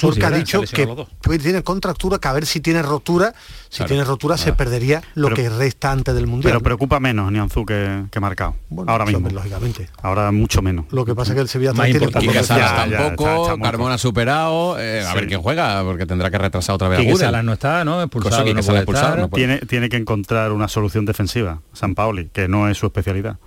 Porque 0.00 0.20
sí, 0.20 0.26
ha 0.26 0.30
dicho 0.30 0.60
que 0.62 1.38
tiene 1.38 1.62
contractura, 1.62 2.18
que 2.18 2.28
a 2.28 2.32
ver 2.32 2.46
si 2.46 2.60
tiene 2.60 2.82
rotura, 2.82 3.34
si 3.68 3.78
Claro. 3.78 3.88
tiene 3.88 4.04
rotura 4.04 4.36
se 4.36 4.52
perdería 4.52 5.02
lo 5.14 5.28
Pero- 5.28 5.36
que 5.36 5.48
resta 5.48 5.90
antes 5.90 6.14
del 6.14 6.26
Mundial. 6.26 6.52
Pero 6.52 6.62
preocupa 6.62 7.00
menos 7.00 7.30
Nianzú 7.32 7.66
que, 7.66 8.04
que 8.10 8.20
marcado. 8.20 8.54
ahora 8.86 9.04
mismo. 9.04 9.18
hombre, 9.18 9.34
lógicamente. 9.34 9.88
Ahora 10.02 10.30
mucho 10.30 10.62
menos. 10.62 10.86
Lo 10.90 11.04
que 11.04 11.14
pasa 11.14 11.32
es 11.32 11.34
que 11.36 11.40
el 11.42 11.48
Sevilla 11.48 11.72
Más 11.72 11.86
tiene 11.86 12.04
importante 12.04 12.26
tampoco, 12.26 13.24
está- 13.24 13.42
está 13.42 13.56
muy 13.56 13.62
Carmona 13.68 13.98
superado, 13.98 14.78
eh, 14.78 15.00
a 15.04 15.10
Sí. 15.10 15.14
ver 15.16 15.26
quién 15.28 15.42
juega, 15.42 15.82
porque 15.84 16.06
tendrá 16.06 16.30
que 16.30 16.38
retrasar 16.38 16.74
otra 16.74 16.88
vez 16.88 17.00
a. 17.00 17.16
Salas 17.18 17.44
no 17.44 17.52
está, 17.52 17.84
¿no? 17.84 18.00
Expulsado, 18.02 18.44
no 18.54 18.62
puede 18.62 18.78
expulsado, 18.78 19.16
no 19.16 19.28
puede. 19.28 19.44
Tiene, 19.46 19.58
tiene 19.60 19.88
que 19.88 19.96
encontrar 19.96 20.52
una 20.52 20.68
solución 20.68 21.04
defensiva, 21.06 21.60
San 21.72 21.94
Paoli, 21.94 22.30
que 22.32 22.48
no 22.48 22.68
es 22.68 22.78
su 22.78 22.86
especialidad. 22.86 23.38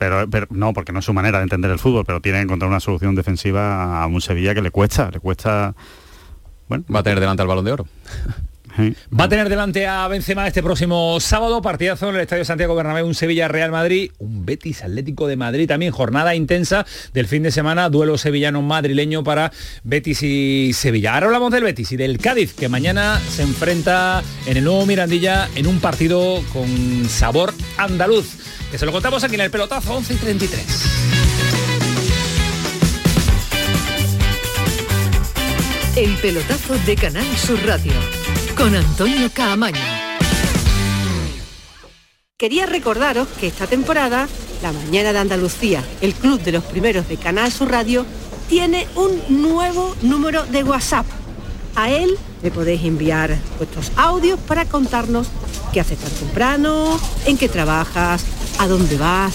Pero, 0.00 0.46
no, 0.48 0.72
porque 0.72 0.92
no 0.92 1.00
es 1.00 1.04
su 1.04 1.12
manera 1.12 1.38
de 1.38 1.42
entender 1.42 1.70
el 1.70 1.78
fútbol, 1.78 2.06
pero 2.06 2.22
tiene 2.22 2.38
que 2.38 2.44
encontrar 2.44 2.70
una 2.70 2.80
solución 2.80 3.14
defensiva 3.14 4.02
a 4.02 4.06
un 4.06 4.22
Sevilla 4.22 4.54
que 4.54 4.62
le 4.62 4.70
cuesta, 4.70 5.10
le 5.10 5.20
cuesta... 5.20 5.74
Bueno, 6.68 6.84
va 6.94 7.00
a 7.00 7.02
tener 7.02 7.20
delante 7.20 7.42
el 7.42 7.48
balón 7.48 7.66
de 7.66 7.72
oro. 7.72 7.86
Va 8.78 9.24
a 9.24 9.28
tener 9.28 9.48
delante 9.48 9.86
a 9.86 10.06
Benzema 10.08 10.46
este 10.46 10.62
próximo 10.62 11.18
sábado, 11.20 11.60
partidazo 11.60 12.08
en 12.08 12.14
el 12.14 12.20
Estadio 12.22 12.44
Santiago 12.44 12.74
Bernabéu, 12.74 13.06
un 13.06 13.14
Sevilla-Real 13.14 13.70
Madrid, 13.70 14.12
un 14.18 14.46
Betis 14.46 14.82
Atlético 14.82 15.26
de 15.26 15.36
Madrid 15.36 15.68
también, 15.68 15.92
jornada 15.92 16.34
intensa 16.34 16.86
del 17.12 17.26
fin 17.26 17.42
de 17.42 17.50
semana, 17.50 17.90
duelo 17.90 18.16
sevillano 18.16 18.62
madrileño 18.62 19.24
para 19.24 19.52
Betis 19.82 20.22
y 20.22 20.72
Sevilla. 20.72 21.14
Ahora 21.14 21.26
hablamos 21.26 21.50
del 21.52 21.64
Betis 21.64 21.92
y 21.92 21.96
del 21.96 22.18
Cádiz, 22.18 22.54
que 22.54 22.68
mañana 22.68 23.18
se 23.18 23.42
enfrenta 23.42 24.22
en 24.46 24.56
el 24.56 24.64
nuevo 24.64 24.86
Mirandilla 24.86 25.48
en 25.56 25.66
un 25.66 25.80
partido 25.80 26.40
con 26.52 27.06
sabor 27.08 27.52
andaluz, 27.76 28.49
que 28.70 28.78
se 28.78 28.86
lo 28.86 28.92
contamos 28.92 29.24
aquí 29.24 29.34
en 29.34 29.40
el 29.40 29.50
pelotazo 29.50 29.94
11 29.94 30.14
y 30.14 30.16
33. 30.16 30.66
El 35.96 36.14
pelotazo 36.16 36.78
de 36.86 36.96
Canal 36.96 37.36
Sur 37.36 37.60
Radio 37.66 37.92
con 38.56 38.74
Antonio 38.74 39.28
Caamaño. 39.34 39.80
Quería 42.36 42.66
recordaros 42.66 43.28
que 43.28 43.48
esta 43.48 43.66
temporada, 43.66 44.28
La 44.62 44.72
Mañana 44.72 45.12
de 45.12 45.18
Andalucía, 45.18 45.84
el 46.00 46.14
club 46.14 46.40
de 46.40 46.52
los 46.52 46.64
primeros 46.64 47.08
de 47.08 47.16
Canal 47.16 47.50
Sur 47.50 47.70
Radio, 47.70 48.06
tiene 48.48 48.86
un 48.94 49.42
nuevo 49.42 49.94
número 50.02 50.44
de 50.46 50.62
WhatsApp. 50.62 51.06
A 51.74 51.90
él 51.90 52.16
le 52.42 52.50
podéis 52.50 52.84
enviar 52.84 53.36
vuestros 53.58 53.92
audios 53.96 54.38
para 54.40 54.64
contarnos 54.64 55.28
qué 55.72 55.80
haces 55.80 55.98
tan 55.98 56.10
temprano, 56.12 56.98
en 57.26 57.36
qué 57.36 57.48
trabajas, 57.48 58.24
a 58.60 58.68
dónde 58.68 58.96
vas. 58.98 59.34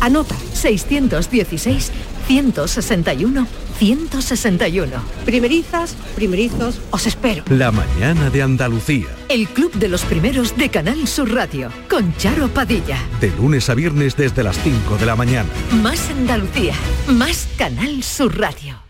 Anota 0.00 0.34
616 0.52 1.92
161 2.26 3.46
161. 3.78 4.90
Primerizas, 5.24 5.94
primerizos, 6.14 6.80
os 6.90 7.06
espero. 7.06 7.44
La 7.48 7.70
mañana 7.70 8.28
de 8.28 8.42
Andalucía. 8.42 9.06
El 9.28 9.48
club 9.48 9.72
de 9.72 9.88
los 9.88 10.02
primeros 10.02 10.56
de 10.56 10.68
Canal 10.68 11.06
Sur 11.08 11.32
Radio, 11.32 11.70
con 11.88 12.14
Charo 12.16 12.48
Padilla. 12.48 12.98
De 13.20 13.30
lunes 13.30 13.70
a 13.70 13.74
viernes 13.74 14.16
desde 14.16 14.42
las 14.42 14.58
5 14.62 14.98
de 14.98 15.06
la 15.06 15.16
mañana. 15.16 15.48
Más 15.82 16.10
Andalucía, 16.10 16.74
más 17.08 17.48
Canal 17.56 18.02
Sur 18.02 18.38
Radio. 18.38 18.89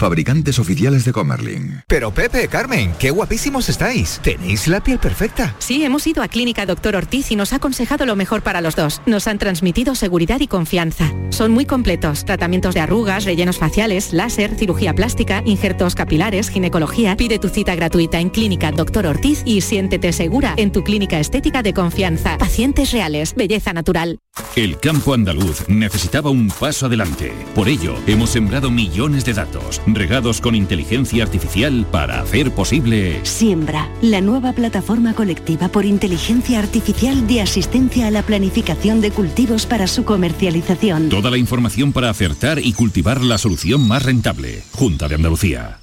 Fabricantes 0.00 0.58
oficiales 0.58 1.04
de 1.04 1.12
Comerling. 1.12 1.82
Pero 1.86 2.10
Pepe, 2.10 2.48
Carmen, 2.48 2.94
qué 2.98 3.10
guapísimos 3.10 3.68
estáis. 3.68 4.18
Tenéis 4.22 4.66
la 4.66 4.82
piel 4.82 4.98
perfecta. 4.98 5.54
Sí, 5.58 5.84
hemos 5.84 6.06
ido 6.06 6.22
a 6.22 6.28
Clínica 6.28 6.64
Doctor 6.64 6.96
Ortiz 6.96 7.30
y 7.30 7.36
nos 7.36 7.52
ha 7.52 7.56
aconsejado 7.56 8.06
lo 8.06 8.16
mejor 8.16 8.40
para 8.40 8.62
los 8.62 8.74
dos. 8.74 9.02
Nos 9.04 9.26
han 9.26 9.36
transmitido 9.36 9.94
seguridad 9.94 10.40
y 10.40 10.46
confianza. 10.46 11.12
Son 11.28 11.52
muy 11.52 11.66
completos. 11.66 12.24
Tratamientos 12.24 12.74
de 12.74 12.80
arrugas, 12.80 13.26
rellenos 13.26 13.58
faciales, 13.58 14.14
láser, 14.14 14.56
cirugía 14.56 14.94
plástica, 14.94 15.42
injertos 15.44 15.94
capilares, 15.94 16.48
ginecología. 16.48 17.14
Pide 17.14 17.38
tu 17.38 17.50
cita 17.50 17.74
gratuita 17.74 18.20
en 18.20 18.30
Clínica 18.30 18.72
Doctor 18.72 19.04
Ortiz 19.04 19.42
y 19.44 19.60
siéntete 19.60 20.14
segura 20.14 20.54
en 20.56 20.72
tu 20.72 20.82
clínica 20.82 21.20
estética 21.20 21.62
de 21.62 21.74
confianza. 21.74 22.38
Pacientes 22.38 22.90
reales, 22.92 23.34
belleza 23.34 23.74
natural. 23.74 24.18
El 24.56 24.78
campo 24.78 25.12
andaluz 25.12 25.68
necesitaba 25.68 26.30
un 26.30 26.48
paso 26.48 26.86
adelante. 26.86 27.32
Por 27.54 27.68
ello, 27.68 27.96
hemos 28.06 28.30
sembrado 28.30 28.70
millones 28.70 29.26
de 29.26 29.34
datos, 29.34 29.82
regados 29.94 30.40
con 30.40 30.54
inteligencia 30.54 31.22
artificial 31.22 31.86
para 31.90 32.20
hacer 32.20 32.52
posible... 32.52 33.20
Siembra, 33.24 33.88
la 34.02 34.20
nueva 34.20 34.52
plataforma 34.52 35.14
colectiva 35.14 35.68
por 35.68 35.84
inteligencia 35.84 36.58
artificial 36.58 37.26
de 37.26 37.40
asistencia 37.40 38.06
a 38.06 38.10
la 38.10 38.22
planificación 38.22 39.00
de 39.00 39.10
cultivos 39.10 39.66
para 39.66 39.86
su 39.86 40.04
comercialización. 40.04 41.08
Toda 41.08 41.30
la 41.30 41.38
información 41.38 41.92
para 41.92 42.10
acertar 42.10 42.58
y 42.58 42.72
cultivar 42.72 43.22
la 43.22 43.38
solución 43.38 43.86
más 43.86 44.04
rentable. 44.04 44.62
Junta 44.72 45.08
de 45.08 45.14
Andalucía. 45.16 45.80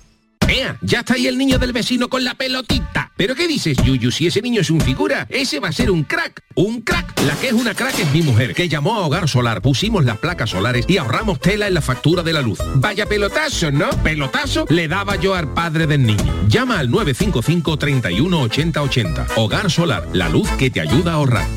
¡Ea! 0.47 0.77
Ya 0.81 0.99
está 0.99 1.15
ahí 1.15 1.27
el 1.27 1.37
niño 1.37 1.59
del 1.59 1.73
vecino 1.73 2.09
con 2.09 2.23
la 2.23 2.35
pelotita. 2.35 3.11
¿Pero 3.17 3.35
qué 3.35 3.47
dices, 3.47 3.77
Yuyu? 3.83 4.11
Si 4.11 4.27
ese 4.27 4.41
niño 4.41 4.61
es 4.61 4.69
un 4.69 4.79
figura, 4.79 5.27
ese 5.29 5.59
va 5.59 5.69
a 5.69 5.71
ser 5.71 5.91
un 5.91 6.03
crack. 6.03 6.43
¡Un 6.55 6.81
crack! 6.81 7.19
La 7.25 7.35
que 7.35 7.47
es 7.47 7.53
una 7.53 7.73
crack 7.73 7.99
es 7.99 8.11
mi 8.11 8.21
mujer, 8.21 8.53
que 8.53 8.69
llamó 8.69 8.95
a 8.95 9.05
Hogar 9.05 9.27
Solar, 9.27 9.61
pusimos 9.61 10.05
las 10.05 10.17
placas 10.19 10.51
solares 10.51 10.85
y 10.87 10.97
ahorramos 10.97 11.39
tela 11.39 11.67
en 11.67 11.73
la 11.73 11.81
factura 11.81 12.23
de 12.23 12.33
la 12.33 12.41
luz. 12.41 12.59
Vaya 12.75 13.05
pelotazo, 13.05 13.71
¿no? 13.71 13.89
Pelotazo 14.03 14.65
le 14.69 14.87
daba 14.87 15.15
yo 15.15 15.35
al 15.35 15.53
padre 15.53 15.87
del 15.87 16.05
niño. 16.05 16.47
Llama 16.47 16.79
al 16.79 16.89
955 16.89 17.77
31 17.77 18.41
80 18.41 18.81
80. 18.81 19.27
Hogar 19.35 19.69
Solar, 19.69 20.07
la 20.13 20.29
luz 20.29 20.49
que 20.51 20.69
te 20.69 20.79
ayuda 20.79 21.11
a 21.11 21.15
ahorrar. 21.15 21.47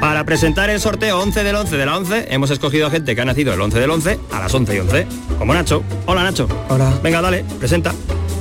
Para 0.00 0.24
presentar 0.24 0.70
el 0.70 0.80
sorteo 0.80 1.20
11 1.20 1.44
del 1.44 1.54
11 1.54 1.76
de 1.76 1.86
la 1.86 1.96
11, 1.96 2.26
hemos 2.30 2.50
escogido 2.50 2.88
a 2.88 2.90
gente 2.90 3.14
que 3.14 3.20
ha 3.20 3.24
nacido 3.24 3.54
el 3.54 3.60
11 3.60 3.78
del 3.78 3.90
11 3.90 4.18
a 4.32 4.40
las 4.40 4.52
11 4.52 4.74
y 4.74 4.78
11. 4.80 5.06
Como 5.38 5.54
Nacho. 5.54 5.84
Hola, 6.06 6.24
Nacho. 6.24 6.48
Hola. 6.68 6.92
Venga, 7.02 7.20
dale, 7.20 7.44
presenta. 7.58 7.94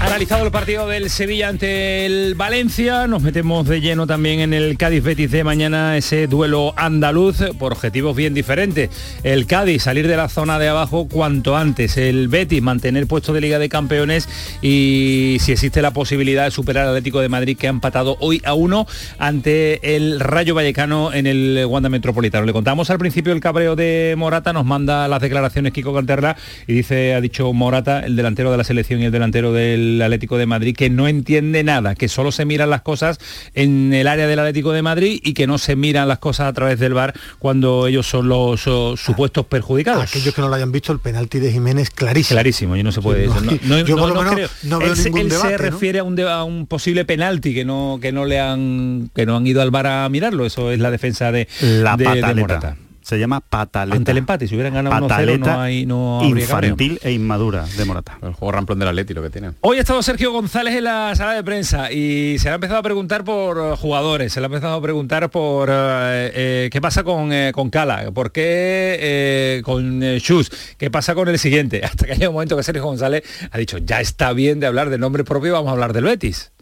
Analizado 0.00 0.46
el 0.46 0.50
partido 0.50 0.88
del 0.88 1.10
Sevilla 1.10 1.48
ante 1.48 2.06
el 2.06 2.34
Valencia, 2.34 3.06
nos 3.06 3.22
metemos 3.22 3.68
de 3.68 3.82
lleno 3.82 4.06
también 4.06 4.40
en 4.40 4.54
el 4.54 4.78
Cádiz 4.78 5.02
Betis 5.04 5.30
de 5.30 5.44
mañana, 5.44 5.98
ese 5.98 6.26
duelo 6.26 6.72
andaluz 6.76 7.44
por 7.58 7.72
objetivos 7.72 8.16
bien 8.16 8.32
diferentes. 8.32 8.88
El 9.24 9.46
Cádiz 9.46 9.82
salir 9.82 10.08
de 10.08 10.16
la 10.16 10.30
zona 10.30 10.58
de 10.58 10.68
abajo 10.68 11.06
cuanto 11.06 11.54
antes, 11.54 11.98
el 11.98 12.28
Betis 12.28 12.62
mantener 12.62 13.06
puesto 13.06 13.34
de 13.34 13.42
Liga 13.42 13.58
de 13.58 13.68
Campeones 13.68 14.26
y 14.62 15.36
si 15.40 15.52
existe 15.52 15.82
la 15.82 15.90
posibilidad 15.90 16.44
de 16.44 16.50
superar 16.50 16.84
al 16.84 16.90
Atlético 16.90 17.20
de 17.20 17.28
Madrid 17.28 17.58
que 17.58 17.66
ha 17.66 17.70
empatado 17.70 18.16
hoy 18.20 18.40
a 18.46 18.54
uno 18.54 18.86
ante 19.18 19.96
el 19.96 20.18
Rayo 20.18 20.54
Vallecano 20.54 21.12
en 21.12 21.26
el 21.26 21.66
Wanda 21.68 21.90
Metropolitano. 21.90 22.46
Le 22.46 22.54
contamos 22.54 22.88
al 22.88 22.98
principio 22.98 23.34
el 23.34 23.40
cabreo 23.40 23.76
de 23.76 24.14
Morata, 24.16 24.54
nos 24.54 24.64
manda 24.64 25.06
las 25.08 25.20
declaraciones 25.20 25.74
Kiko 25.74 25.94
Canterla 25.94 26.36
y 26.66 26.72
dice, 26.72 27.14
ha 27.14 27.20
dicho 27.20 27.52
Morata, 27.52 28.00
el 28.00 28.16
delantero 28.16 28.50
de 28.50 28.56
la 28.56 28.64
selección 28.64 29.02
y 29.02 29.04
el 29.04 29.12
delantero 29.12 29.52
del 29.52 29.89
Atlético 30.02 30.38
de 30.38 30.46
Madrid 30.46 30.74
que 30.76 30.90
no 30.90 31.08
entiende 31.08 31.64
nada, 31.64 31.94
que 31.94 32.08
solo 32.08 32.32
se 32.32 32.44
miran 32.44 32.70
las 32.70 32.82
cosas 32.82 33.18
en 33.54 33.92
el 33.92 34.06
área 34.06 34.26
del 34.26 34.38
Atlético 34.38 34.72
de 34.72 34.82
Madrid 34.82 35.20
y 35.22 35.34
que 35.34 35.46
no 35.46 35.58
se 35.58 35.76
miran 35.76 36.08
las 36.08 36.18
cosas 36.18 36.48
a 36.48 36.52
través 36.52 36.78
del 36.78 36.94
bar 36.94 37.14
cuando 37.38 37.86
ellos 37.86 38.06
son 38.06 38.28
los 38.28 38.60
supuestos 39.00 39.46
perjudicados. 39.46 40.04
Aquellos 40.04 40.34
que 40.34 40.40
no 40.40 40.48
lo 40.48 40.54
hayan 40.54 40.72
visto, 40.72 40.92
el 40.92 40.98
penalti 40.98 41.38
de 41.38 41.52
Jiménez 41.52 41.90
clarísimo. 41.90 42.36
Clarísimo, 42.36 42.76
y 42.76 42.82
no 42.82 42.92
se 42.92 43.00
puede. 43.00 43.28
yo 43.86 43.96
por 43.96 44.14
lo 44.14 44.22
menos 44.22 44.50
no 44.62 44.78
veo 44.78 44.94
ningún 44.94 45.20
él 45.20 45.30
se 45.32 45.58
refiere 45.58 45.98
a 46.00 46.04
un, 46.04 46.18
a 46.20 46.44
un 46.44 46.66
posible 46.66 47.04
penalti 47.04 47.54
que 47.54 47.64
no 47.64 47.98
que 48.00 48.12
no 48.12 48.24
le 48.24 48.40
han 48.40 49.10
que 49.14 49.26
no 49.26 49.36
han 49.36 49.46
ido 49.46 49.62
al 49.62 49.70
bar 49.70 49.86
a 49.86 50.08
mirarlo. 50.08 50.46
Eso 50.46 50.70
es 50.70 50.80
la 50.80 50.90
defensa 50.90 51.32
de, 51.32 51.48
la 51.60 51.96
de, 51.96 52.22
de 52.22 52.34
Morata 52.34 52.76
se 53.10 53.18
llama 53.18 53.40
pataleta. 53.40 53.96
Ante 53.96 54.12
el 54.12 54.18
empate, 54.18 54.46
si 54.46 54.54
hubieran 54.54 54.72
ganado 54.72 54.96
pataleta 55.00 55.50
1 55.50 55.56
no 55.56 55.60
hay 55.60 55.84
no 55.84 56.20
infantil 56.24 57.00
e 57.02 57.10
inmadura 57.10 57.66
de 57.76 57.84
Morata. 57.84 58.18
El 58.22 58.34
juego 58.34 58.52
ramplón 58.52 58.78
del 58.78 58.88
Atleti 58.88 59.14
lo 59.14 59.22
que 59.22 59.30
tiene. 59.30 59.50
Hoy 59.62 59.78
ha 59.78 59.80
estado 59.80 60.00
Sergio 60.00 60.30
González 60.30 60.76
en 60.76 60.84
la 60.84 61.12
sala 61.16 61.32
de 61.32 61.42
prensa 61.42 61.90
y 61.90 62.38
se 62.38 62.44
le 62.44 62.52
ha 62.52 62.54
empezado 62.54 62.78
a 62.78 62.82
preguntar 62.84 63.24
por 63.24 63.58
eh, 63.58 63.76
jugadores, 63.76 64.32
se 64.32 64.40
le 64.40 64.44
ha 64.44 64.46
empezado 64.46 64.76
a 64.76 64.80
preguntar 64.80 65.28
por 65.28 65.70
eh, 65.70 66.30
eh, 66.34 66.68
qué 66.70 66.80
pasa 66.80 67.02
con, 67.02 67.32
con 67.52 67.70
Cala, 67.70 68.12
por 68.12 68.30
qué 68.30 69.60
con 69.64 70.00
Shus, 70.00 70.52
qué 70.78 70.88
pasa 70.88 71.16
con 71.16 71.28
el 71.28 71.38
siguiente, 71.40 71.80
hasta 71.84 72.06
que 72.06 72.12
haya 72.12 72.28
un 72.28 72.34
momento 72.34 72.56
que 72.56 72.62
Sergio 72.62 72.84
González 72.84 73.24
ha 73.50 73.58
dicho, 73.58 73.78
ya 73.78 74.00
está 74.00 74.32
bien 74.32 74.60
de 74.60 74.68
hablar 74.68 74.88
de 74.88 74.98
nombre 74.98 75.24
propio, 75.24 75.52
vamos 75.52 75.70
a 75.70 75.72
hablar 75.72 75.92
del 75.92 76.04
Betis 76.04 76.52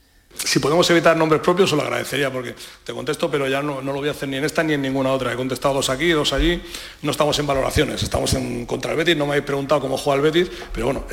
si 0.45 0.59
podemos 0.59 0.89
evitar 0.91 1.17
nombres 1.17 1.43
propios, 1.43 1.73
os 1.73 1.77
lo 1.77 1.83
agradecería, 1.83 2.31
porque 2.33 2.55
te 2.85 2.93
contesto, 2.93 3.31
pero 3.31 3.49
ya 3.49 3.63
no, 3.63 3.83
lo 3.83 3.93
voy 3.95 4.09
a 4.09 4.13
hacer 4.13 4.29
ni 4.29 4.37
en 4.37 4.45
esta 4.45 4.63
ni 4.63 4.75
en 4.75 4.83
ninguna 4.83 5.11
otra. 5.11 5.33
He 5.33 5.37
contestado 5.37 5.75
dos 5.75 5.91
aquí, 5.91 6.11
dos 6.11 6.33
allí. 6.33 6.63
No 7.03 7.11
estamos 7.11 7.39
en 7.39 7.47
valoraciones, 7.47 8.03
estamos 8.03 8.35
en 8.35 8.67
contra 8.67 8.93
el 8.93 8.97
Betis. 8.97 9.17
No 9.17 9.27
me 9.27 9.33
habéis 9.33 9.45
preguntado 9.45 9.81
cómo 9.81 9.97
juega 9.97 10.17
el 10.17 10.23
Betis, 10.23 10.51
pero 10.73 10.87
bueno. 10.87 11.05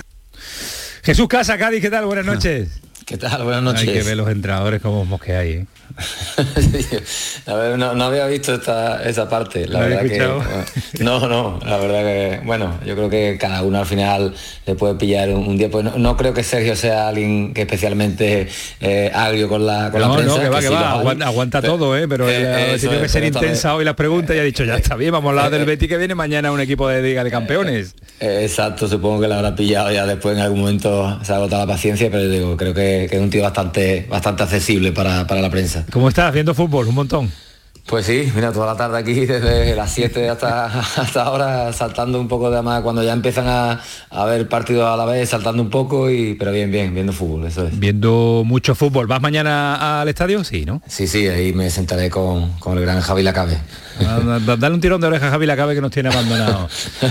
Jesús 1.03 1.27
Casa, 1.27 1.57
Cádiz, 1.57 1.81
¿qué 1.81 1.89
tal? 1.89 2.05
Buenas 2.05 2.25
noches. 2.25 2.69
¿Qué 3.05 3.17
tal? 3.17 3.43
Buenas 3.43 3.61
noches. 3.61 3.87
Hay 3.87 3.93
que 3.93 4.03
ver 4.03 4.17
los 4.17 4.29
entrenadores 4.29 4.81
como 4.81 5.05
mosqueáis, 5.05 5.57
¿eh? 5.57 5.67
no, 7.77 8.03
había 8.03 8.27
visto 8.27 8.53
esta, 8.55 9.29
parte, 9.29 9.67
la 9.67 9.79
verdad 9.79 10.01
que 10.03 11.03
no, 11.03 11.27
no, 11.27 11.59
la 11.65 11.77
verdad 11.77 12.01
que 12.01 12.41
bueno, 12.45 12.77
yo 12.85 12.95
creo 12.95 13.09
que 13.09 13.37
cada 13.39 13.63
uno 13.63 13.79
al 13.79 13.85
final 13.85 14.33
le 14.65 14.75
puede 14.75 14.95
pillar 14.95 15.29
un, 15.29 15.57
día, 15.57 15.69
pues 15.69 15.85
no, 15.85 16.17
creo 16.17 16.33
que 16.33 16.43
Sergio 16.43 16.75
sea 16.75 17.07
alguien 17.07 17.53
que 17.53 17.61
especialmente 17.61 18.47
eh, 18.81 19.11
agrio 19.13 19.47
con 19.47 19.65
la, 19.65 19.91
con 19.91 20.01
la 20.01 20.13
prensa. 20.13 20.35
No, 20.35 20.41
que 20.41 20.49
va, 20.49 20.59
que, 20.59 20.69
va, 20.69 20.91
aguanta, 21.25 21.61
todo, 21.61 21.97
¿eh? 21.97 22.07
pero 22.07 22.29
eh, 22.29 22.77
tiene 22.79 22.99
que 22.99 23.09
ser 23.09 23.23
intensa 23.23 23.75
hoy 23.75 23.85
las 23.85 23.95
preguntas 23.95 24.35
y 24.35 24.39
ha 24.39 24.43
dicho, 24.43 24.63
ya 24.63 24.75
está 24.75 24.95
bien, 24.95 25.11
vamos 25.11 25.29
a 25.29 25.31
hablar 25.31 25.51
del 25.51 25.65
Betty 25.65 25.87
que 25.87 25.97
viene 25.97 26.15
mañana 26.15 26.51
un 26.51 26.59
equipo 26.59 26.87
de 26.87 27.01
Liga 27.01 27.23
de 27.23 27.31
Campeones. 27.31 27.95
exacto, 28.19 28.87
supongo 28.87 29.21
que 29.21 29.27
la 29.27 29.37
habrá 29.37 29.55
pillado 29.55 29.91
ya 29.91 30.05
después 30.05 30.35
en 30.35 30.41
algún 30.41 30.59
momento 30.61 31.19
se 31.23 31.33
ha 31.33 31.37
agotado 31.37 31.65
la 31.65 31.73
paciencia, 31.73 32.09
pero 32.11 32.27
digo, 32.27 32.57
creo 32.57 32.73
que, 32.73 33.05
es 33.05 33.19
un 33.19 33.29
tío 33.29 33.43
bastante, 33.43 34.05
bastante 34.09 34.43
accesible 34.43 34.91
para, 34.91 35.25
para 35.27 35.41
la 35.41 35.49
prensa. 35.49 35.74
¿Cómo 35.91 36.09
estás? 36.09 36.33
¿Viendo 36.33 36.53
fútbol? 36.53 36.87
Un 36.87 36.95
montón. 36.95 37.44
Pues 37.87 38.07
sí, 38.07 38.31
mira, 38.33 38.51
toda 38.51 38.65
la 38.65 38.75
tarde 38.75 38.97
aquí, 38.97 39.13
desde 39.27 39.75
las 39.75 39.91
7 39.91 40.29
hasta, 40.29 40.65
hasta 40.65 41.23
ahora, 41.23 41.71
saltando 41.71 42.19
un 42.19 42.27
poco 42.27 42.49
de 42.49 42.61
más, 42.63 42.81
cuando 42.81 43.03
ya 43.03 43.13
empiezan 43.13 43.47
a, 43.47 43.79
a 44.09 44.25
ver 44.25 44.47
partidos 44.49 44.87
a 44.87 44.97
la 44.97 45.05
vez, 45.05 45.29
saltando 45.29 45.61
un 45.61 45.69
poco, 45.69 46.09
y 46.09 46.33
pero 46.33 46.51
bien, 46.51 46.71
bien, 46.71 46.93
viendo 46.95 47.13
fútbol, 47.13 47.45
eso 47.45 47.67
es. 47.67 47.77
Viendo 47.77 48.41
mucho 48.43 48.73
fútbol. 48.73 49.05
¿Vas 49.05 49.21
mañana 49.21 50.01
al 50.01 50.07
estadio? 50.07 50.43
Sí, 50.43 50.65
¿no? 50.65 50.81
Sí, 50.87 51.07
sí, 51.07 51.27
ahí 51.27 51.53
me 51.53 51.69
sentaré 51.69 52.09
con, 52.09 52.53
con 52.53 52.75
el 52.77 52.83
gran 52.83 53.01
Javi 53.01 53.21
Lacabe. 53.21 53.59
Dale 53.99 54.75
un 54.75 54.81
tirón 54.81 54.99
de 54.99 55.07
oreja 55.07 55.27
a 55.27 55.31
Javi 55.31 55.45
Lacabe 55.45 55.75
que 55.75 55.81
nos 55.81 55.91
tiene 55.91 56.09
abandonado. 56.09 56.67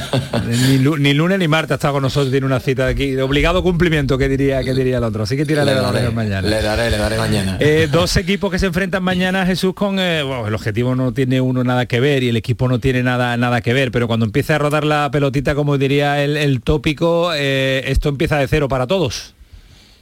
ni, 0.98 1.14
lunes 1.14 1.38
ni 1.38 1.48
martes 1.48 1.74
estado 1.74 1.94
con 1.94 2.02
nosotros, 2.02 2.30
tiene 2.30 2.46
una 2.46 2.60
cita 2.60 2.86
de 2.86 2.92
aquí. 2.92 3.10
De 3.12 3.22
obligado 3.22 3.62
cumplimiento, 3.62 4.18
que 4.18 4.28
diría, 4.28 4.62
que 4.62 4.74
diría 4.74 4.98
el 4.98 5.04
otro. 5.04 5.22
Así 5.22 5.36
que 5.36 5.46
tírale 5.46 5.74
la 5.74 5.88
oreja 5.88 6.10
mañana. 6.10 6.46
Le 6.46 6.60
daré, 6.60 6.90
le 6.90 6.98
daré 6.98 7.16
mañana. 7.16 7.56
Eh, 7.60 7.88
dos 7.90 8.16
equipos 8.16 8.50
que 8.50 8.58
se 8.58 8.66
enfrentan 8.66 9.02
mañana, 9.02 9.46
Jesús, 9.46 9.74
con 9.74 9.98
eh, 9.98 10.20
el 10.20 10.54
objetivo 10.64 10.94
no 10.94 11.12
tiene 11.12 11.42
uno 11.42 11.62
nada 11.62 11.84
que 11.84 12.00
ver 12.00 12.22
y 12.22 12.30
el 12.30 12.36
equipo 12.36 12.68
no 12.68 12.78
tiene 12.78 13.02
nada, 13.02 13.36
nada 13.36 13.60
que 13.60 13.74
ver, 13.74 13.90
pero 13.90 14.06
cuando 14.06 14.24
empieza 14.24 14.54
a 14.54 14.58
rodar 14.58 14.84
la 14.84 15.10
pelotita, 15.10 15.54
como 15.54 15.76
diría 15.76 16.24
el, 16.24 16.60
tópico, 16.62 17.32
eh, 17.34 17.84
esto 17.88 18.08
empieza 18.08 18.38
de 18.38 18.48
cero 18.48 18.66
para 18.66 18.86
todos. 18.86 19.34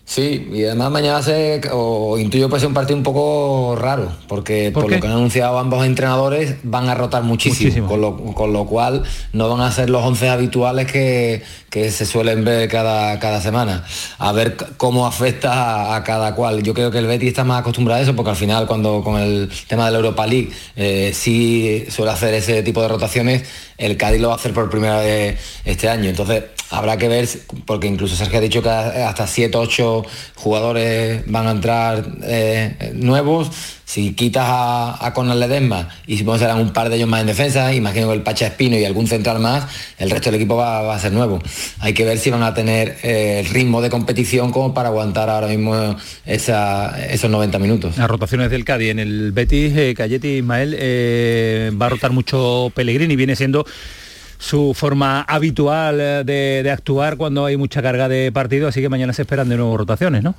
Sí, 0.05 0.49
y 0.53 0.65
además 0.65 0.91
mañana 0.91 1.23
se, 1.23 1.61
o 1.71 2.19
intuyo 2.19 2.49
puede 2.49 2.61
ser 2.61 2.69
un 2.69 2.75
partido 2.75 2.97
un 2.97 3.05
poco 3.05 3.77
raro, 3.79 4.13
porque 4.29 4.71
¿Por, 4.73 4.91
lo 4.91 5.01
que 5.01 5.07
han 5.07 5.13
anunciado 5.13 5.59
ambos 5.59 5.87
entrenadores 5.87 6.57
van 6.65 6.89
a 6.89 6.95
rotar 6.95 7.23
muchísimo, 7.23 7.89
Con, 8.35 8.53
lo, 8.53 8.65
cual 8.67 9.05
no 9.33 9.49
van 9.49 9.61
a 9.61 9.71
ser 9.71 9.89
los 9.89 10.05
11 10.05 10.29
habituales 10.29 10.91
que, 10.91 11.43
se 11.73 12.05
suelen 12.05 12.45
ver 12.45 12.69
cada, 12.69 13.19
cada 13.19 13.41
semana. 13.41 13.85
A 14.19 14.33
ver 14.33 14.57
cómo 14.77 15.07
afecta 15.07 15.95
a, 15.95 16.05
cada 16.05 16.35
cual. 16.35 16.63
Yo 16.63 16.75
creo 16.75 16.91
que 16.91 16.99
el 16.99 17.07
Betis 17.07 17.29
está 17.29 17.45
más 17.45 17.61
acostumbrado 17.61 18.01
a 18.01 18.03
eso, 18.03 18.15
porque 18.15 18.31
al 18.31 18.37
final 18.37 18.67
cuando 18.67 19.03
con 19.03 19.19
el 19.19 19.51
tema 19.69 19.87
de 19.87 19.93
la 19.93 19.97
Europa 19.99 20.27
League 20.27 20.51
eh, 20.77 21.13
sí 21.15 21.87
suele 21.89 22.11
hacer 22.11 22.35
ese 22.35 22.63
tipo 22.63 22.83
de 22.83 22.89
rotaciones, 22.89 23.45
el 23.79 23.97
Cádiz 23.97 24.21
lo 24.21 24.29
va 24.29 24.35
a 24.35 24.37
hacer 24.37 24.53
por 24.53 24.69
primera 24.69 24.99
vez 24.99 25.39
este 25.65 25.89
año. 25.89 26.11
Entonces 26.11 26.45
habrá 26.71 26.99
que 26.99 27.09
ver, 27.09 27.27
porque 27.65 27.87
incluso 27.87 28.17
Sergio 28.17 28.39
ha 28.39 28.43
dicho 28.43 28.63
que 28.63 28.69
hasta 28.69 29.27
7, 29.27 29.57
8 29.57 29.92
jugadores 30.35 31.23
van 31.27 31.47
a 31.47 31.51
entrar 31.53 32.05
eh, 32.23 32.93
nuevos. 32.95 33.51
Si 33.85 34.15
quitas 34.15 34.47
a, 34.47 35.07
a 35.07 35.13
Conor 35.13 35.37
Ledesma 35.37 35.91
y 36.07 36.17
si 36.17 36.25
a 36.27 36.55
un 36.55 36.73
par 36.73 36.89
de 36.89 36.97
ellos 36.97 37.09
más 37.09 37.21
en 37.21 37.27
defensa, 37.27 37.75
imagino 37.75 38.09
que 38.09 38.15
el 38.15 38.23
Pacha 38.23 38.47
Espino 38.47 38.79
y 38.79 38.87
algún 38.87 39.07
central 39.07 39.39
más, 39.39 39.67
el 39.99 40.09
resto 40.09 40.31
del 40.31 40.41
equipo 40.41 40.57
va, 40.57 40.95
a 40.95 40.99
ser 40.99 41.13
nuevo. 41.13 41.43
Hay 41.79 41.93
que 41.93 42.07
ver 42.07 42.17
si 42.17 42.31
van 42.31 42.43
a 42.43 42.55
tener 42.55 42.97
eh, 43.03 43.41
el 43.41 43.53
ritmo 43.53 43.83
de 43.83 43.91
competición 43.91 44.51
como 44.51 44.73
para 44.73 44.89
aguantar 44.89 45.29
ahora 45.29 45.49
mismo 45.49 45.95
esos 46.25 47.31
90 47.31 47.59
minutos. 47.59 47.99
Las 47.99 48.09
rotaciones 48.09 48.51
del 48.51 48.65
Cádiz 48.65 48.93
en 48.93 48.99
el 48.99 49.33
Betis, 49.33 49.77
eh, 49.77 49.95
Cayeti 49.95 50.39
Ismael, 50.39 50.75
eh, 50.79 51.71
va 51.81 51.87
a 51.87 51.89
rotar 51.91 52.13
mucho 52.13 52.73
Pellegrini, 52.75 53.15
viene 53.15 53.37
siendo 53.37 53.67
su 54.43 54.75
forma 54.75 55.23
habitual 55.23 56.01
eh, 56.01 56.25
de, 56.25 56.63
de, 56.65 56.71
actuar 56.71 57.17
cuando 57.17 57.45
hay 57.47 57.57
mucha 57.57 57.81
carga 57.81 58.09
de 58.09 58.33
partido, 58.33 58.67
así 58.67 58.81
que 58.81 58.89
mañana 58.89 59.13
se 59.13 59.23
esperan 59.23 59.49
de 59.49 59.57
nuevo 59.57 59.77
rotaciones, 59.77 60.25
¿no? 60.25 60.35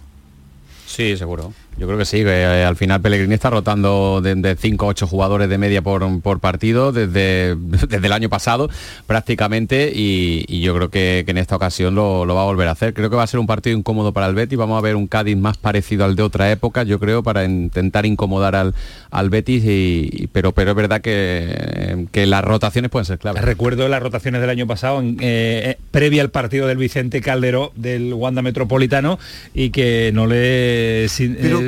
Sí, 0.86 1.16
seguro. 1.16 1.54
Yo 1.78 1.88
creo 1.88 1.98
que 1.98 2.06
sí, 2.06 2.18
que 2.18 2.30
eh, 2.30 2.64
al 2.64 2.76
final 2.76 3.02
Pellegrini 3.02 3.34
está 3.34 3.50
rotando 3.50 4.22
de 4.22 4.56
5 4.56 4.86
a 4.86 4.90
8 4.90 5.08
jugadores 5.08 5.50
de 5.50 5.58
media 5.58 5.82
por, 5.82 6.40
partido 6.40 6.92
desde, 6.92 7.56
desde, 7.58 8.06
el 8.06 8.14
año 8.14 8.30
pasado 8.30 8.70
prácticamente 9.08 9.92
y, 9.94 10.62
yo 10.62 10.76
creo 10.76 10.90
que, 10.90 11.24
en 11.28 11.38
esta 11.38 11.56
ocasión 11.56 11.96
lo, 11.96 12.26
va 12.28 12.42
a 12.42 12.46
volver 12.46 12.68
a 12.68 12.72
hacer. 12.72 12.94
Creo 12.94 13.10
que 13.10 13.16
va 13.16 13.24
a 13.24 13.28
ser 13.28 13.40
un 13.40 13.48
partido 13.48 13.78
incómodo 13.78 14.14
para 14.14 14.28
el 14.28 14.36
Betis, 14.36 14.58
vamos 14.58 14.78
a 14.78 14.82
ver 14.82 14.96
un 14.96 15.08
Cádiz 15.08 15.38
más 15.38 15.58
parecido 15.58 16.06
al 16.06 16.16
de 16.16 16.24
otra 16.24 16.52
época, 16.52 16.84
yo 16.84 17.00
creo, 17.00 17.24
para 17.24 17.44
intentar 17.44 18.06
incomodar 18.06 18.56
al, 18.56 18.74
al 19.12 19.30
Betis, 19.30 19.64
y, 19.66 20.30
pero, 20.32 20.52
pero 20.52 20.72
es 20.72 20.76
verdad 20.76 21.02
que, 21.02 22.08
que 22.12 22.26
las 22.26 22.44
rotaciones 22.44 22.92
pueden 22.92 23.06
ser 23.06 23.18
claves. 23.18 23.44
Recuerdo 23.44 23.88
las 23.88 24.02
rotaciones 24.02 24.42
del 24.42 24.50
año 24.50 24.68
pasado, 24.68 25.00
en, 25.00 25.18
eh, 25.20 25.62
eh, 25.66 25.78
previa 25.92 26.22
al 26.22 26.30
partido 26.30 26.68
del 26.68 26.78
Vicente 26.78 27.22
Calderó 27.22 27.72
del 27.76 28.14
Wanda 28.14 28.42
Metropolitano 28.42 29.20
y 29.54 29.70
que 29.70 30.12
no 30.14 30.28
le 30.28 31.08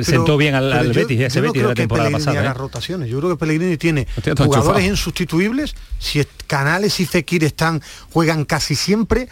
sentó 0.04 0.36
bien 0.36 0.54
al, 0.54 0.92
Betis, 0.92 1.20
ese 1.20 1.40
Betis 1.40 1.62
de 1.62 1.68
la 1.68 1.74
temporada 1.74 2.10
pasada. 2.10 2.44
¿eh? 2.44 2.54
rotaciones. 2.54 3.08
Yo 3.08 3.18
creo 3.18 3.30
que 3.30 3.36
Pellegrini 3.36 3.76
tiene 3.76 4.06
jugadores 4.36 4.84
insustituibles. 4.84 5.74
Si 5.98 6.24
Canales 6.46 7.00
y 7.00 7.06
Fekir 7.06 7.44
están, 7.44 7.82
juegan 8.10 8.44
casi 8.44 8.74
siempre. 8.74 9.28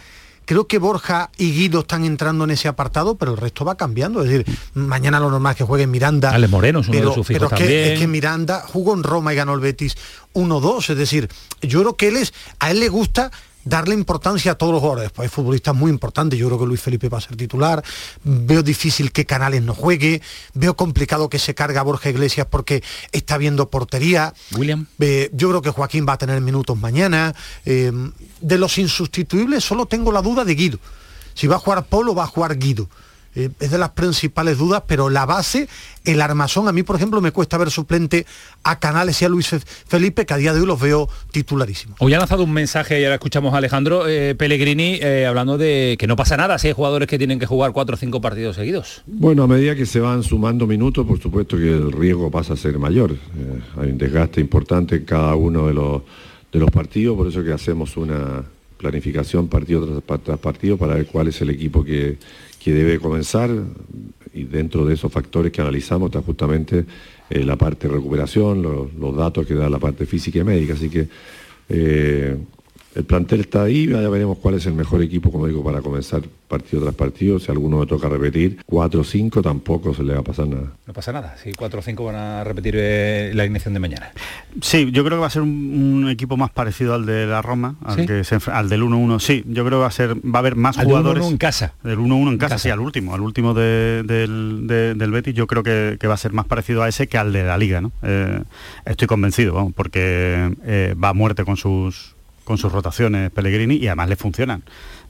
Creo 0.46 0.66
que 0.66 0.76
Borja 0.78 1.30
y 1.38 1.52
Guido 1.52 1.80
están 1.80 2.04
entrando 2.04 2.44
en 2.44 2.50
ese 2.50 2.68
apartado, 2.68 3.16
pero 3.16 3.32
el 3.32 3.38
resto 3.38 3.64
va 3.64 3.76
cambiando. 3.76 4.22
Es 4.22 4.28
decir, 4.28 4.58
mañana 4.74 5.18
lo 5.18 5.30
normal 5.30 5.52
es 5.52 5.58
que 5.58 5.64
juegue 5.64 5.86
Miranda. 5.86 6.30
Ale 6.30 6.48
Moreno 6.48 6.80
es 6.80 6.88
uno 6.88 6.98
de 6.98 7.14
sus 7.14 7.26
pero 7.26 7.46
es 7.46 7.52
que, 7.54 7.94
es 7.94 7.98
que, 7.98 8.06
Miranda 8.06 8.60
jugó 8.60 8.92
en 8.92 9.02
Roma 9.02 9.32
y 9.32 9.36
ganó 9.36 9.54
el 9.54 9.60
Betis 9.60 9.96
1-2. 10.34 10.90
Es 10.90 10.98
decir, 10.98 11.30
yo 11.62 11.80
creo 11.80 11.96
que 11.96 12.08
él 12.08 12.18
es, 12.18 12.34
a 12.58 12.70
él 12.70 12.80
le 12.80 12.88
gusta 12.90 13.30
darle 13.64 13.94
importancia 13.94 14.52
a 14.52 14.54
todos 14.56 14.72
los 14.72 14.80
jugadores. 14.80 15.10
Pues 15.12 15.26
hay 15.26 15.34
futbolistas 15.34 15.74
muy 15.74 15.90
importantes, 15.90 16.38
yo 16.38 16.46
creo 16.46 16.58
que 16.58 16.66
Luis 16.66 16.80
Felipe 16.80 17.08
va 17.08 17.18
a 17.18 17.20
ser 17.20 17.36
titular, 17.36 17.82
veo 18.22 18.62
difícil 18.62 19.12
que 19.12 19.24
Canales 19.24 19.62
no 19.62 19.74
juegue, 19.74 20.22
veo 20.54 20.76
complicado 20.76 21.28
que 21.28 21.38
se 21.38 21.54
cargue 21.54 21.78
a 21.78 21.82
Borja 21.82 22.10
Iglesias 22.10 22.46
porque 22.50 22.82
está 23.12 23.38
viendo 23.38 23.70
portería. 23.70 24.34
William. 24.56 24.86
Eh, 25.00 25.30
yo 25.32 25.48
creo 25.48 25.62
que 25.62 25.70
Joaquín 25.70 26.06
va 26.08 26.14
a 26.14 26.18
tener 26.18 26.40
minutos 26.40 26.78
mañana. 26.78 27.34
Eh, 27.64 27.92
de 28.40 28.58
los 28.58 28.78
insustituibles 28.78 29.64
solo 29.64 29.86
tengo 29.86 30.12
la 30.12 30.22
duda 30.22 30.44
de 30.44 30.54
Guido. 30.54 30.78
Si 31.34 31.46
va 31.46 31.56
a 31.56 31.58
jugar 31.58 31.84
Polo, 31.86 32.14
va 32.14 32.24
a 32.24 32.28
jugar 32.28 32.58
Guido. 32.58 32.88
Eh, 33.36 33.50
es 33.60 33.70
de 33.70 33.78
las 33.78 33.90
principales 33.90 34.58
dudas, 34.58 34.84
pero 34.86 35.10
la 35.10 35.26
base, 35.26 35.68
el 36.04 36.20
armazón, 36.20 36.68
a 36.68 36.72
mí 36.72 36.82
por 36.82 36.96
ejemplo 36.96 37.20
me 37.20 37.32
cuesta 37.32 37.58
ver 37.58 37.70
suplente 37.70 38.26
a 38.62 38.78
Canales 38.78 39.20
y 39.22 39.24
a 39.24 39.28
Luis 39.28 39.50
Felipe, 39.86 40.24
que 40.24 40.34
a 40.34 40.36
día 40.36 40.52
de 40.52 40.60
hoy 40.60 40.66
los 40.66 40.80
veo 40.80 41.08
titularísimos. 41.32 41.96
Hoy 42.00 42.14
ha 42.14 42.18
lanzado 42.18 42.44
un 42.44 42.52
mensaje, 42.52 43.00
y 43.00 43.04
ahora 43.04 43.16
escuchamos 43.16 43.52
a 43.54 43.58
Alejandro 43.58 44.06
eh, 44.06 44.34
Pellegrini 44.36 44.98
eh, 45.00 45.26
hablando 45.26 45.58
de 45.58 45.96
que 45.98 46.06
no 46.06 46.16
pasa 46.16 46.36
nada 46.36 46.58
si 46.58 46.68
hay 46.68 46.74
jugadores 46.74 47.08
que 47.08 47.18
tienen 47.18 47.38
que 47.38 47.46
jugar 47.46 47.72
cuatro 47.72 47.94
o 47.94 47.98
cinco 47.98 48.20
partidos 48.20 48.56
seguidos. 48.56 49.02
Bueno, 49.06 49.42
a 49.42 49.46
medida 49.48 49.74
que 49.74 49.86
se 49.86 49.98
van 50.00 50.22
sumando 50.22 50.66
minutos, 50.66 51.06
por 51.06 51.20
supuesto 51.20 51.56
que 51.56 51.70
el 51.70 51.90
riesgo 51.90 52.30
pasa 52.30 52.54
a 52.54 52.56
ser 52.56 52.78
mayor. 52.78 53.16
hay 53.80 53.90
un 53.90 53.98
desgaste 53.98 54.40
importante 54.40 54.96
en 54.96 55.04
cada 55.04 55.34
uno 55.34 55.66
de 55.66 55.74
los, 55.74 56.02
de 56.52 56.58
los 56.60 56.70
partidos, 56.70 57.16
por 57.16 57.26
eso 57.26 57.42
que 57.42 57.52
hacemos 57.52 57.96
una 57.96 58.44
planificación 58.76 59.48
partido 59.48 60.02
tras 60.02 60.38
partido 60.38 60.76
para 60.76 60.94
ver 60.94 61.06
cuál 61.06 61.28
es 61.28 61.40
el 61.40 61.50
equipo 61.50 61.82
que, 61.82 62.18
que 62.64 62.72
debe 62.72 62.98
comenzar 62.98 63.50
y 64.32 64.44
dentro 64.44 64.86
de 64.86 64.94
esos 64.94 65.12
factores 65.12 65.52
que 65.52 65.60
analizamos 65.60 66.06
está 66.06 66.22
justamente 66.22 66.86
eh, 67.28 67.44
la 67.44 67.56
parte 67.56 67.88
de 67.88 67.94
recuperación, 67.94 68.62
los, 68.62 69.14
datos 69.14 69.46
que 69.46 69.52
da 69.52 69.68
la 69.68 69.78
parte 69.78 70.06
física 70.06 70.38
y 70.38 70.44
médica. 70.44 70.72
Así 70.72 70.88
que 70.88 71.06
eh, 71.68 72.38
el 72.94 73.04
plantel 73.04 73.40
está 73.40 73.64
ahí, 73.64 73.88
ya 73.88 74.08
veremos 74.08 74.38
cuál 74.38 74.54
es 74.54 74.66
el 74.66 74.74
mejor 74.74 75.02
equipo, 75.02 75.32
como 75.32 75.46
digo, 75.46 75.64
para 75.64 75.80
comenzar 75.80 76.22
partido 76.48 76.82
tras 76.82 76.94
partido. 76.94 77.38
Si 77.40 77.50
alguno 77.50 77.80
me 77.80 77.86
toca 77.86 78.08
repetir, 78.08 78.58
4 78.66 79.00
o 79.00 79.04
5 79.04 79.42
tampoco 79.42 79.92
se 79.94 80.04
le 80.04 80.14
va 80.14 80.20
a 80.20 80.22
pasar 80.22 80.46
nada. 80.46 80.72
No 80.86 80.92
pasa 80.92 81.12
nada, 81.12 81.36
si 81.42 81.52
4 81.52 81.80
o 81.80 81.82
5 81.82 82.04
van 82.04 82.14
a 82.14 82.44
repetir 82.44 82.74
eh, 82.76 83.32
la 83.34 83.44
ignición 83.44 83.74
de 83.74 83.80
mañana. 83.80 84.12
Sí, 84.60 84.90
yo 84.92 85.04
creo 85.04 85.18
que 85.18 85.22
va 85.22 85.26
a 85.26 85.30
ser 85.30 85.42
un, 85.42 86.08
equipo 86.08 86.36
más 86.36 86.50
parecido 86.50 86.94
al 86.94 87.06
de 87.06 87.26
la 87.26 87.42
Roma, 87.42 87.76
al, 87.84 88.06
que 88.06 88.22
al 88.52 88.68
del 88.68 88.82
1-1. 88.82 89.20
Sí, 89.20 89.42
yo 89.48 89.64
creo 89.64 89.78
que 89.78 89.82
va 89.82 89.88
a 89.88 89.90
ser, 89.90 90.14
va 90.16 90.36
a 90.36 90.38
haber 90.38 90.54
más 90.54 90.76
jugadores. 90.76 91.24
1 91.24 91.32
en 91.32 91.38
casa. 91.38 91.74
Del 91.82 91.98
1-1 91.98 92.28
en, 92.28 92.38
casa, 92.38 92.58
sí, 92.58 92.70
al 92.70 92.80
último, 92.80 93.14
al 93.14 93.22
último 93.22 93.54
del, 93.54 94.06
del, 94.06 95.10
Betis, 95.10 95.34
yo 95.34 95.46
creo 95.46 95.62
que, 95.62 95.98
va 96.06 96.14
a 96.14 96.18
ser 96.18 96.32
más 96.32 96.46
parecido 96.46 96.82
a 96.82 96.88
ese 96.88 97.08
que 97.08 97.18
al 97.18 97.32
de 97.32 97.42
la 97.42 97.58
Liga, 97.58 97.80
¿no? 97.80 97.90
Eh, 98.02 98.42
estoy 98.84 99.08
convencido, 99.08 99.54
vamos, 99.54 99.72
porque 99.74 100.54
eh, 100.64 100.94
va 101.02 101.08
a 101.08 101.14
muerte 101.14 101.44
con 101.44 101.56
sus 101.56 102.13
con 102.44 102.58
sus 102.58 102.72
rotaciones 102.72 103.30
Pellegrini 103.30 103.76
y 103.76 103.86
además 103.88 104.08
le 104.08 104.16
funcionan. 104.16 104.62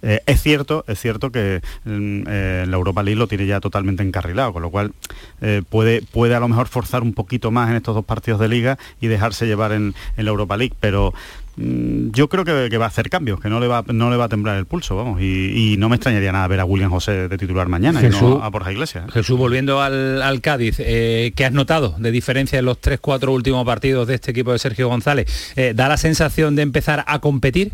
Eh, 0.03 0.21
es 0.27 0.43
cierto, 0.43 0.85
es 0.87 1.01
cierto 1.01 1.33
que 1.33 1.63
mm, 1.85 2.25
eh, 2.29 2.65
la 2.69 2.77
Europa 2.77 3.03
League 3.03 3.19
lo 3.19 3.27
tiene 3.27 3.47
ya 3.47 3.61
totalmente 3.61 4.03
encarrilado, 4.03 4.53
con 4.53 4.63
lo 4.63 4.71
cual 4.71 4.93
eh, 5.41 5.63
puede, 5.69 6.03
puede 6.03 6.35
a 6.35 6.41
lo 6.41 6.49
mejor 6.49 6.69
forzar 6.69 7.03
un 7.03 7.15
poquito 7.15 7.51
más 7.51 7.71
en 7.71 7.77
estos 7.77 7.95
dos 7.95 8.05
partidos 8.05 8.39
de 8.39 8.49
liga 8.49 8.79
y 9.01 9.07
dejarse 9.07 9.47
llevar 9.47 9.73
en, 9.73 9.95
la 10.17 10.31
Europa 10.31 10.57
League, 10.57 10.75
pero 10.79 11.15
yo 11.57 12.29
creo 12.29 12.45
que, 12.45 12.79
va 12.79 12.85
a 12.85 12.89
hacer 12.89 13.11
cambios, 13.11 13.41
que 13.41 13.49
no 13.49 13.61
le 13.61 13.69
va, 13.69 13.85
no 13.89 14.11
le 14.11 14.17
va 14.17 14.25
a 14.25 14.29
temblar 14.29 14.57
el 14.57 14.67
pulso, 14.67 14.97
vamos, 14.97 15.21
y, 15.21 15.77
no 15.79 15.89
me 15.89 15.97
extrañaría 15.97 16.33
nada 16.33 16.47
ver 16.49 16.61
a 16.61 16.65
William 16.65 16.91
José 16.91 17.29
de 17.29 17.39
titular 17.39 17.69
mañana 17.69 18.03
y 18.03 18.09
no 18.09 18.43
a 18.43 18.49
Borja 18.49 18.73
Iglesias. 18.73 19.11
Jesús, 19.13 19.39
volviendo 19.39 19.81
al, 19.81 20.41
Cádiz, 20.41 20.77
¿qué 20.77 21.45
has 21.45 21.53
notado 21.53 21.95
de 21.99 22.11
diferencia 22.11 22.59
en 22.59 22.65
los 22.65 22.81
tres, 22.81 23.01
cuatro 23.01 23.33
últimos 23.33 23.65
partidos 23.65 24.07
de 24.09 24.15
este 24.15 24.31
equipo 24.31 24.53
de 24.53 24.59
Sergio 24.59 24.89
González? 24.89 25.55
¿Da 25.75 25.89
la 25.89 25.97
sensación 25.97 26.57
de 26.57 26.63
empezar 26.63 27.05
a 27.07 27.19
competir? 27.21 27.73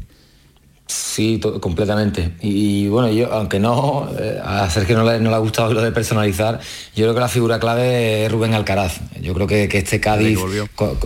Sí, 0.90 1.38
completamente. 1.60 2.32
Y, 2.40 2.88
bueno, 2.88 3.12
yo, 3.12 3.32
aunque 3.32 3.60
no, 3.60 4.10
eh, 4.18 4.40
a 4.42 4.68
Sergio 4.68 4.98
no 4.98 5.04
le, 5.04 5.20
no 5.20 5.30
le 5.30 5.36
ha 5.36 5.38
gustado 5.38 5.72
lo 5.72 5.80
de 5.82 5.92
personalizar, 5.92 6.58
yo 6.96 7.04
creo 7.04 7.14
que 7.14 7.20
la 7.20 7.28
figura 7.28 7.60
clave 7.60 8.24
es 8.24 8.32
Rubén 8.32 8.54
Alcaraz. 8.54 8.98
Yo 9.20 9.32
creo 9.32 9.46
que, 9.46 9.68
este 9.70 10.00
Cádiz, 10.00 10.36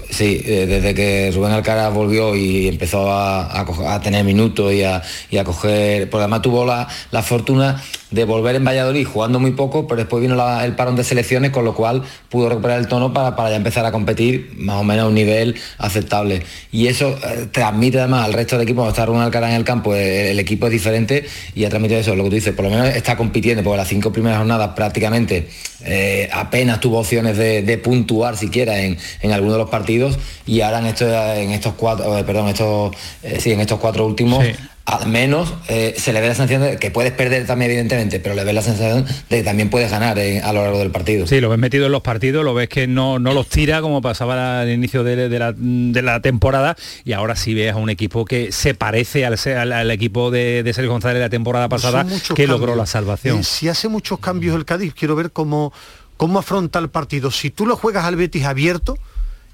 sí, 0.09 0.41
eh, 0.43 0.64
desde 0.66 0.95
que 0.95 1.30
Rubén 1.35 1.53
Alcaraz 1.53 1.93
volvió 1.93 2.35
y 2.35 2.66
empezó 2.66 3.12
a, 3.12 4.01
tener 4.03 4.24
minutos 4.24 4.72
y 4.72 4.85
a, 4.85 5.03
y 5.30 5.37
a 5.37 5.45
coger, 5.45 6.09
porque 6.09 6.22
además 6.22 6.41
tuvo 6.41 6.64
la, 6.64 6.89
la 7.11 7.22
fortuna 7.22 7.82
de 8.15 8.25
volver 8.25 8.55
en 8.55 8.65
Valladolid 8.65 9.07
jugando 9.07 9.41
muy 9.41 9.51
poco, 9.51 9.87
pero 9.87 9.99
después 9.99 10.23
vino 10.23 10.35
el 10.61 10.77
parón 10.77 10.95
de 10.95 11.03
selecciones, 11.03 11.51
con 11.51 11.65
lo 11.65 11.75
cual 11.75 12.03
pudo 12.29 12.49
recuperar 12.49 12.79
el 12.79 12.87
tono 12.87 13.12
para, 13.12 13.35
para 13.35 13.51
ya 13.51 13.57
empezar 13.57 13.85
a 13.85 13.93
competir 13.93 14.53
más 14.57 14.77
o 14.77 14.85
menos 14.85 15.05
a 15.05 15.09
un 15.09 15.15
nivel 15.15 15.57
aceptable. 15.79 16.43
Y 16.71 16.87
eso 16.87 17.19
eh, 17.25 17.49
transmite 17.51 17.99
además 17.99 18.25
al 18.27 18.33
resto 18.33 18.57
del 18.57 18.62
equipo, 18.62 18.83
cuando 18.83 18.93
está 18.93 19.05
Rubén 19.05 19.23
Alcaraz 19.23 19.51
en 19.51 19.57
el 19.57 19.65
campo, 19.65 19.95
eh, 19.95 20.31
el, 20.31 20.39
equipo 20.39 20.67
es 20.67 20.73
diferente 20.73 21.25
y 21.55 21.61
ya 21.61 21.69
transmite 21.69 21.99
eso, 21.99 22.15
lo 22.15 22.25
que 22.25 22.31
tú 22.31 22.35
dices, 22.37 22.55
por 22.55 22.67
lo 22.67 22.71
menos 22.71 22.89
está 22.89 23.17
compitiendo, 23.17 23.65
porque 23.65 23.79
las 23.79 23.89
cinco 23.89 24.12
primeras 24.12 24.39
jornadas 24.39 24.71
prácticamente 24.77 25.49
eh, 25.85 26.29
apenas 26.33 26.81
tuvo 26.81 27.01
opciones 27.01 27.37
de, 27.37 27.75
puntuar 27.85 28.37
siquiera 28.37 28.81
en, 28.81 28.97
en 29.21 29.33
algunos 29.33 29.55
de 29.55 29.59
los 29.59 29.69
partidos 29.69 30.19
y 30.47 30.61
ahora 30.61 30.79
en 30.79 30.87
estos, 30.87 31.09
en 31.37 31.51
estos 31.51 31.75
cuatro, 31.75 32.25
perdón, 32.25 32.49
estos, 32.49 32.95
sí, 33.41 33.51
en 33.51 33.61
estos 33.61 33.81
cuatro 33.81 34.07
últimos 34.07 34.45
al 34.87 35.09
menos 35.09 35.55
eh, 35.68 35.95
se 35.97 36.12
le 36.12 36.20
ve 36.20 36.28
la 36.28 36.35
sensación 36.35 36.61
de 36.61 36.76
que 36.76 36.91
puedes 36.91 37.12
perder 37.12 37.47
también 37.47 37.70
evidentemente, 37.70 38.20
pero 38.20 38.35
le 38.35 38.45
ves 38.45 38.55
la 38.55 38.61
sensación 38.61 39.07
de 39.30 39.39
que 39.39 39.43
también 39.43 39.70
puedes 39.70 39.91
ganar 39.91 40.18
eh, 40.18 40.43
a 40.43 40.53
lo 40.53 40.62
largo 40.62 40.78
del 40.78 40.91
partido. 40.91 41.26
Sí, 41.26 41.41
lo 41.41 41.49
ves 41.49 41.59
metido 41.59 41.87
en 41.87 41.93
los 41.93 42.03
partidos, 42.03 42.45
lo 42.45 42.53
ves 42.53 42.68
que 42.68 42.87
no, 42.87 43.18
no 43.18 43.32
los 43.32 43.49
tira 43.49 43.80
como 43.80 44.03
pasaba 44.03 44.61
al 44.61 44.70
inicio 44.70 45.03
de, 45.03 45.39
la, 45.39 46.20
temporada 46.20 46.76
y 47.05 47.12
ahora 47.12 47.35
sí 47.35 47.55
ves 47.55 47.72
a 47.72 47.76
un 47.76 47.89
equipo 47.89 48.26
que 48.26 48.53
se 48.53 48.74
parece 48.74 49.24
al, 49.24 49.39
al, 49.72 49.91
equipo 49.91 50.30
de, 50.30 50.62
de, 50.62 50.72
Sergio 50.74 50.93
González 50.93 51.16
de 51.16 51.20
la 51.20 51.30
temporada 51.30 51.68
pasada 51.68 52.07
que 52.35 52.47
logró 52.47 52.76
la 52.76 52.87
salvación. 52.87 53.41
Eh, 53.41 53.45
si 53.45 53.68
hace 53.68 53.89
muchos 53.89 54.18
cambios 54.18 54.55
el 54.55 54.66
Cádiz, 54.66 54.93
quiero 54.93 55.16
ver 55.16 55.30
cómo, 55.30 55.72
cómo 56.18 56.39
afronta 56.39 56.78
el 56.78 56.91
partido. 56.91 57.30
Si 57.30 57.51
tú 57.51 57.64
lo 57.64 57.76
juegas 57.76 58.05
al 58.05 58.16
Betis 58.16 58.45
abierto, 58.45 58.99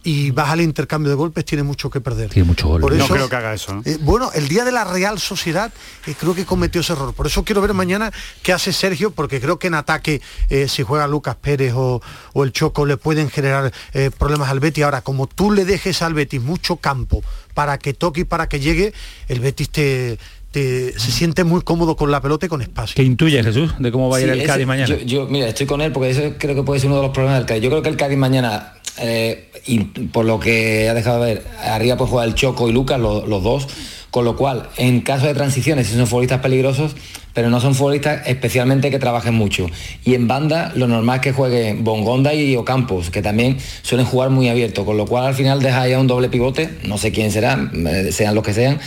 y 0.02 0.30
vas 0.30 0.50
al 0.50 0.60
intercambio 0.60 1.10
de 1.10 1.16
golpes, 1.16 1.44
tiene 1.44 1.62
mucho 1.62 1.90
que 1.90 2.00
perder. 2.00 2.30
Tiene 2.30 2.46
mucho 2.46 2.68
gol. 2.68 2.96
no 2.96 3.06
creo 3.06 3.28
que 3.28 3.36
haga 3.36 3.52
eso. 3.52 3.82
Eh, 3.84 3.98
bueno, 4.00 4.30
el 4.34 4.48
día 4.48 4.64
de 4.64 4.72
la 4.72 4.84
Real 4.84 5.18
Sociedad 5.18 5.72
eh, 6.06 6.14
creo 6.18 6.34
que 6.34 6.46
cometió 6.46 6.80
ese 6.80 6.94
error. 6.94 7.12
Por 7.14 7.26
eso 7.26 7.44
quiero 7.44 7.60
ver 7.60 7.74
mañana 7.74 8.12
qué 8.42 8.52
hace 8.52 8.72
Sergio, 8.72 9.10
porque 9.10 9.40
creo 9.40 9.58
que 9.58 9.66
en 9.66 9.74
ataque, 9.74 10.22
eh, 10.48 10.68
si 10.68 10.82
juega 10.82 11.06
Lucas 11.06 11.36
Pérez 11.36 11.74
o, 11.76 12.00
el 12.34 12.52
Choco, 12.52 12.86
le 12.86 12.96
pueden 12.96 13.28
generar 13.28 13.72
problemas 14.18 14.48
al 14.48 14.60
Betis. 14.60 14.84
Ahora, 14.84 15.02
como 15.02 15.26
tú 15.26 15.52
le 15.52 15.64
dejes 15.64 16.00
al 16.00 16.14
Betis 16.14 16.40
mucho 16.40 16.76
campo 16.76 17.22
para 17.52 17.76
que 17.78 17.92
toque 17.92 18.22
y 18.22 18.24
para 18.24 18.48
que 18.48 18.60
llegue, 18.60 18.94
el 19.28 19.40
Betis 19.40 19.70
te, 19.70 20.18
se 20.52 20.98
siente 20.98 21.44
muy 21.44 21.62
cómodo 21.62 21.96
con 21.96 22.10
la 22.10 22.20
pelota 22.20 22.46
y 22.46 22.48
con 22.48 22.62
espacio. 22.62 22.94
¿Qué 22.96 23.04
intuye 23.04 23.42
Jesús 23.42 23.74
de 23.78 23.92
cómo 23.92 24.08
va 24.08 24.18
a 24.18 24.20
ir 24.20 24.28
el 24.28 24.42
Cádiz 24.44 24.66
mañana? 24.66 24.96
Yo, 25.04 25.26
mira, 25.26 25.48
estoy 25.48 25.66
con 25.66 25.80
él 25.80 25.92
porque 25.92 26.10
eso 26.10 26.34
creo 26.38 26.54
que 26.54 26.62
puede 26.62 26.80
ser 26.80 26.88
uno 26.88 26.96
de 26.96 27.06
los 27.06 27.12
problemas 27.12 27.38
del 27.38 27.46
Cádiz. 27.46 27.62
Yo 27.62 27.70
creo 27.70 27.82
que 27.82 27.88
el 27.88 27.96
Cádiz 27.96 28.18
mañana 28.18 28.74
eh, 28.98 29.50
y 29.66 29.78
por 29.78 30.24
lo 30.24 30.40
que 30.40 30.88
ha 30.88 30.94
dejado 30.94 31.22
de 31.22 31.34
ver, 31.34 31.46
arriba 31.62 31.96
pues 31.96 32.10
juega 32.10 32.24
el 32.24 32.34
Choco 32.34 32.68
y 32.68 32.72
Lucas, 32.72 32.98
los, 33.00 33.42
dos, 33.42 33.66
con 34.10 34.24
lo 34.24 34.36
cual, 34.36 34.68
en 34.76 35.00
caso 35.00 35.26
de 35.26 35.34
transiciones, 35.34 35.86
si 35.86 35.94
son 35.94 36.06
futbolistas 36.06 36.40
peligrosos, 36.40 36.96
pero 37.32 37.48
no 37.48 37.60
son 37.60 37.74
futbolistas 37.74 38.26
especialmente 38.26 38.90
que 38.90 38.98
trabajen 38.98 39.34
mucho. 39.34 39.66
Y 40.04 40.14
en 40.14 40.26
banda, 40.26 40.72
lo 40.74 40.88
normal 40.88 41.16
es 41.16 41.22
que 41.22 41.32
jueguen 41.32 41.84
Bongonda 41.84 42.34
y 42.34 42.56
Ocampos, 42.56 43.10
que 43.10 43.22
también 43.22 43.58
suelen 43.82 44.06
jugar 44.06 44.30
muy 44.30 44.48
abierto, 44.48 44.84
con 44.84 44.96
lo 44.96 45.06
cual 45.06 45.26
al 45.26 45.34
final 45.34 45.62
deja 45.62 45.86
ya 45.86 45.98
un 46.00 46.06
doble 46.06 46.28
pivote, 46.28 46.70
no 46.84 46.98
sé 46.98 47.12
quién 47.12 47.30
será, 47.30 47.70
eh, 47.72 48.10
sean 48.12 48.34
los 48.34 48.44
que 48.44 48.52
sean, 48.52 48.80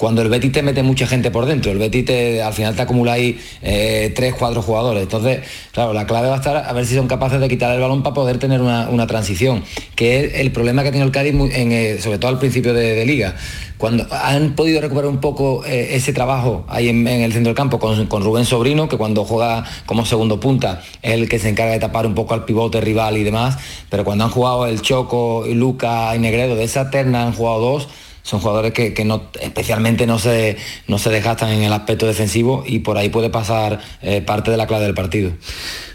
cuando 0.00 0.22
el 0.22 0.30
Betis 0.30 0.50
te 0.50 0.62
mete 0.62 0.82
mucha 0.82 1.06
gente 1.06 1.30
por 1.30 1.44
dentro, 1.44 1.70
el 1.70 1.76
Betis 1.76 2.06
te, 2.06 2.42
al 2.42 2.54
final 2.54 2.74
te 2.74 2.80
acumula 2.80 3.12
ahí 3.12 3.38
eh, 3.60 4.10
tres, 4.16 4.32
cuatro 4.32 4.62
jugadores. 4.62 5.02
Entonces, 5.02 5.40
claro, 5.72 5.92
la 5.92 6.06
clave 6.06 6.28
va 6.28 6.36
a 6.36 6.38
estar 6.38 6.56
a 6.56 6.72
ver 6.72 6.86
si 6.86 6.94
son 6.94 7.06
capaces 7.06 7.38
de 7.38 7.46
quitar 7.50 7.70
el 7.74 7.82
balón 7.82 8.02
para 8.02 8.14
poder 8.14 8.38
tener 8.38 8.62
una, 8.62 9.06
transición, 9.06 9.62
que 9.96 10.24
es 10.24 10.34
el 10.36 10.52
problema 10.52 10.82
que 10.82 10.88
tenido 10.88 11.04
el 11.04 11.12
Cádiz, 11.12 11.34
eh, 11.52 11.98
sobre 12.00 12.16
todo 12.16 12.30
al 12.30 12.38
principio 12.38 12.72
de, 12.72 13.04
liga. 13.04 13.36
Cuando 13.76 14.06
han 14.10 14.54
podido 14.54 14.80
recuperar 14.80 15.10
un 15.10 15.20
poco 15.20 15.66
eh, 15.66 15.90
ese 15.92 16.14
trabajo 16.14 16.64
ahí 16.68 16.88
en, 16.88 17.06
el 17.06 17.32
centro 17.34 17.50
del 17.50 17.56
campo 17.56 17.78
con, 17.78 18.08
Rubén 18.08 18.46
Sobrino, 18.46 18.88
que 18.88 18.96
cuando 18.96 19.26
juega 19.26 19.64
como 19.84 20.06
segundo 20.06 20.40
punta 20.40 20.80
es 21.02 21.12
el 21.12 21.28
que 21.28 21.38
se 21.38 21.50
encarga 21.50 21.74
de 21.74 21.78
tapar 21.78 22.06
un 22.06 22.14
poco 22.14 22.32
al 22.32 22.46
pivote 22.46 22.80
rival 22.80 23.18
y 23.18 23.22
demás, 23.22 23.58
pero 23.90 24.04
cuando 24.04 24.24
han 24.24 24.30
jugado 24.30 24.66
el 24.66 24.80
Choco, 24.80 25.44
Luca 25.46 26.16
y 26.16 26.20
Negredo, 26.20 26.56
de 26.56 26.64
esa 26.64 26.88
terna 26.88 27.24
han 27.26 27.34
jugado 27.34 27.60
dos, 27.60 27.88
son 28.30 28.38
jugadores 28.38 28.72
que, 28.72 29.04
no, 29.04 29.24
especialmente 29.40 30.06
no 30.06 30.20
se, 30.20 30.56
no 30.86 30.98
se 30.98 31.10
desgastan 31.10 31.50
en 31.50 31.64
el 31.64 31.72
aspecto 31.72 32.06
defensivo 32.06 32.62
y 32.64 32.78
por 32.78 32.96
ahí 32.96 33.08
puede 33.08 33.28
pasar 33.28 33.80
eh, 34.02 34.22
parte 34.22 34.52
de 34.52 34.56
la 34.56 34.68
clave 34.68 34.84
del 34.84 34.94
partido. 34.94 35.32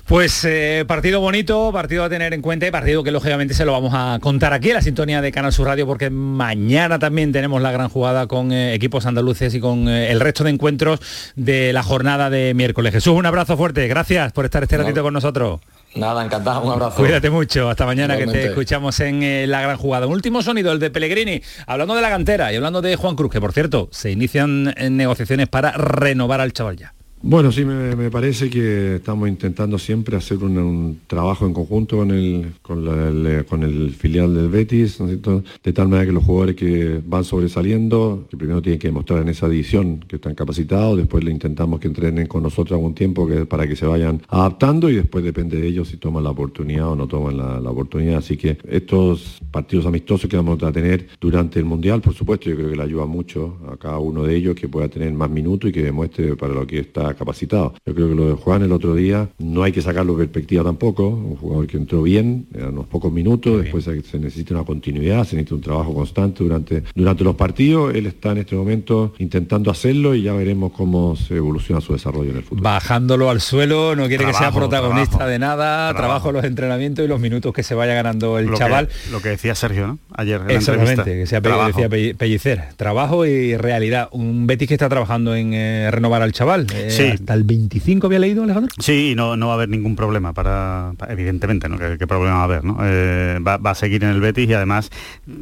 Pues 0.06 0.44
eh, 0.44 0.84
partido 0.86 1.22
bonito, 1.22 1.72
partido 1.72 2.04
a 2.04 2.10
tener 2.10 2.34
en 2.34 2.42
cuenta 2.42 2.68
y 2.68 2.72
partido 2.72 3.04
que 3.04 3.12
lógicamente 3.12 3.54
se 3.54 3.64
lo 3.64 3.72
vamos 3.72 3.94
a 3.96 4.20
contar 4.20 4.52
aquí 4.52 4.68
en 4.68 4.76
la 4.76 4.82
sintonía 4.82 5.22
de 5.22 5.32
Canal 5.32 5.54
Sur 5.54 5.68
Radio 5.68 5.88
porque 5.88 6.10
mañana 6.10 7.00
también 7.00 7.32
tenemos 7.32 7.62
la 7.62 7.72
gran 7.72 7.88
jugada 7.88 8.28
con 8.28 8.52
eh, 8.52 8.74
equipos 8.74 9.06
andaluces 9.06 9.56
y 9.56 9.62
con 9.62 9.88
el 9.88 10.20
resto 10.20 10.44
de 10.44 10.50
encuentros 10.50 11.00
de 11.38 11.72
la 11.72 11.84
jornada 11.84 12.30
de 12.30 12.54
miércoles. 12.54 12.92
Jesús, 12.92 13.14
un 13.14 13.26
abrazo 13.26 13.56
fuerte, 13.56 13.88
gracias 13.88 14.34
por 14.34 14.44
estar 14.44 14.62
este 14.62 14.78
ratito 14.78 15.02
con 15.04 15.14
nosotros. 15.14 15.62
Nada, 15.96 16.26
encantado, 16.26 16.62
un 16.62 16.74
abrazo. 16.74 16.98
Cuídate 16.98 17.30
mucho, 17.30 17.70
hasta 17.70 17.86
mañana 17.86 18.18
que 18.18 18.28
te 18.28 18.48
escuchamos 18.48 19.00
en 19.00 19.24
eh, 19.24 19.48
la 19.48 19.62
gran 19.62 19.78
jugada. 19.78 20.08
Un 20.08 20.14
último 20.14 20.42
sonido, 20.42 20.72
el 20.72 20.80
de 20.80 20.90
Pellegrini, 20.90 21.42
hablando 21.68 21.96
de 21.96 22.02
la 22.02 22.10
cantera 22.10 22.52
y 22.52 22.58
hablando 22.58 22.82
de 22.82 22.96
Juan 22.98 23.16
Cruz, 23.16 23.32
que 23.32 23.40
por 23.40 23.54
cierto, 23.54 23.88
se 23.92 24.12
inician 24.12 24.74
en 24.76 24.98
negociaciones 24.98 25.48
para 25.48 25.72
renovar 25.72 26.42
al 26.42 26.52
chaval 26.52 26.76
ya. 26.76 26.95
Bueno, 27.28 27.52
sí, 27.52 27.66
me, 27.66 28.12
parece 28.12 28.52
que 28.52 28.98
estamos 28.98 29.28
intentando 29.28 29.80
siempre 29.80 30.16
hacer 30.16 30.38
un, 30.44 31.00
trabajo 31.08 31.48
en 31.48 31.56
conjunto 31.56 31.98
con 31.98 32.12
el, 32.12 32.54
con, 32.62 33.64
el, 33.64 33.96
filial 33.96 34.36
del 34.36 34.48
Betis, 34.48 35.00
de 35.00 35.74
tal 35.74 35.88
manera 35.88 36.06
que 36.06 36.12
los 36.12 36.24
jugadores 36.24 36.56
que 36.56 37.02
van 37.04 37.24
sobresaliendo, 37.24 38.28
que 38.30 38.38
primero 38.38 38.62
tienen 38.62 38.78
que 38.78 38.90
demostrar 38.90 39.24
en 39.24 39.30
esa 39.30 39.50
división 39.50 40.06
que 40.08 40.18
están 40.18 40.36
capacitados, 40.36 41.00
después 41.00 41.24
le 41.24 41.32
intentamos 41.32 41.80
que 41.80 41.88
entrenen 41.88 42.28
con 42.28 42.44
nosotros 42.44 42.78
algún 42.78 42.94
tiempo 42.94 43.26
que, 43.26 43.48
para 43.48 43.68
que 43.68 43.76
se 43.76 43.88
vayan 43.88 44.22
adaptando 44.28 44.88
y 44.92 44.96
después 44.98 45.24
depende 45.24 45.60
de 45.60 45.68
ellos 45.68 45.88
si 45.88 45.98
toman 45.98 46.24
la 46.24 46.30
oportunidad 46.30 46.90
o 46.90 46.96
no 46.96 47.08
toman 47.08 47.38
la, 47.38 47.60
la 47.60 47.72
oportunidad. 47.72 48.18
Así 48.18 48.38
que 48.38 48.60
estos 48.70 49.40
partidos 49.50 49.88
amistosos 49.88 50.30
que 50.30 50.38
vamos 50.38 50.62
a 50.62 50.72
tener 50.72 51.08
durante 51.20 51.58
el 51.58 51.66
Mundial, 51.66 52.02
por 52.02 52.14
supuesto, 52.14 52.52
yo 52.52 52.56
creo 52.56 52.70
que 52.70 52.76
le 52.76 52.84
ayuda 52.84 53.08
mucho 53.08 53.58
a 53.68 53.78
cada 53.78 53.98
uno 53.98 54.22
de 54.22 54.36
ellos 54.36 54.56
que 54.56 54.68
pueda 54.68 54.90
tener 54.90 55.12
más 55.14 55.32
minutos 55.32 55.72
y 55.72 55.74
que 55.74 55.82
demuestre 55.82 56.36
para 56.36 56.54
lo 56.54 56.68
que 56.68 56.82
está 56.82 57.15
capacitado. 57.16 57.74
Yo 57.86 57.94
creo 57.94 58.10
que 58.10 58.16
lo 58.16 58.28
de 58.28 58.34
Juan 58.34 58.64
el 58.64 58.72
otro 58.72 58.96
día 58.96 59.30
no 59.40 59.64
hay 59.64 59.72
que 59.72 59.82
sacarlo 59.82 60.14
de 60.14 60.26
perspectiva 60.26 60.64
tampoco, 60.64 61.08
un 61.08 61.36
jugador 61.36 61.68
que 61.68 61.78
entró 61.78 62.04
bien, 62.04 62.48
a 62.62 62.70
unos 62.70 62.88
pocos 62.88 63.12
minutos, 63.12 63.64
después 63.64 63.84
se 63.84 64.20
necesita 64.20 64.54
una 64.54 64.64
continuidad, 64.64 65.24
se 65.24 65.36
necesita 65.36 65.56
un 65.56 65.62
trabajo 65.62 65.94
constante 65.94 66.44
durante, 66.44 66.84
durante 66.94 67.24
los 67.24 67.36
partidos, 67.36 67.94
él 67.96 68.06
está 68.06 68.32
en 68.32 68.40
este 68.40 68.56
momento 68.56 69.14
intentando 69.20 69.72
hacerlo 69.72 70.16
y 70.16 70.24
ya 70.24 70.34
veremos 70.34 70.72
cómo 70.72 71.16
se 71.16 71.36
evoluciona 71.36 71.82
su 71.82 71.94
desarrollo 71.94 72.32
en 72.32 72.38
el 72.38 72.44
futuro. 72.44 72.64
Bajándolo 72.64 73.30
al 73.30 73.42
suelo, 73.42 73.96
no 73.96 74.08
quiere 74.08 74.26
que 74.26 74.34
sea 74.34 74.52
protagonista 74.52 75.28
de 75.28 75.40
nada, 75.40 75.94
trabajo. 75.94 76.32
los 76.32 76.44
entrenamientos 76.44 77.06
y 77.06 77.08
los 77.08 77.20
minutos 77.20 77.54
que 77.54 77.64
se 77.64 77.76
vaya 77.76 77.94
ganando 77.94 78.40
el 78.40 78.54
chaval. 78.54 78.90
lo 79.12 79.22
que 79.22 79.30
decía 79.30 79.56
Sergio, 79.56 79.88
¿no? 79.88 80.00
Ayer 80.14 80.42
en 80.42 80.52
Exactamente, 80.52 81.04
que 81.04 81.28
sea 81.28 81.40
decía 81.40 81.90
Pellicer, 81.90 82.64
trabajo 82.76 83.26
y 83.26 83.56
realidad. 83.58 84.10
Un 84.12 84.48
Betis 84.48 84.68
que 84.68 84.74
está 84.74 84.90
trabajando 84.90 85.36
en 85.36 85.54
eh, 85.54 85.90
renovar 85.92 86.22
al 86.22 86.32
chaval. 86.32 86.68
Eh, 86.74 86.90
sí 86.90 87.05
el 87.06 87.44
25 87.44 88.08
había 88.08 88.20
leído, 88.20 88.44
Alejandro. 88.44 88.74
Sí, 88.80 89.14
no, 89.16 89.38
no 89.38 89.48
va 89.48 89.54
a 89.54 89.56
haber 89.56 89.70
ningún 89.70 89.96
problema 89.96 90.34
para, 90.34 90.94
evidentemente, 91.10 91.70
¿no? 91.70 91.78
¿Qué, 91.78 92.08
problema 92.08 92.36
va 92.36 92.42
a 92.42 92.44
haber? 92.44 92.64
¿no? 92.64 92.78
Eh, 92.82 93.40
va, 93.46 93.60
a 93.64 93.76
seguir 93.76 94.04
en 94.04 94.10
el 94.10 94.22
Betis 94.22 94.50
y 94.50 94.54
además 94.54 94.92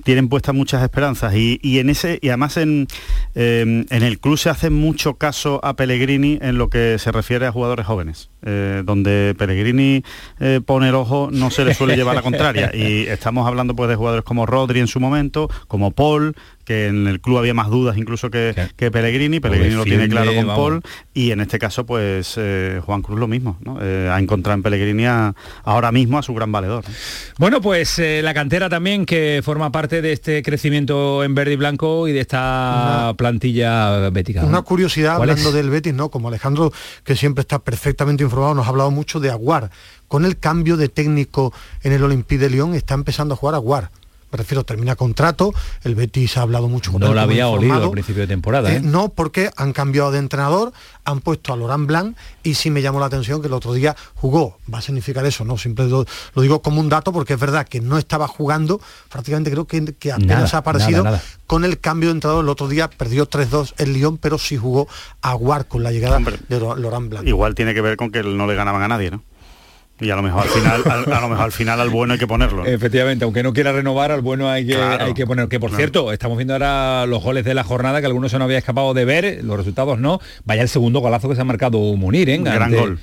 tienen 0.04 0.30
puestas 0.30 0.56
muchas 0.56 0.84
esperanzas 0.84 1.34
y, 1.36 1.60
en 1.80 1.90
ese 1.90 2.20
y 2.22 2.30
además 2.30 2.58
en, 2.58 2.88
eh, 3.36 3.86
en 3.90 4.04
el 4.04 4.20
club 4.20 4.38
se 4.38 4.50
hace 4.50 4.70
mucho 4.70 5.16
caso 5.16 5.60
a 5.64 5.76
Pellegrini 5.76 6.40
en 6.42 6.58
lo 6.58 6.70
que 6.70 6.98
se 7.00 7.12
refiere 7.12 7.46
a 7.46 7.52
jugadores 7.52 7.86
jóvenes. 7.86 8.30
Eh, 8.46 8.84
donde 8.86 9.36
Pellegrini 9.38 10.04
pone 10.66 10.90
el 10.90 10.96
ojo 10.96 11.30
no 11.32 11.50
se 11.50 11.64
le 11.64 11.74
suele 11.74 11.96
llevar 11.96 12.14
la 12.14 12.22
contraria 12.22 12.72
y 12.74 13.04
estamos 13.08 13.48
hablando 13.48 13.74
pues 13.74 13.90
de 13.90 13.96
jugadores 13.96 14.26
como 14.26 14.46
Rodri 14.46 14.82
en 14.82 14.88
su 14.88 15.00
momento, 15.00 15.50
como 15.70 15.92
Paul, 15.92 16.36
que 16.66 16.88
en 16.88 17.08
el 17.08 17.20
club 17.20 17.38
había 17.38 17.54
más 17.54 17.70
dudas 17.70 17.98
incluso 17.98 18.30
que, 18.30 18.56
que 18.76 18.92
Pellegrini, 18.92 19.40
Pellegrini 19.40 19.76
lo 19.76 19.84
tiene 19.84 20.08
claro 20.08 20.34
con 20.34 20.48
Paul 20.48 20.82
y 21.14 21.32
en 21.32 21.42
este 21.42 21.60
caso 21.60 21.86
pues 21.86 22.36
eh, 22.38 22.82
Juan 22.86 23.02
Cruz 23.02 23.20
lo 23.20 23.28
mismo, 23.28 23.58
eh, 23.82 24.10
ha 24.12 24.20
encontrado 24.20 24.56
en 24.56 24.64
Pellegrini 24.64 25.06
ahora 25.64 25.92
mismo 25.92 26.18
a 26.18 26.24
su 26.24 26.34
gran 26.34 26.52
valedor. 26.52 26.84
Bueno 27.38 27.62
pues 27.62 28.00
eh, 28.00 28.22
la 28.24 28.34
cantera 28.34 28.70
también 28.70 29.06
que 29.06 29.42
forma 29.44 29.72
parte 29.72 30.02
de 30.02 30.14
este 30.14 30.42
crecimiento 30.42 31.24
en 31.24 31.36
verde 31.36 31.54
y 31.54 31.58
blanco 31.58 32.08
y 32.08 32.14
de 32.14 32.22
esta 32.22 33.14
plantilla 33.18 34.10
bética. 34.10 34.44
Una 34.44 34.62
curiosidad 34.62 35.16
hablando 35.16 35.52
del 35.52 35.70
Betis, 35.70 35.94
¿no? 35.94 36.10
Como 36.10 36.28
Alejandro 36.28 36.72
que 37.04 37.16
siempre 37.16 37.42
está 37.42 37.60
perfectamente 37.60 38.24
informado, 38.24 38.54
nos 38.54 38.66
ha 38.66 38.70
hablado 38.70 38.92
mucho 38.92 39.20
de 39.20 39.30
Aguar. 39.30 39.70
Con 40.08 40.26
el 40.26 40.38
cambio 40.38 40.78
de 40.78 40.90
técnico 40.90 41.54
en 41.82 41.92
el 41.92 42.04
Olympique 42.04 42.40
de 42.40 42.50
Lyon 42.50 42.76
está 42.76 42.94
empezando 42.94 43.34
a 43.34 43.38
jugar 43.38 43.56
Aguar 43.56 43.90
prefiero 44.34 44.64
termina 44.64 44.96
contrato, 44.96 45.54
el 45.84 45.94
Betis 45.94 46.38
ha 46.38 46.42
hablado 46.42 46.68
mucho 46.68 46.92
con 46.92 47.02
No 47.02 47.14
lo 47.14 47.22
había 47.22 47.48
olido 47.48 47.84
al 47.84 47.92
principio 47.92 48.24
de 48.24 48.28
temporada. 48.28 48.74
Eh, 48.74 48.78
¿eh? 48.78 48.82
no, 48.82 49.10
porque 49.10 49.52
han 49.58 49.74
cambiado 49.74 50.12
de 50.12 50.18
entrenador, 50.18 50.74
han 51.06 51.22
puesto 51.22 51.54
a 51.54 51.56
Laurent 51.56 51.86
Blanc 51.86 52.18
y 52.42 52.56
sí 52.56 52.72
me 52.72 52.82
llamó 52.82 53.00
la 53.00 53.06
atención 53.06 53.42
que 53.42 53.48
el 53.48 53.54
otro 53.54 53.74
día 53.74 53.96
jugó. 54.16 54.58
Va 54.74 54.80
a 54.80 54.82
significar 54.82 55.24
eso, 55.28 55.46
¿no? 55.46 55.60
Siempre 55.60 55.86
lo, 55.86 56.06
digo 56.36 56.64
como 56.64 56.82
un 56.82 56.90
dato 56.90 57.14
porque 57.14 57.34
es 57.34 57.40
verdad 57.40 57.68
que 57.68 57.80
no 57.80 58.00
estaba 58.00 58.28
jugando, 58.28 58.82
prácticamente 59.12 59.52
creo 59.52 59.66
que, 59.66 59.94
que 59.94 60.12
apenas 60.12 60.56
ha 60.56 60.58
aparecido 60.58 61.06
con 61.46 61.64
el 61.64 61.80
cambio 61.80 62.10
de 62.10 62.16
entrenador. 62.16 62.44
El 62.44 62.50
otro 62.50 62.68
día 62.68 62.90
perdió 62.90 63.30
3-2 63.30 63.76
el 63.78 63.94
Lyon, 63.94 64.18
pero 64.18 64.40
sí 64.40 64.58
jugó 64.58 64.88
a 65.22 65.36
Guard 65.36 65.68
con 65.68 65.84
la 65.84 65.92
llegada 65.92 66.20
de 66.50 66.60
Laurent 66.60 67.10
Blanc. 67.10 67.28
Igual 67.28 67.54
tiene 67.54 67.76
que 67.76 67.82
ver 67.82 67.98
con 67.98 68.10
que 68.10 68.24
no 68.24 68.48
le 68.48 68.56
ganaban 68.56 68.82
a 68.82 68.88
nadie, 68.88 69.12
¿no? 69.12 69.22
Y 70.04 70.10
a 70.10 70.16
lo 70.16 70.22
mejor 70.22 70.44
al 70.44 70.50
final, 70.50 70.84
a, 70.86 71.22
lo 71.22 71.30
mejor 71.30 71.46
al 71.46 71.52
final 71.52 71.80
al 71.80 71.90
bueno 71.90 72.14
hay 72.14 72.20
que 72.20 72.28
ponerlo. 72.28 72.66
Efectivamente, 72.66 73.26
aunque 73.26 73.42
no 73.42 73.54
quiera 73.54 73.72
renovar, 73.72 74.12
al 74.12 74.22
bueno 74.22 74.50
hay 74.50 74.68
que, 74.68 74.76
hay 74.76 75.14
que 75.14 75.26
poner. 75.26 75.48
Que 75.48 75.60
por 75.60 75.72
cierto, 75.72 76.12
estamos 76.12 76.38
viendo 76.38 76.54
ahora 76.54 77.06
los 77.06 77.24
goles 77.24 77.46
de 77.46 77.54
la 77.54 77.64
jornada, 77.64 78.02
que 78.02 78.08
algunos 78.08 78.32
se 78.32 78.38
nos 78.38 78.46
había 78.46 78.58
escapado 78.58 78.94
de 78.94 79.06
ver, 79.06 79.44
los 79.44 79.58
resultados 79.58 80.00
no. 80.00 80.20
Vaya 80.46 80.62
el 80.62 80.70
segundo 80.70 81.00
golazo 81.00 81.30
que 81.30 81.36
se 81.36 81.42
ha 81.42 81.46
marcado 81.46 81.80
Munir, 81.96 82.30
¿eh? 82.30 82.38
Gran 82.38 82.74
gol 82.74 83.00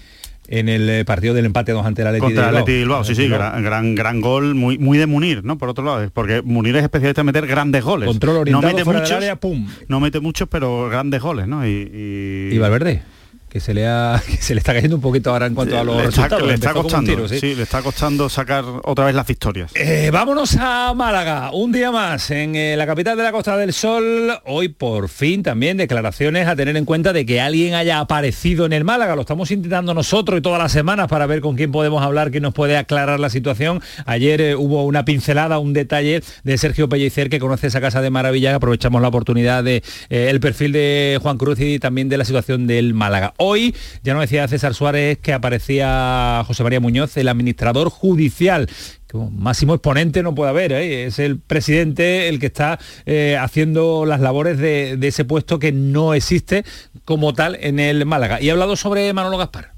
en 0.50 0.68
el 0.68 0.90
eh, 0.90 1.04
partido 1.04 1.32
del 1.32 1.46
empate 1.46 1.70
2 1.70 1.86
ante 1.86 2.02
el 2.02 2.08
Atleti 2.08 2.24
Contra 2.24 2.48
Bilbao. 2.48 2.64
Bilbao, 2.64 3.04
sí, 3.04 3.14
sí, 3.14 3.28
gran, 3.28 3.62
gran, 3.62 3.94
gran, 3.94 4.20
gol, 4.20 4.56
muy, 4.56 4.78
muy 4.78 4.98
de 4.98 5.06
Munir, 5.06 5.44
¿no? 5.44 5.56
Por 5.58 5.68
otro 5.68 5.84
lado, 5.84 6.10
porque 6.12 6.42
Munir 6.42 6.76
es 6.76 6.82
especialista 6.82 7.20
en 7.20 7.26
meter 7.26 7.46
grandes 7.46 7.84
goles. 7.84 8.08
Control 8.08 8.38
orientado 8.38 8.72
no 8.72 8.76
mete 8.76 8.84
muchos, 8.84 9.12
área, 9.12 9.36
pum. 9.36 9.68
No 9.86 10.00
mete 10.00 10.18
muchos, 10.18 10.48
pero 10.48 10.88
grandes 10.88 11.22
goles, 11.22 11.46
¿no? 11.46 11.64
Y, 11.64 11.70
y... 11.70 12.54
y 12.54 12.58
Valverde 12.58 13.02
que 13.50 13.58
se 13.60 13.74
le 13.74 13.86
ha 13.86 14.22
se 14.40 14.54
le 14.54 14.60
está 14.60 14.72
cayendo 14.72 14.96
un 14.96 15.02
poquito 15.02 15.30
ahora 15.30 15.46
en 15.46 15.54
cuanto 15.54 15.78
a 15.78 15.84
los 15.84 15.96
resultados. 15.96 16.46
le 16.46 16.54
está 16.54 16.72
costando, 16.72 17.28
¿sí? 17.28 17.54
le 17.54 17.62
está 17.62 17.82
costando 17.82 18.28
sacar 18.28 18.64
otra 18.84 19.06
vez 19.06 19.14
las 19.14 19.26
victorias. 19.26 19.72
Eh, 19.74 20.10
vámonos 20.12 20.56
a 20.58 20.94
Málaga, 20.94 21.50
un 21.52 21.72
día 21.72 21.90
más 21.90 22.30
en 22.30 22.54
eh, 22.54 22.76
la 22.76 22.86
capital 22.86 23.16
de 23.16 23.24
la 23.24 23.32
Costa 23.32 23.56
del 23.56 23.72
Sol. 23.72 24.30
Hoy 24.46 24.68
por 24.68 25.08
fin 25.08 25.42
también 25.42 25.76
declaraciones 25.76 26.46
a 26.46 26.54
tener 26.54 26.76
en 26.76 26.84
cuenta 26.84 27.12
de 27.12 27.26
que 27.26 27.40
alguien 27.40 27.74
haya 27.74 27.98
aparecido 27.98 28.66
en 28.66 28.72
el 28.72 28.84
Málaga. 28.84 29.16
Lo 29.16 29.22
estamos 29.22 29.50
intentando 29.50 29.94
nosotros 29.94 30.38
y 30.38 30.42
todas 30.42 30.60
las 30.60 30.70
semanas 30.70 31.08
para 31.08 31.26
ver 31.26 31.40
con 31.40 31.56
quién 31.56 31.72
podemos 31.72 32.02
hablar, 32.02 32.30
que 32.30 32.40
nos 32.40 32.54
puede 32.54 32.76
aclarar 32.76 33.18
la 33.18 33.30
situación. 33.30 33.82
Ayer 34.06 34.40
eh, 34.40 34.54
hubo 34.54 34.84
una 34.84 35.04
pincelada, 35.04 35.58
un 35.58 35.72
detalle 35.72 36.22
de 36.44 36.58
Sergio 36.58 36.88
Pellicer 36.88 37.28
que 37.28 37.40
conoce 37.40 37.66
esa 37.66 37.80
casa 37.80 38.00
de 38.00 38.10
maravilla. 38.10 38.54
Aprovechamos 38.54 39.02
la 39.02 39.08
oportunidad 39.08 39.64
de 39.64 39.82
el 40.08 40.38
perfil 40.38 40.72
de 40.72 41.18
Juan 41.20 41.36
Cruz 41.36 41.58
y 41.58 41.80
también 41.80 42.08
de 42.08 42.16
la 42.16 42.24
situación 42.24 42.68
del 42.68 42.94
Málaga. 42.94 43.34
Hoy, 43.42 43.74
ya 44.02 44.12
no 44.12 44.20
decía 44.20 44.46
César 44.48 44.74
Suárez 44.74 45.16
que 45.16 45.32
aparecía 45.32 46.44
José 46.46 46.62
María 46.62 46.78
Muñoz, 46.78 47.16
el 47.16 47.26
administrador 47.26 47.88
judicial 47.88 48.68
máximo 49.14 49.74
exponente 49.74 50.22
no 50.22 50.34
puede 50.34 50.50
haber, 50.50 50.72
¿eh? 50.72 51.06
es 51.06 51.18
el 51.18 51.40
presidente 51.40 52.28
el 52.28 52.38
que 52.38 52.46
está 52.46 52.78
eh, 53.06 53.38
haciendo 53.40 54.04
las 54.04 54.20
labores 54.20 54.58
de, 54.58 54.98
ese 55.00 55.24
puesto 55.24 55.58
que 55.58 55.72
no 55.72 56.12
existe 56.12 56.64
como 57.04 57.32
tal 57.32 57.56
en 57.60 57.80
el 57.80 58.04
Málaga. 58.06 58.40
Y 58.40 58.50
ha 58.50 58.52
hablado 58.52 58.76
sobre 58.76 59.12
Manolo 59.12 59.38
Gaspar. 59.38 59.72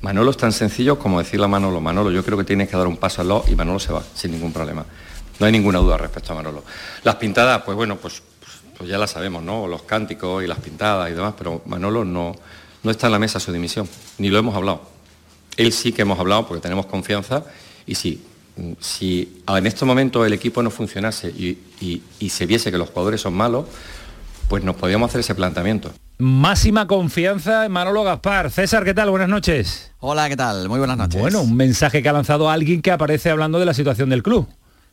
Manolo 0.00 0.30
es 0.30 0.36
tan 0.38 0.52
sencillo 0.52 0.98
como 0.98 1.18
decirle 1.18 1.44
a 1.44 1.48
Manolo, 1.48 1.82
Manolo, 1.82 2.10
yo 2.10 2.24
creo 2.24 2.38
que 2.38 2.44
tienes 2.44 2.68
que 2.70 2.76
dar 2.78 2.86
un 2.86 2.96
paso 2.96 3.20
al 3.20 3.28
lado 3.28 3.44
y 3.48 3.54
Manolo 3.54 3.78
se 3.80 3.92
va, 3.92 4.02
sin 4.14 4.32
ningún 4.32 4.52
problema. 4.52 4.84
No 5.38 5.46
hay 5.46 5.52
ninguna 5.52 5.78
duda 5.78 5.96
respecto 5.96 6.32
a 6.32 6.36
Manolo. 6.36 6.64
Las 7.02 7.16
pintadas, 7.16 7.62
pues 7.64 7.76
bueno, 7.76 7.96
pues, 7.96 8.22
pues 8.78 8.88
ya 8.88 8.96
las 8.96 9.10
sabemos, 9.10 9.42
¿no? 9.42 9.66
Los 9.66 9.82
cánticos 9.82 10.42
y 10.42 10.46
las 10.46 10.58
pintadas 10.58 11.10
y 11.10 11.14
demás, 11.14 11.34
pero 11.36 11.62
Manolo 11.66 12.04
no, 12.04 12.34
no 12.84 12.90
está 12.90 13.06
en 13.06 13.12
la 13.12 13.18
mesa 13.18 13.40
su 13.40 13.52
dimisión, 13.52 13.88
ni 14.18 14.28
lo 14.28 14.38
hemos 14.38 14.54
hablado. 14.54 14.82
Él 15.56 15.72
sí 15.72 15.92
que 15.92 16.02
hemos 16.02 16.18
hablado 16.18 16.46
porque 16.46 16.60
tenemos 16.60 16.86
confianza 16.86 17.44
y 17.86 17.94
sí, 17.96 18.22
si 18.80 19.42
en 19.48 19.66
este 19.66 19.84
momento 19.84 20.24
el 20.24 20.32
equipo 20.32 20.62
no 20.62 20.70
funcionase 20.70 21.28
y, 21.28 21.58
se 22.28 22.46
viese 22.46 22.70
que 22.70 22.78
los 22.78 22.90
jugadores 22.90 23.20
son 23.20 23.34
malos, 23.34 23.66
pues 24.48 24.62
nos 24.62 24.76
podíamos 24.76 25.10
hacer 25.10 25.20
ese 25.20 25.34
planteamiento. 25.34 25.92
Máxima 26.18 26.86
confianza 26.86 27.66
en 27.66 27.72
Manolo 27.72 28.04
Gaspar. 28.04 28.50
César, 28.50 28.84
¿qué 28.84 28.94
tal? 28.94 29.10
Buenas 29.10 29.28
noches. 29.28 29.90
Hola, 29.98 30.28
¿qué 30.28 30.36
tal? 30.36 30.68
Muy 30.68 30.78
buenas 30.78 30.96
noches. 30.96 31.20
Bueno, 31.20 31.42
un 31.42 31.56
mensaje 31.56 32.02
que 32.02 32.08
ha 32.08 32.12
lanzado 32.12 32.48
alguien 32.48 32.82
que 32.82 32.92
aparece 32.92 33.30
hablando 33.30 33.58
de 33.58 33.64
la 33.64 33.74
situación 33.74 34.10
del 34.10 34.22
club. 34.22 34.46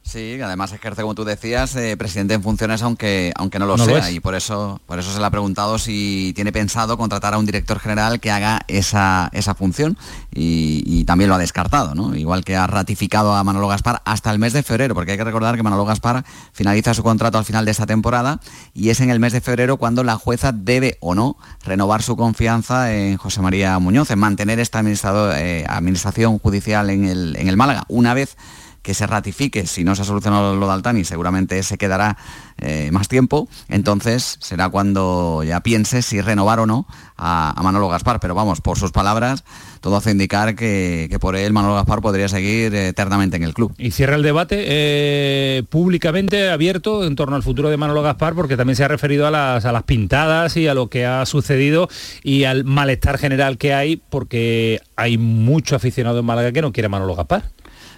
Sí, 0.04 0.42
además 0.42 0.74
ejerce, 0.74 1.04
como 1.04 1.16
tú 1.16 1.24
decías, 1.24 1.76
eh, 1.76 1.96
presidente 1.96 2.34
en 2.34 2.44
funciones, 2.44 2.82
aunque, 2.82 3.32
aunque 3.36 3.60
no 3.60 3.66
lo 3.66 3.78
sea. 3.78 4.12
y 4.12 4.20
por 4.20 4.36
eso, 4.36 4.82
por 4.86 5.00
eso 5.00 5.14
se 5.14 5.20
le 5.20 5.26
ha 5.26 5.30
preguntado 5.30 5.78
si 5.78 6.34
tiene 6.36 6.52
pensado 6.52 6.98
contratar 6.98 7.34
a 7.34 7.38
un 7.38 7.46
director 7.46 7.80
general 7.80 8.20
que 8.20 8.32
haga 8.32 8.62
esa, 8.68 9.30
esa 9.32 9.56
función. 9.56 9.98
Y, 10.34 11.04
también 11.06 11.30
lo 11.30 11.36
ha 11.36 11.40
descartado, 11.40 11.96
¿no? 11.96 12.16
Igual 12.16 12.46
que 12.46 12.56
ha 12.56 12.68
ratificado 12.68 13.34
a 13.34 13.44
Manolo 13.44 13.68
Gaspar 13.68 14.02
hasta 14.06 14.32
el 14.32 14.40
mes 14.40 14.54
de 14.54 14.64
febrero, 14.64 14.94
porque 14.94 15.12
hay 15.12 15.18
que 15.18 15.24
recordar 15.24 15.56
que 15.58 15.64
Manolo 15.64 15.84
Gaspar 15.84 16.24
finaliza 16.54 16.94
su 16.94 17.04
contrato 17.04 17.38
al 17.38 17.44
final 17.44 17.66
de 17.66 17.72
esta 17.72 17.86
temporada 17.86 18.40
y 18.74 18.90
es 18.90 19.02
en 19.02 19.10
el 19.10 19.20
mes 19.20 19.34
de 19.34 19.42
febrero 19.42 19.78
cuando 19.78 20.04
la 20.04 20.16
jueza 20.16 20.52
debe 20.52 20.98
o 21.02 21.16
no 21.16 21.38
renovar 21.66 22.02
su 22.02 22.16
confianza 22.16 22.94
en 22.94 23.18
José 23.18 23.42
María 23.42 23.78
Muñoz, 23.80 24.12
en 24.12 24.20
mantener 24.20 24.60
esta 24.60 24.80
administrado, 24.80 25.34
eh, 25.36 25.66
administración 25.68 26.40
judicial 26.40 26.90
en 26.90 27.06
el, 27.06 27.36
en 27.38 27.48
el 27.48 27.58
Málaga. 27.58 27.84
Una 27.88 28.14
vez 28.14 28.38
que 28.82 28.94
se 28.94 29.08
ratifique, 29.08 29.68
si 29.68 29.84
no 29.84 29.96
se 29.96 30.02
ha 30.02 30.06
solucionado 30.06 30.56
lo 30.56 30.68
de 30.68 30.74
Altani, 30.74 31.04
seguramente 31.04 31.62
se 31.64 31.78
quedará 31.78 32.18
eh, 32.58 32.90
más 32.92 33.08
tiempo, 33.08 33.48
entonces 33.70 34.38
será 34.40 34.70
cuando 34.70 35.44
ya 35.44 35.62
piense 35.62 36.02
si 36.02 36.22
renovar 36.22 36.60
o 36.60 36.66
no 36.66 36.88
a, 37.18 37.60
Manolo 37.62 37.88
Gaspar. 37.88 38.20
Pero 38.20 38.36
vamos, 38.36 38.62
por 38.62 38.78
sus 38.78 38.92
palabras, 38.92 39.44
todo 39.80 39.98
hace 39.98 40.12
indicar 40.12 40.56
que, 40.56 41.16
por 41.20 41.36
él 41.36 41.54
Manolo 41.54 41.76
Gaspar 41.76 42.02
podría 42.02 42.28
seguir 42.28 42.74
eternamente 42.74 43.38
en 43.38 43.44
el 43.44 43.54
club. 43.54 43.74
Y 43.78 43.92
cierra 43.92 44.16
el 44.16 44.24
debate 44.24 44.64
eh, 44.68 45.64
públicamente 45.70 46.50
abierto 46.50 47.06
en 47.06 47.16
torno 47.16 47.36
al 47.36 47.44
futuro 47.44 47.70
de 47.70 47.78
Manolo 47.78 48.02
Gaspar, 48.02 48.34
porque 48.34 48.58
también 48.58 48.76
se 48.76 48.84
ha 48.84 48.88
referido 48.88 49.28
a 49.28 49.32
las, 49.32 49.84
pintadas 49.84 50.58
y 50.58 50.68
a 50.68 50.74
lo 50.74 50.90
que 50.90 51.06
ha 51.06 51.26
sucedido 51.26 51.90
y 52.24 52.44
al 52.44 52.64
malestar 52.64 53.18
general 53.18 53.58
que 53.58 53.74
hay, 53.74 53.98
porque 53.98 54.80
hay 54.96 55.18
mucho 55.18 55.76
aficionado 55.76 56.20
en 56.20 56.26
Málaga 56.26 56.52
que 56.52 56.62
no 56.62 56.72
quiere 56.72 56.90
Manolo 56.90 57.16
Gaspar. 57.16 57.44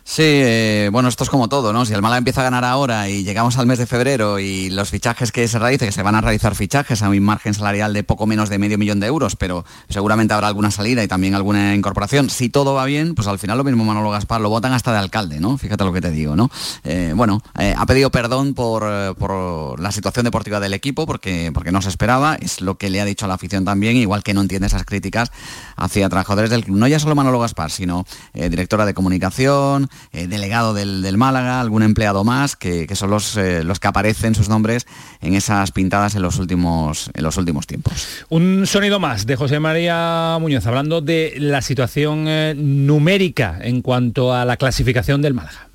Sí, 0.05 0.21
eh, 0.25 0.89
bueno, 0.91 1.07
esto 1.07 1.23
es 1.23 1.29
como 1.29 1.47
todo, 1.47 1.71
¿no? 1.71 1.85
Si 1.85 1.93
el 1.93 2.01
Málaga 2.01 2.17
empieza 2.17 2.41
a 2.41 2.43
ganar 2.43 2.65
ahora 2.65 3.07
y 3.07 3.23
llegamos 3.23 3.57
al 3.57 3.65
mes 3.65 3.79
de 3.79 3.85
febrero 3.85 4.37
y 4.37 4.69
los 4.69 4.89
fichajes 4.89 5.31
que 5.31 5.47
se 5.47 5.57
realicen, 5.57 5.87
que 5.87 5.93
se 5.93 6.03
van 6.03 6.13
a 6.15 6.21
realizar 6.21 6.55
fichajes 6.55 7.01
a 7.01 7.09
un 7.09 7.21
margen 7.21 7.53
salarial 7.53 7.93
de 7.93 8.03
poco 8.03 8.27
menos 8.27 8.49
de 8.49 8.59
medio 8.59 8.77
millón 8.77 8.99
de 8.99 9.07
euros, 9.07 9.37
pero 9.37 9.63
seguramente 9.87 10.33
habrá 10.33 10.47
alguna 10.47 10.71
salida 10.71 11.03
y 11.03 11.07
también 11.07 11.35
alguna 11.35 11.73
incorporación. 11.73 12.29
Si 12.29 12.49
todo 12.49 12.73
va 12.73 12.83
bien, 12.83 13.15
pues 13.15 13.29
al 13.29 13.39
final 13.39 13.57
lo 13.57 13.63
mismo 13.63 13.85
Manolo 13.85 14.11
Gaspar 14.11 14.41
lo 14.41 14.49
votan 14.49 14.73
hasta 14.73 14.91
de 14.91 14.97
alcalde, 14.97 15.39
¿no? 15.39 15.57
Fíjate 15.57 15.85
lo 15.85 15.93
que 15.93 16.01
te 16.01 16.11
digo, 16.11 16.35
¿no? 16.35 16.51
Eh, 16.83 17.13
bueno, 17.15 17.41
eh, 17.57 17.73
ha 17.75 17.85
pedido 17.85 18.11
perdón 18.11 18.53
por, 18.53 18.83
la 18.83 19.91
situación 19.93 20.25
deportiva 20.25 20.59
del 20.59 20.73
equipo 20.73 21.05
porque, 21.05 21.51
porque 21.53 21.71
no 21.71 21.81
se 21.81 21.87
esperaba, 21.87 22.35
es 22.35 22.59
lo 22.59 22.77
que 22.77 22.89
le 22.89 22.99
ha 22.99 23.05
dicho 23.05 23.23
a 23.23 23.29
la 23.29 23.35
afición 23.35 23.63
también, 23.63 23.95
igual 23.95 24.21
que 24.21 24.33
no 24.33 24.41
entiende 24.41 24.67
esas 24.67 24.83
críticas 24.83 25.31
hacia 25.77 26.09
trabajadores 26.09 26.49
del 26.49 26.65
club. 26.65 26.77
No 26.77 26.87
ya 26.87 26.99
solo 26.99 27.15
Manolo 27.15 27.39
Gaspar, 27.39 27.71
sino 27.71 28.05
directora 28.33 28.85
de 28.85 28.93
comunicación, 28.93 29.89
eh, 30.11 30.27
delegado 30.27 30.73
del, 30.73 31.17
Málaga, 31.17 31.59
algún 31.59 31.83
empleado 31.83 32.23
más, 32.23 32.55
que, 32.55 32.87
son 32.95 33.09
los, 33.09 33.35
eh, 33.37 33.63
los 33.63 33.79
que 33.79 33.87
aparecen 33.87 34.35
sus 34.35 34.49
nombres 34.49 34.85
en 35.21 35.33
esas 35.33 35.71
pintadas 35.71 36.15
en 36.15 36.21
los 36.21 36.37
últimos, 36.37 37.09
en 37.13 37.23
los 37.23 37.37
últimos 37.37 37.67
tiempos. 37.67 38.25
Un 38.29 38.67
sonido 38.67 38.99
más 38.99 39.25
de 39.25 39.35
José 39.35 39.59
María 39.59 40.37
Muñoz, 40.39 40.65
hablando 40.67 41.01
de 41.01 41.33
la 41.37 41.61
situación 41.61 42.25
eh, 42.27 42.53
numérica 42.55 43.59
en 43.61 43.81
cuanto 43.81 44.33
a 44.33 44.45
la 44.45 44.57
clasificación 44.57 45.21
del 45.21 45.33
Málaga. 45.33 45.67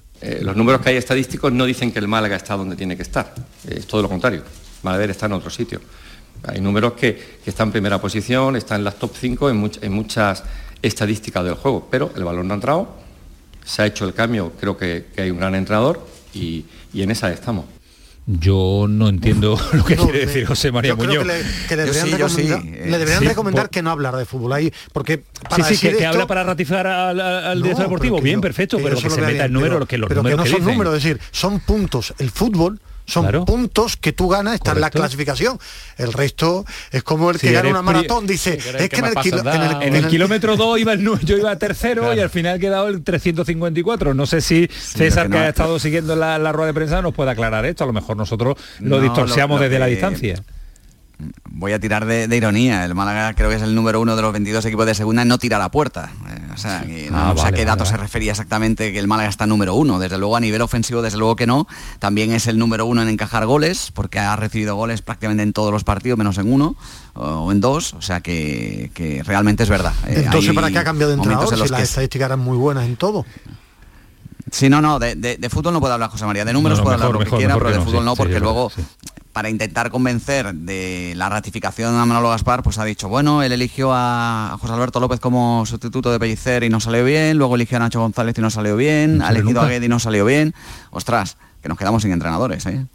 los 0.42 0.56
números 0.56 0.80
que 0.82 0.90
hay 0.90 0.96
estadísticos 0.96 1.52
no 1.52 1.64
dicen 1.64 1.92
que 1.92 1.98
el 1.98 2.08
Málaga 2.08 2.36
está 2.36 2.56
donde 2.56 2.76
tiene 2.76 2.96
que 2.96 3.02
estar, 3.02 3.34
es 3.66 3.86
todo 3.86 4.02
lo 4.02 4.08
contrario. 4.08 4.42
Málaga 4.82 5.04
está 5.04 5.26
en 5.26 5.32
otro 5.32 5.50
sitio. 5.50 5.80
Hay 6.44 6.60
números 6.60 6.92
que, 6.92 7.38
están 7.44 7.68
en 7.68 7.72
primera 7.72 8.00
posición, 8.00 8.56
están 8.56 8.80
en 8.80 8.84
las 8.84 8.96
top 8.96 9.12
5 9.18 9.50
en, 9.50 9.70
en 9.82 9.92
muchas 9.92 10.44
estadísticas 10.82 11.44
del 11.44 11.54
juego, 11.54 11.88
pero 11.90 12.12
el 12.16 12.24
balón 12.24 12.48
no 12.48 12.54
ha 12.54 12.56
entrado, 12.56 12.88
se 13.68 13.82
ha 13.82 13.86
hecho 13.86 14.06
el 14.06 14.14
cambio, 14.14 14.52
creo 14.58 14.78
que, 14.78 15.06
hay 15.18 15.30
un 15.30 15.38
gran 15.38 15.54
entrenador 15.54 16.04
y, 16.32 16.64
en 16.94 17.10
esa 17.10 17.30
estamos. 17.30 17.66
Yo 18.26 18.86
no 18.88 19.08
entiendo 19.08 19.58
lo 19.72 19.84
que 19.84 19.96
quiere 19.96 20.26
decir 20.26 20.46
José 20.46 20.72
María 20.72 20.94
Muñoz. 20.94 21.26
que 21.68 21.76
le, 21.76 21.84
deberían, 21.84 23.24
recomendar, 23.24 23.70
que 23.70 23.82
no 23.82 23.90
hablar 23.90 24.16
de 24.16 24.24
fútbol 24.24 24.54
ahí, 24.54 24.72
porque 24.92 25.22
para 25.48 25.64
sí, 25.64 25.76
sí, 25.76 25.88
que, 25.90 26.06
habla 26.06 26.26
para 26.26 26.44
ratificar 26.44 26.86
al, 26.86 27.62
director 27.62 27.84
deportivo, 27.84 28.20
bien, 28.20 28.40
perfecto, 28.40 28.78
pero 28.82 28.98
que 28.98 29.10
se 29.10 29.20
meta 29.20 29.44
el 29.44 29.52
número, 29.52 29.86
que 29.86 29.98
los 29.98 30.10
números 30.10 30.44
que 30.44 30.50
no 30.50 30.56
son 30.56 30.64
números, 30.64 30.96
es 30.96 31.02
decir, 31.02 31.20
son 31.30 31.60
puntos. 31.60 32.14
El 32.18 32.30
fútbol 32.30 32.80
son 33.08 33.44
puntos 33.46 33.96
que 33.96 34.12
tú 34.12 34.28
ganas, 34.28 34.54
está 34.54 34.72
en 34.72 34.80
la 34.80 34.90
clasificación. 34.90 35.58
El 35.96 36.12
resto 36.12 36.64
es 36.90 37.02
como 37.02 37.30
el 37.30 37.38
que 37.38 37.52
gana 37.52 37.70
una 37.70 37.82
maratón, 37.82 38.26
dice, 38.26 38.54
es 38.54 38.88
que, 38.88 38.96
en, 38.96 39.94
el, 39.94 40.06
kilómetro 40.08 40.56
2 40.58 40.80
iba 40.80 40.94
yo 40.94 41.36
iba 41.36 41.56
tercero 41.56 42.14
y 42.14 42.20
al 42.20 42.30
final 42.30 42.56
he 42.56 42.60
quedado 42.60 42.88
el 42.88 43.02
354. 43.02 44.14
No 44.14 44.26
sé 44.26 44.40
si 44.40 44.68
César, 44.68 45.30
que, 45.30 45.38
ha 45.38 45.48
estado 45.48 45.78
siguiendo 45.78 46.14
la, 46.16 46.52
rueda 46.52 46.68
de 46.68 46.74
prensa, 46.74 47.02
nos 47.02 47.14
puede 47.14 47.30
aclarar 47.30 47.64
esto. 47.64 47.84
A 47.84 47.86
lo 47.86 47.92
mejor 47.94 48.16
nosotros 48.16 48.56
lo 48.80 49.00
distorsiamos 49.00 49.60
desde 49.60 49.78
la 49.78 49.86
distancia 49.86 50.42
voy 51.50 51.72
a 51.72 51.80
tirar 51.80 52.06
de, 52.06 52.36
ironía. 52.36 52.84
El 52.84 52.94
Málaga 52.94 53.34
creo 53.34 53.50
que 53.50 53.56
es 53.56 53.62
el 53.62 53.74
número 53.74 54.00
uno 54.00 54.16
de 54.16 54.22
los 54.22 54.32
22 54.32 54.64
equipos 54.64 54.86
de 54.86 54.94
segunda 54.94 55.22
en 55.22 55.28
no 55.28 55.38
tirar 55.38 55.60
a 55.60 55.70
puerta. 55.70 56.10
O 56.58 56.60
sea, 56.60 56.84
no, 57.10 57.36
sé 57.36 57.46
a 57.46 57.52
qué 57.52 57.64
dato 57.64 57.86
se 57.86 57.96
refería 57.96 58.32
exactamente 58.32 58.92
que 58.92 58.98
el 58.98 59.06
Málaga 59.06 59.28
está 59.28 59.46
número 59.46 59.74
uno. 59.74 60.00
Desde 60.00 60.18
luego 60.18 60.36
a 60.36 60.40
nivel 60.40 60.60
ofensivo, 60.60 61.02
desde 61.02 61.16
luego 61.16 61.36
que 61.36 61.46
no. 61.46 61.68
También 62.00 62.32
es 62.32 62.48
el 62.48 62.58
número 62.58 62.84
uno 62.84 63.00
en 63.00 63.08
encajar 63.08 63.46
goles, 63.46 63.92
porque 63.94 64.18
ha 64.18 64.34
recibido 64.34 64.74
goles 64.74 65.00
prácticamente 65.02 65.44
en 65.44 65.52
todos 65.52 65.72
los 65.72 65.84
partidos, 65.84 66.18
menos 66.18 66.36
en 66.38 66.52
uno 66.52 66.74
o 67.14 67.52
en 67.52 67.60
dos. 67.60 67.94
O 67.94 68.02
sea 68.02 68.20
que, 68.20 69.22
realmente 69.24 69.62
es 69.62 69.68
verdad. 69.68 69.92
Eh, 70.08 70.22
Entonces, 70.24 70.52
¿para 70.52 70.70
qué 70.70 70.78
ha 70.78 70.84
cambiado 70.84 71.12
de 71.12 71.18
entrenador 71.18 71.48
si 71.48 71.70
las 71.70 71.82
estadísticas 71.82 72.26
eran 72.26 72.40
muy 72.40 72.56
buenas 72.56 72.84
en 72.84 72.96
todo? 72.96 73.24
Sí, 74.50 74.68
no, 74.68 74.80
no, 74.80 74.98
de, 74.98 75.38
fútbol 75.50 75.74
no 75.74 75.80
puedo 75.80 75.94
hablar 75.94 76.10
José 76.10 76.26
María, 76.26 76.44
de 76.44 76.52
números 76.52 76.80
puedo 76.80 76.94
hablar 76.94 77.12
lo 77.12 77.18
que 77.20 77.26
quiera, 77.26 77.54
pero 77.56 77.70
de 77.70 77.80
fútbol 77.80 78.04
no, 78.04 78.16
porque 78.16 78.40
luego 78.40 78.72
para 79.38 79.50
intentar 79.50 79.88
convencer 79.88 80.52
de 80.52 81.12
la 81.14 81.28
ratificación 81.28 81.94
a 81.94 82.04
Manolo 82.04 82.30
Gaspar, 82.30 82.64
pues 82.64 82.76
ha 82.78 82.84
dicho, 82.84 83.08
bueno, 83.08 83.44
él 83.44 83.52
eligió 83.52 83.90
a 83.92 84.58
José 84.60 84.72
Alberto 84.72 84.98
López 84.98 85.20
como 85.20 85.64
sustituto 85.64 86.10
de 86.10 86.18
Pellicer 86.18 86.64
y 86.64 86.68
no 86.70 86.80
salió 86.80 87.04
bien, 87.04 87.38
luego 87.38 87.54
eligió 87.54 87.76
a 87.76 87.78
Nacho 87.78 88.00
González 88.00 88.36
y 88.36 88.40
no 88.40 88.50
salió 88.50 88.74
bien, 88.74 89.22
ha 89.22 89.30
elegido 89.30 89.60
a 89.60 89.68
Guedes 89.68 89.86
y 89.86 89.88
no 89.88 90.00
salió 90.00 90.24
bien. 90.24 90.54
Ostras, 90.90 91.36
que 91.62 91.68
nos 91.68 91.78
quedamos 91.78 92.02
sin 92.02 92.12
entrenadores, 92.12 92.64
¿eh? 92.66 92.86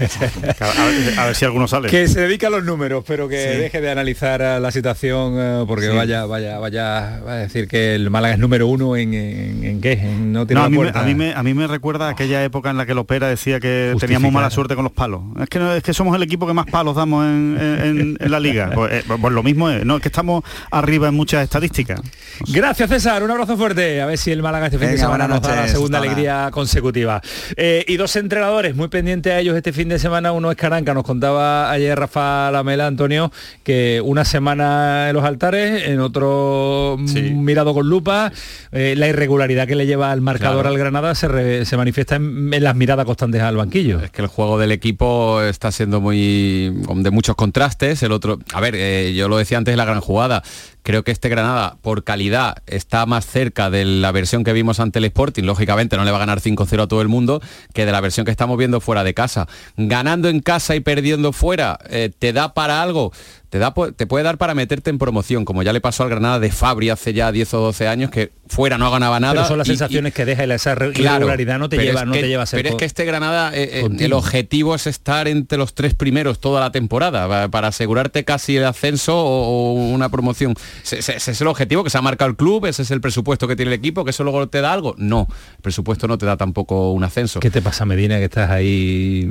a, 1.16 1.26
ver, 1.26 1.34
si 1.34 1.44
alguno 1.44 1.68
sale. 1.68 1.88
Que 1.88 2.08
se 2.08 2.20
dedica 2.20 2.48
a 2.48 2.50
los 2.50 2.64
números, 2.64 3.04
pero 3.06 3.28
que 3.28 3.36
deje 3.36 3.80
de 3.80 3.90
analizar 3.90 4.40
la 4.40 4.70
situación, 4.70 5.34
eh, 5.38 5.64
porque 5.66 5.88
vaya, 5.88 6.24
vaya, 6.24 6.58
vaya 6.58 7.16
a 7.16 7.34
decir 7.36 7.68
que 7.68 7.94
el 7.94 8.10
Málaga 8.10 8.34
es 8.34 8.40
número 8.40 8.66
uno 8.66 8.96
en, 8.96 9.14
en, 9.14 9.80
qué, 9.80 9.96
no 9.96 10.46
tiene 10.46 10.62
a, 10.62 10.68
mí 10.68 10.78
me, 11.14 11.32
a, 11.32 11.42
mí 11.42 11.54
me, 11.54 11.66
recuerda 11.66 12.08
aquella 12.08 12.42
época 12.42 12.70
en 12.70 12.76
la 12.76 12.86
que 12.86 12.94
Lopera 12.94 13.28
decía 13.28 13.60
que 13.60 13.94
teníamos 14.00 14.32
mala 14.32 14.50
suerte 14.50 14.74
con 14.74 14.84
los 14.84 14.92
palos. 14.92 15.22
Es 15.40 15.48
que, 15.48 15.76
es 15.76 15.82
que 15.82 15.94
somos 15.94 16.16
el 16.16 16.22
equipo 16.22 16.46
que 16.46 16.52
más 16.52 16.66
palos 16.66 16.96
damos 16.96 17.24
en, 17.24 18.16
la 18.20 18.40
liga. 18.40 18.70
Pues, 18.80 18.92
eh, 18.92 19.04
pues, 19.06 19.32
lo 19.32 19.42
mismo 19.42 19.68
es, 19.68 19.84
no, 19.84 19.96
es 19.96 20.02
que 20.02 20.08
estamos 20.08 20.42
arriba 20.70 21.08
en 21.08 21.14
muchas 21.14 21.42
estadísticas. 21.42 22.00
Gracias 22.48 22.88
César, 22.88 23.22
un 23.22 23.30
abrazo 23.30 23.56
fuerte. 23.56 24.00
A 24.00 24.06
ver 24.06 24.16
si 24.16 24.30
el 24.30 24.42
Málaga 24.42 24.66
este 24.66 24.78
fin 24.78 24.88
de 24.88 24.98
semana 24.98 25.28
nos 25.28 25.42
da 25.42 25.56
la 25.56 25.68
segunda 25.68 25.98
alegría 25.98 26.50
consecutiva. 26.50 27.20
Eh, 27.62 27.84
y 27.88 27.98
dos 27.98 28.16
entrenadores 28.16 28.74
muy 28.74 28.88
pendientes 28.88 29.30
a 29.34 29.38
ellos 29.38 29.54
este 29.54 29.74
fin 29.74 29.90
de 29.90 29.98
semana, 29.98 30.32
uno 30.32 30.50
es 30.50 30.56
Caranca, 30.56 30.94
nos 30.94 31.04
contaba 31.04 31.70
ayer 31.70 31.98
Rafa 31.98 32.50
Lamela, 32.50 32.86
Antonio, 32.86 33.30
que 33.62 34.00
una 34.02 34.24
semana 34.24 35.10
en 35.10 35.14
los 35.14 35.24
altares, 35.24 35.86
en 35.86 36.00
otro 36.00 36.96
mirado 36.98 37.74
con 37.74 37.86
lupa, 37.86 38.32
eh, 38.72 38.94
la 38.96 39.08
irregularidad 39.08 39.68
que 39.68 39.76
le 39.76 39.84
lleva 39.84 40.10
al 40.10 40.22
marcador 40.22 40.66
al 40.66 40.78
Granada 40.78 41.14
se, 41.14 41.66
se 41.66 41.76
manifiesta 41.76 42.16
en, 42.16 42.50
las 42.64 42.74
miradas 42.76 43.04
constantes 43.04 43.42
al 43.42 43.58
banquillo. 43.58 44.00
Es 44.00 44.10
que 44.10 44.22
el 44.22 44.28
juego 44.28 44.58
del 44.58 44.72
equipo 44.72 45.42
está 45.42 45.70
siendo 45.70 46.00
muy 46.00 46.72
de 46.94 47.10
muchos 47.10 47.36
contrastes, 47.36 48.02
el 48.02 48.12
otro, 48.12 48.38
a 48.54 48.60
ver, 48.60 48.74
eh, 48.74 49.12
yo 49.14 49.28
lo 49.28 49.36
decía 49.36 49.58
antes 49.58 49.76
la 49.76 49.84
gran 49.84 50.00
jugada, 50.00 50.42
Creo 50.82 51.04
que 51.04 51.10
este 51.10 51.28
Granada, 51.28 51.76
por 51.82 52.04
calidad, 52.04 52.62
está 52.66 53.04
más 53.04 53.26
cerca 53.26 53.68
de 53.68 53.84
la 53.84 54.12
versión 54.12 54.44
que 54.44 54.54
vimos 54.54 54.80
ante 54.80 54.98
el 54.98 55.04
Sporting. 55.04 55.42
Lógicamente 55.42 55.96
no 55.96 56.04
le 56.04 56.10
va 56.10 56.16
a 56.16 56.20
ganar 56.20 56.40
5-0 56.40 56.82
a 56.82 56.86
todo 56.86 57.02
el 57.02 57.08
mundo, 57.08 57.42
que 57.72 57.86
de 57.86 57.92
la 57.92 58.00
versión 58.00 58.24
que 58.24 58.30
estamos 58.30 58.56
viendo 58.58 58.80
fuera 58.80 59.04
de 59.04 59.14
casa. 59.14 59.48
Ganando 59.76 60.28
en 60.28 60.40
casa 60.40 60.74
y 60.74 60.80
perdiendo 60.80 61.32
fuera, 61.32 61.78
eh, 61.88 62.10
¿te 62.16 62.32
da 62.32 62.54
para 62.54 62.82
algo? 62.82 63.12
Te, 63.50 63.58
da, 63.58 63.74
te 63.74 64.06
puede 64.06 64.24
dar 64.24 64.38
para 64.38 64.54
meterte 64.54 64.90
en 64.90 64.98
promoción, 64.98 65.44
como 65.44 65.64
ya 65.64 65.72
le 65.72 65.80
pasó 65.80 66.04
al 66.04 66.08
Granada 66.08 66.38
de 66.38 66.52
Fabri 66.52 66.88
hace 66.88 67.12
ya 67.12 67.32
10 67.32 67.54
o 67.54 67.60
12 67.60 67.88
años, 67.88 68.10
que 68.10 68.30
fuera 68.46 68.78
no 68.78 68.88
ganaba 68.92 69.18
nada. 69.18 69.34
Pero 69.34 69.48
son 69.48 69.58
las 69.58 69.66
sensaciones 69.66 70.14
que 70.14 70.24
deja 70.24 70.46
y 70.46 70.50
esa 70.52 70.72
irregularidad 70.72 71.58
no 71.58 71.68
te 71.68 71.76
lleva, 71.76 72.04
no 72.04 72.12
te 72.12 72.28
lleva 72.28 72.44
a 72.44 72.46
ser 72.46 72.58
Pero 72.62 72.70
es 72.70 72.74
que 72.76 72.84
este 72.84 73.04
Granada, 73.04 73.50
eh, 73.52 73.80
eh, 73.82 73.88
el 73.98 74.12
objetivo 74.12 74.76
es 74.76 74.86
estar 74.86 75.26
entre 75.26 75.58
los 75.58 75.74
tres 75.74 75.94
primeros 75.94 76.38
toda 76.38 76.60
la 76.60 76.70
temporada, 76.70 77.48
para 77.48 77.68
asegurarte 77.68 78.24
casi 78.24 78.56
el 78.56 78.64
ascenso 78.64 79.16
o, 79.16 79.72
una 79.72 80.10
promoción. 80.10 80.54
Ese, 80.84 81.16
es 81.16 81.40
el 81.40 81.48
objetivo 81.48 81.82
que 81.82 81.90
se 81.90 81.98
ha 81.98 82.02
marcado 82.02 82.30
el 82.30 82.36
club, 82.36 82.66
ese 82.66 82.82
es 82.82 82.92
el 82.92 83.00
presupuesto 83.00 83.48
que 83.48 83.56
tiene 83.56 83.72
el 83.72 83.78
equipo, 83.78 84.04
que 84.04 84.10
eso 84.10 84.22
luego 84.22 84.48
te 84.48 84.60
da 84.60 84.72
algo. 84.72 84.94
No, 84.96 85.26
el 85.56 85.62
presupuesto 85.62 86.06
no 86.06 86.18
te 86.18 86.26
da 86.26 86.36
tampoco 86.36 86.92
un 86.92 87.02
ascenso. 87.02 87.40
¿Qué 87.40 87.50
te 87.50 87.62
pasa, 87.62 87.84
Medina, 87.84 88.18
que 88.18 88.26
estás 88.26 88.48
ahí 88.48 89.26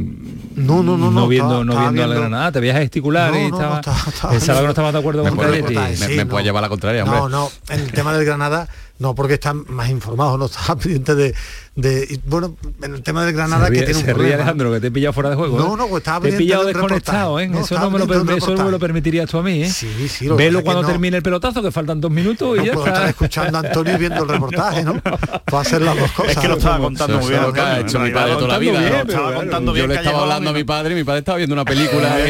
no, 0.55 0.83
no, 0.83 0.97
no, 0.97 1.09
no, 1.09 1.27
viendo, 1.29 1.63
no 1.63 1.79
viendo, 1.79 2.03
al 2.03 2.13
Granada? 2.13 2.51
Te 2.51 2.59
veías 2.59 2.75
a 2.75 2.79
gesticular 2.79 3.33
y 3.33 3.45
estaba... 3.45 3.81
Pensaba 4.11 4.59
que 4.59 4.65
no 4.65 4.69
estaba 4.69 4.91
de 4.91 4.99
acuerdo 4.99 5.23
con 5.23 5.37
Me, 5.37 5.61
me 6.15 6.25
puede 6.25 6.43
llevar 6.43 6.61
la 6.61 6.69
contraria, 6.69 7.03
hombre. 7.03 7.19
No, 7.19 7.29
no, 7.29 7.51
en 7.69 7.79
el 7.79 7.91
tema 7.91 8.13
del 8.13 8.25
Granada, 8.25 8.67
no, 8.99 9.15
porque 9.15 9.35
están 9.35 9.63
más 9.69 9.89
informados, 9.89 10.37
no 10.37 10.45
están 10.47 10.77
pendientes 10.77 11.15
de, 11.15 11.35
de, 11.75 12.19
bueno, 12.25 12.55
en 12.83 12.95
el 12.95 13.01
tema 13.01 13.25
del 13.25 13.33
Granada 13.33 13.69
que 13.69 13.81
tiene 13.83 13.95
un 13.95 14.05
se 14.05 14.13
ríe 14.13 14.33
Alejandro, 14.33 14.71
que 14.73 14.81
te 14.81 14.87
he 14.87 14.91
pillado 14.91 15.13
fuera 15.13 15.29
de 15.29 15.35
juego. 15.37 15.57
No, 15.57 15.73
¿eh? 15.73 15.77
no, 15.77 15.87
pues 15.87 16.01
estaba 16.01 16.19
Te 16.19 16.35
he 16.35 16.37
pillado 16.37 16.65
desconectado, 16.65 17.39
¿eh? 17.39 17.49
eso, 17.59 17.79
no 17.79 17.89
me 17.89 17.99
lo, 17.99 18.35
eso 18.35 18.55
me 18.57 18.71
lo 18.71 18.79
permitirías 18.79 19.29
tú 19.29 19.37
a 19.37 19.43
mí, 19.43 19.63
¿eh? 19.63 19.69
Sí, 19.69 20.09
sí. 20.09 20.27
Velo 20.27 20.63
cuando 20.63 20.85
termine 20.85 21.17
el 21.17 21.23
pelotazo, 21.23 21.61
que 21.61 21.71
faltan 21.71 22.01
dos 22.01 22.11
minutos 22.11 22.57
y 22.59 22.65
ya 22.65 22.73
puedo 22.73 22.87
está. 22.87 22.97
estar 22.97 23.09
escuchando 23.09 23.57
a 23.57 23.61
Antonio 23.61 23.95
y 23.95 23.97
viendo 23.97 24.23
el 24.23 24.29
reportaje, 24.29 24.83
¿no? 24.83 25.01
Puedo 25.45 25.61
hacer 25.61 25.81
las 25.81 25.97
dos 25.97 26.11
cosas. 26.11 26.31
Es 26.33 26.37
que 26.37 26.47
lo 26.47 26.57
estaba 26.57 26.79
contando 26.79 27.19
muy 27.19 27.29
bien. 27.29 27.41
Lo 27.41 27.53
que 27.53 27.61
ha 27.61 27.79
hecho 27.79 27.99
mi 27.99 28.11
padre 28.11 28.33
toda 28.35 28.47
la 28.47 28.57
vida. 28.57 29.03
Yo 29.75 29.87
le 29.87 29.95
estaba 29.95 30.21
hablando 30.21 30.49
a 30.49 30.53
mi 30.53 30.63
padre, 30.65 30.95
mi 30.95 31.03
padre 31.05 31.19
estaba 31.19 31.37
viendo 31.37 31.53
una 31.53 31.65
película. 31.65 32.17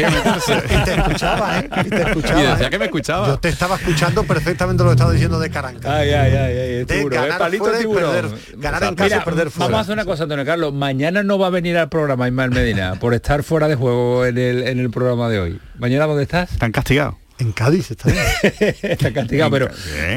Y 0.70 0.84
te 0.84 0.94
escuchaba, 0.94 1.58
¿eh? 1.58 1.70
Y 1.84 1.88
te 1.88 2.02
escuchaba. 2.02 2.40
Y 2.40 2.46
decía 2.46 2.70
que 2.70 2.78
me 2.78 2.84
escuchaba. 2.86 3.28
Yo 3.28 3.38
te 3.38 3.48
estaba 3.48 3.76
escuchando 3.76 4.22
perfectamente 4.24 4.82
lo 4.82 4.90
que 4.90 4.94
estaba 4.94 5.12
diciendo 5.12 5.38
de 5.38 5.50
Caranca. 5.50 5.96
Ay, 5.96 6.10
ay, 6.10 6.34
ay, 6.34 6.59
de, 6.60 7.08
ganar 7.10 7.38
palito 7.38 7.70
tiburón. 7.72 8.34
ganar 8.56 8.84
en 8.84 8.94
casa 8.94 9.16
y 9.16 9.24
perder 9.24 9.50
fuera. 9.50 9.66
Vamos 9.66 9.78
a 9.78 9.80
hacer 9.82 9.92
una 9.94 10.04
cosa, 10.04 10.24
Antonio 10.24 10.44
Carlos. 10.44 10.72
Mañana 10.72 11.22
no 11.22 11.38
va 11.38 11.48
a 11.48 11.50
venir 11.50 11.76
al 11.76 11.88
programa 11.88 12.28
Ismael 12.28 12.50
Medina 12.50 12.94
por 12.96 13.14
estar 13.14 13.42
fuera 13.42 13.68
de 13.68 13.74
juego 13.74 14.24
en 14.26 14.38
el, 14.38 14.66
en 14.66 14.78
el 14.78 14.90
programa 14.90 15.28
de 15.28 15.40
hoy. 15.40 15.60
¿Mañana 15.78 16.06
dónde 16.06 16.24
estás? 16.24 16.52
Están 16.52 16.72
castigados. 16.72 17.19
En 17.40 17.52
Cádiz 17.52 17.90
está 17.90 18.10
bien. 18.10 18.22
está 18.82 19.12
castigado, 19.12 19.50
pero, 19.50 19.68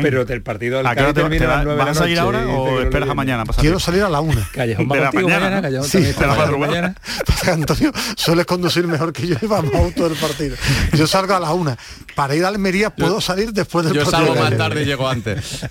pero 0.02 0.22
el 0.22 0.42
partido 0.42 0.78
del 0.78 0.94
Cádiz 0.94 1.14
termina 1.14 1.46
a 1.46 1.56
las 1.56 1.66
9 1.66 1.80
¿Vas 1.80 1.90
a 1.90 1.94
salir 1.94 2.20
ahora 2.20 2.46
o 2.48 2.82
esperas 2.82 3.10
a 3.10 3.14
mañana? 3.14 3.44
Quiero 3.58 3.80
salir 3.80 4.04
a 4.04 4.10
la 4.10 4.20
una. 4.20 4.50
Callejón 4.52 4.90
de 4.90 5.00
la 5.00 5.12
mañana, 5.12 5.40
mañana 5.40 5.62
Callejón 5.62 5.88
sí, 5.88 6.02
de 6.02 6.28
la 6.28 6.58
mañana. 6.58 6.96
Antonio, 7.48 7.92
sueles 8.18 8.46
conducir 8.46 8.88
mejor 8.88 9.14
que 9.14 9.26
yo 9.26 9.36
y 9.42 9.46
vamos 9.46 9.74
auto 9.74 10.10
del 10.10 10.18
partido. 10.18 10.58
Yo 10.94 11.08
salgo 11.08 11.34
a 11.34 11.40
la 11.40 11.54
una. 11.54 11.78
Para 12.14 12.36
ir 12.36 12.44
a 12.44 12.50
Almería 12.50 12.90
puedo 12.90 13.22
salir 13.22 13.54
después 13.54 13.86
del 13.86 13.94
yo 13.94 14.04
partido. 14.04 14.28
Yo 14.28 14.34
salgo 14.34 14.50
más 14.50 14.58
tarde 14.58 14.82
y 14.82 14.86
llego 14.86 15.08
antes. 15.08 15.66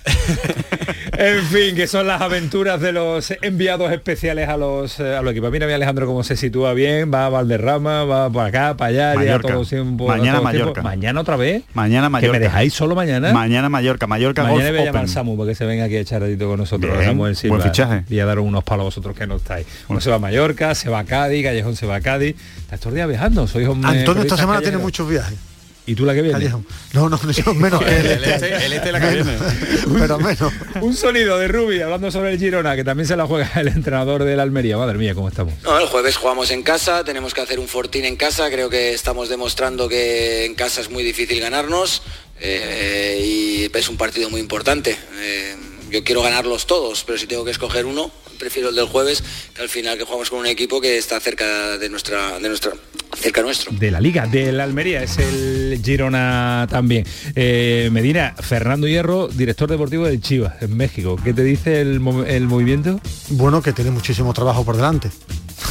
en 1.13 1.43
fin, 1.45 1.75
que 1.75 1.85
son 1.85 2.07
las 2.07 2.21
aventuras 2.21 2.81
de 2.81 2.93
los 2.93 3.31
enviados 3.41 3.91
especiales 3.91 4.49
a 4.49 4.57
los, 4.57 4.99
eh, 4.99 5.15
a 5.15 5.21
los 5.21 5.31
equipos. 5.31 5.51
Mira, 5.51 5.67
mi 5.67 5.73
Alejandro 5.73 6.07
cómo 6.07 6.23
se 6.23 6.35
sitúa 6.35 6.73
bien, 6.73 7.13
va 7.13 7.27
a 7.27 7.29
Valderrama, 7.29 8.05
va 8.05 8.29
para 8.31 8.47
acá, 8.47 8.77
para 8.77 8.89
allá, 8.89 9.15
Mallorca. 9.15 9.53
todo 9.53 9.65
tiempo, 9.65 10.07
mañana 10.07 10.41
Mallorca. 10.41 10.81
Mañana 10.81 11.21
otra 11.21 11.35
vez. 11.35 11.42
Mañana 11.73 12.09
Mallorca. 12.09 12.33
¿Que 12.33 12.39
me 12.39 12.45
dejáis 12.45 12.73
solo 12.73 12.95
mañana? 12.95 13.31
Mañana 13.33 13.69
Mallorca, 13.69 14.07
Mallorca 14.07 14.43
Mañana 14.43 14.63
Golf 14.63 14.71
voy 14.71 14.81
a 14.81 14.85
llamar 14.85 15.03
Open. 15.03 15.13
Samu 15.13 15.37
porque 15.37 15.55
se 15.55 15.65
venga 15.65 15.85
aquí 15.85 15.95
a 15.95 15.99
echar 15.99 16.21
ratito 16.21 16.47
con 16.47 16.59
nosotros. 16.59 16.91
Bien, 16.93 17.09
Samuel 17.11 17.35
Silva. 17.35 17.57
buen 17.57 17.69
fichaje. 17.69 18.03
Y 18.09 18.19
a 18.19 18.25
dar 18.25 18.39
unos 18.39 18.63
palos 18.63 18.83
a 18.83 18.85
vosotros 18.85 19.15
que 19.15 19.27
no 19.27 19.35
estáis. 19.35 19.65
Uno 19.87 20.01
se 20.01 20.09
va 20.09 20.17
a 20.17 20.19
Mallorca, 20.19 20.75
se 20.75 20.89
va 20.89 20.99
a 20.99 21.03
Cádiz, 21.03 21.43
Callejón 21.43 21.75
se 21.75 21.85
va 21.85 21.95
a 21.95 22.01
Cádiz. 22.01 22.35
Está 22.57 22.75
estos 22.75 22.93
días 22.93 23.07
viajando, 23.07 23.47
soy 23.47 23.65
hombre. 23.65 23.99
Antonio 23.99 24.23
esta 24.23 24.37
semana 24.37 24.61
tiene 24.61 24.77
muchos 24.77 25.07
viajes. 25.09 25.37
¿Y 25.85 25.95
tú 25.95 26.05
la 26.05 26.13
que 26.13 26.21
viene? 26.21 26.37
Callejón. 26.37 26.65
No, 26.93 27.09
no, 27.09 27.19
no, 27.21 27.53
menos 27.55 27.81
el, 27.87 28.23
este, 28.23 28.65
el 28.65 28.73
este 28.73 28.91
la 28.91 29.01
que 29.01 29.15
viene. 29.15 29.37
Pero 29.99 30.17
menos. 30.17 30.53
Un 30.81 30.95
sonido 30.95 31.37
de 31.37 31.49
Rubi 31.49 31.81
hablando 31.81 32.09
sobre 32.09 32.31
el 32.31 32.39
Girona, 32.39 32.75
que 32.75 32.83
también 32.83 33.07
se 33.07 33.17
la 33.17 33.27
juega 33.27 33.51
el 33.59 33.67
entrenador 33.67 34.23
del 34.23 34.39
Almería. 34.39 34.77
Madre 34.77 34.97
mía, 34.97 35.13
¿cómo 35.13 35.27
estamos? 35.27 35.53
No, 35.63 35.77
el 35.77 35.87
jueves 35.87 36.15
jugamos 36.15 36.51
en 36.51 36.63
casa, 36.63 37.03
tenemos 37.03 37.33
que 37.33 37.41
hacer 37.41 37.59
un 37.59 37.67
fortín 37.67 38.05
en 38.05 38.15
casa, 38.15 38.49
creo 38.49 38.69
que 38.69 38.93
estamos 38.93 39.27
demostrando 39.27 39.89
que 39.89 40.45
en 40.45 40.55
casa 40.55 40.79
es 40.79 40.89
muy 40.89 41.03
difícil 41.03 41.39
ganarnos 41.41 42.01
eh, 42.39 43.21
y 43.21 43.77
es 43.77 43.89
un 43.89 43.97
partido 43.97 44.29
muy 44.29 44.39
importante. 44.39 44.97
Eh, 45.19 45.55
yo 45.93 46.03
quiero 46.03 46.23
ganarlos 46.23 46.65
todos, 46.65 47.03
pero 47.03 47.19
si 47.19 47.27
tengo 47.27 47.45
que 47.45 47.51
escoger 47.51 47.85
uno, 47.85 48.09
prefiero 48.39 48.69
el 48.69 48.75
del 48.75 48.87
jueves, 48.87 49.23
que 49.53 49.61
al 49.61 49.69
final 49.69 49.95
que 49.95 50.05
jugamos 50.05 50.31
con 50.31 50.39
un 50.39 50.47
equipo 50.47 50.81
que 50.81 50.97
está 50.97 51.19
cerca 51.19 51.77
de 51.77 51.87
nuestra, 51.87 52.39
de 52.39 52.49
nuestra, 52.49 52.71
cerca 53.15 53.43
nuestro. 53.43 53.71
De 53.71 53.91
la 53.91 54.01
liga, 54.01 54.25
del 54.25 54.59
Almería, 54.59 55.03
es 55.03 55.19
el 55.19 55.79
Girona 55.85 56.67
también. 56.67 57.05
Eh, 57.35 57.89
Medina, 57.91 58.33
Fernando 58.41 58.87
Hierro, 58.87 59.27
director 59.27 59.69
deportivo 59.69 60.05
del 60.05 60.19
Chivas, 60.19 60.59
en 60.63 60.75
México. 60.75 61.15
¿Qué 61.23 61.31
te 61.31 61.43
dice 61.43 61.81
el, 61.81 62.01
el 62.27 62.47
movimiento? 62.47 62.99
Bueno, 63.29 63.61
que 63.61 63.71
tiene 63.71 63.91
muchísimo 63.91 64.33
trabajo 64.33 64.65
por 64.65 64.75
delante. 64.75 65.11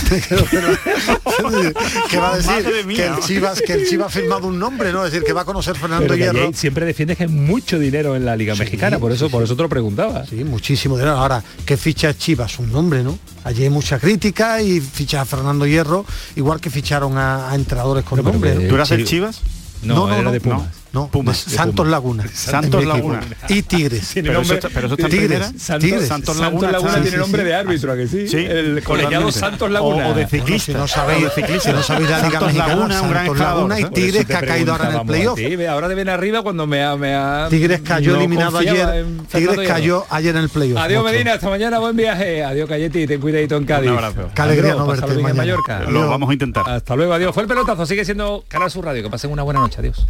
¿Qué 2.11 2.19
va 2.19 2.35
a 2.35 2.37
decir? 2.37 2.87
Que 2.95 3.07
el, 3.07 3.19
Chivas, 3.21 3.63
que 3.63 3.73
el 3.73 3.89
Chivas 3.89 4.09
ha 4.09 4.11
firmado 4.11 4.49
un 4.49 4.59
nombre, 4.59 4.93
¿no? 4.93 5.05
Es 5.05 5.13
decir, 5.13 5.27
que 5.27 5.33
va 5.33 5.43
a 5.43 5.45
conocer 5.45 5.77
Fernando 5.77 6.09
Pero 6.09 6.17
Hierro. 6.17 6.53
Siempre 6.53 6.87
defiendes 6.87 7.17
que 7.17 7.25
hay 7.25 7.31
mucho 7.31 7.79
dinero 7.79 8.17
en 8.17 8.25
la 8.25 8.37
Liga 8.37 8.55
sí, 8.55 8.61
Mexicana, 8.61 8.99
por 8.99 9.13
eso, 9.13 9.31
por 9.31 9.43
eso 9.43 9.57
te 9.57 9.63
lo 9.63 9.69
preguntaba. 9.69 10.27
Sí, 10.27 10.45
muchísimo 10.45 10.97
dinero. 10.97 11.17
Ahora, 11.17 11.43
¿qué 11.65 11.77
ficha 11.77 12.17
Chivas? 12.17 12.59
Un 12.59 12.73
nombre, 12.73 13.03
¿no? 13.03 13.19
Allí 13.45 13.65
hay 13.65 13.71
mucha 13.71 13.99
crítica 13.99 14.63
y 14.63 14.81
ficha 14.81 15.23
a 15.23 15.25
Fernando 15.25 15.67
Hierro, 15.67 16.05
igual 16.37 16.61
que 16.61 16.71
ficharon 16.71 17.19
a, 17.19 17.51
a 17.51 17.55
entrenadores 17.55 18.05
con 18.05 18.23
no, 18.23 18.31
nombre. 18.31 18.55
¿no? 18.55 18.69
¿Tú 18.69 18.75
eras 18.75 18.91
el 18.91 19.05
Chivas? 19.05 19.41
No, 19.83 19.95
no, 19.95 20.07
no, 20.09 20.15
era 20.15 20.23
no, 20.23 20.33
de 20.33 20.41
Pumas. 20.41 20.61
No, 20.61 20.82
Pumas, 20.93 21.39
Santos 21.39 21.87
Laguna. 21.87 22.25
Santos 22.33 22.85
Laguna. 22.85 23.21
Y 23.49 23.63
Tigres. 23.63 24.11
Pero, 24.15 24.35
nombre, 24.35 24.59
eso, 24.59 24.69
pero 24.73 24.87
eso 24.87 24.95
está 24.97 25.09
Tigres. 25.09 25.53
Santos, 25.57 25.89
Tigres. 25.89 26.09
Santos 26.09 26.37
Laguna, 26.37 26.71
Santos 26.71 26.83
Laguna 26.85 27.03
tiene 27.03 27.17
nombre 27.17 27.45
de 27.45 27.55
árbitro, 27.55 27.93
¿a 27.93 27.97
que 27.97 28.07
sí? 28.07 28.29
sí 28.29 28.37
el 28.37 28.83
colegiado 28.85 29.33
Santos 29.33 29.71
Laguna. 29.71 30.09
O, 30.09 30.11
o 30.11 30.15
de 30.15 30.27
ciclista. 30.27 30.73
Bueno, 30.73 30.87
si 30.89 30.95
no 30.95 31.03
sabéis, 31.03 31.33
ciclista. 31.35 31.71
Si 31.71 31.77
no 31.77 31.83
sabéis 31.83 32.11
la 32.11 32.19
Liga 32.19 32.31
Santos 32.31 32.47
Mexicana, 32.49 32.75
Laguna, 32.75 33.03
un 33.03 33.11
gran 33.11 33.27
Santos 33.27 33.41
Laguna 33.41 33.81
y 33.81 33.85
Tigres 33.85 34.27
que 34.27 34.37
ha 34.37 34.41
caído 34.43 34.73
ahora 34.73 34.91
en 34.91 34.97
el 34.97 35.07
playoff. 35.07 35.39
Sí, 35.39 35.65
ahora 35.65 35.89
deben 35.89 36.09
arriba 36.09 36.43
cuando 36.43 36.67
me 36.67 36.85
ha... 36.85 36.97
Me 36.97 37.15
ha 37.15 37.47
Tigres 37.49 37.81
cayó 37.81 38.13
no 38.13 38.19
eliminado 38.19 38.59
ayer. 38.59 39.07
Tigres 39.31 39.69
cayó 39.69 40.05
ayer 40.11 40.37
en 40.37 40.43
el 40.43 40.49
playoff. 40.49 40.79
Adiós 40.79 41.05
Medina, 41.05 41.35
hasta 41.35 41.49
mañana, 41.49 41.79
buen 41.79 41.97
viaje. 41.97 42.45
Adiós 42.45 42.69
Cayeti, 42.69 43.07
ten 43.07 43.21
cuidadito 43.21 43.57
en 43.57 43.65
Cádiz. 43.65 43.91
Un 43.91 43.97
abrazo. 43.97 44.31
Qué 44.35 44.43
alegría 44.43 44.75
no 44.75 44.87
verte 44.87 45.13
en 45.13 45.37
Mallorca. 45.37 45.81
Lo 45.89 46.09
vamos 46.09 46.31
a 46.31 46.33
intentar. 46.33 46.69
Hasta 46.69 46.95
luego, 46.97 47.15
adiós. 47.15 47.33
Fue 47.35 47.43
el 47.43 47.49
pelotazo, 47.49 47.87
sigue 47.87 48.05
siendo 48.05 48.45
Canal 48.49 48.71
Sur 48.71 48.85
Radio. 48.85 49.03
Que 49.03 49.11
pasen 49.11 49.31
una 49.31 49.43
buena 49.43 49.61
noche, 49.61 49.81
adiós. 49.81 50.07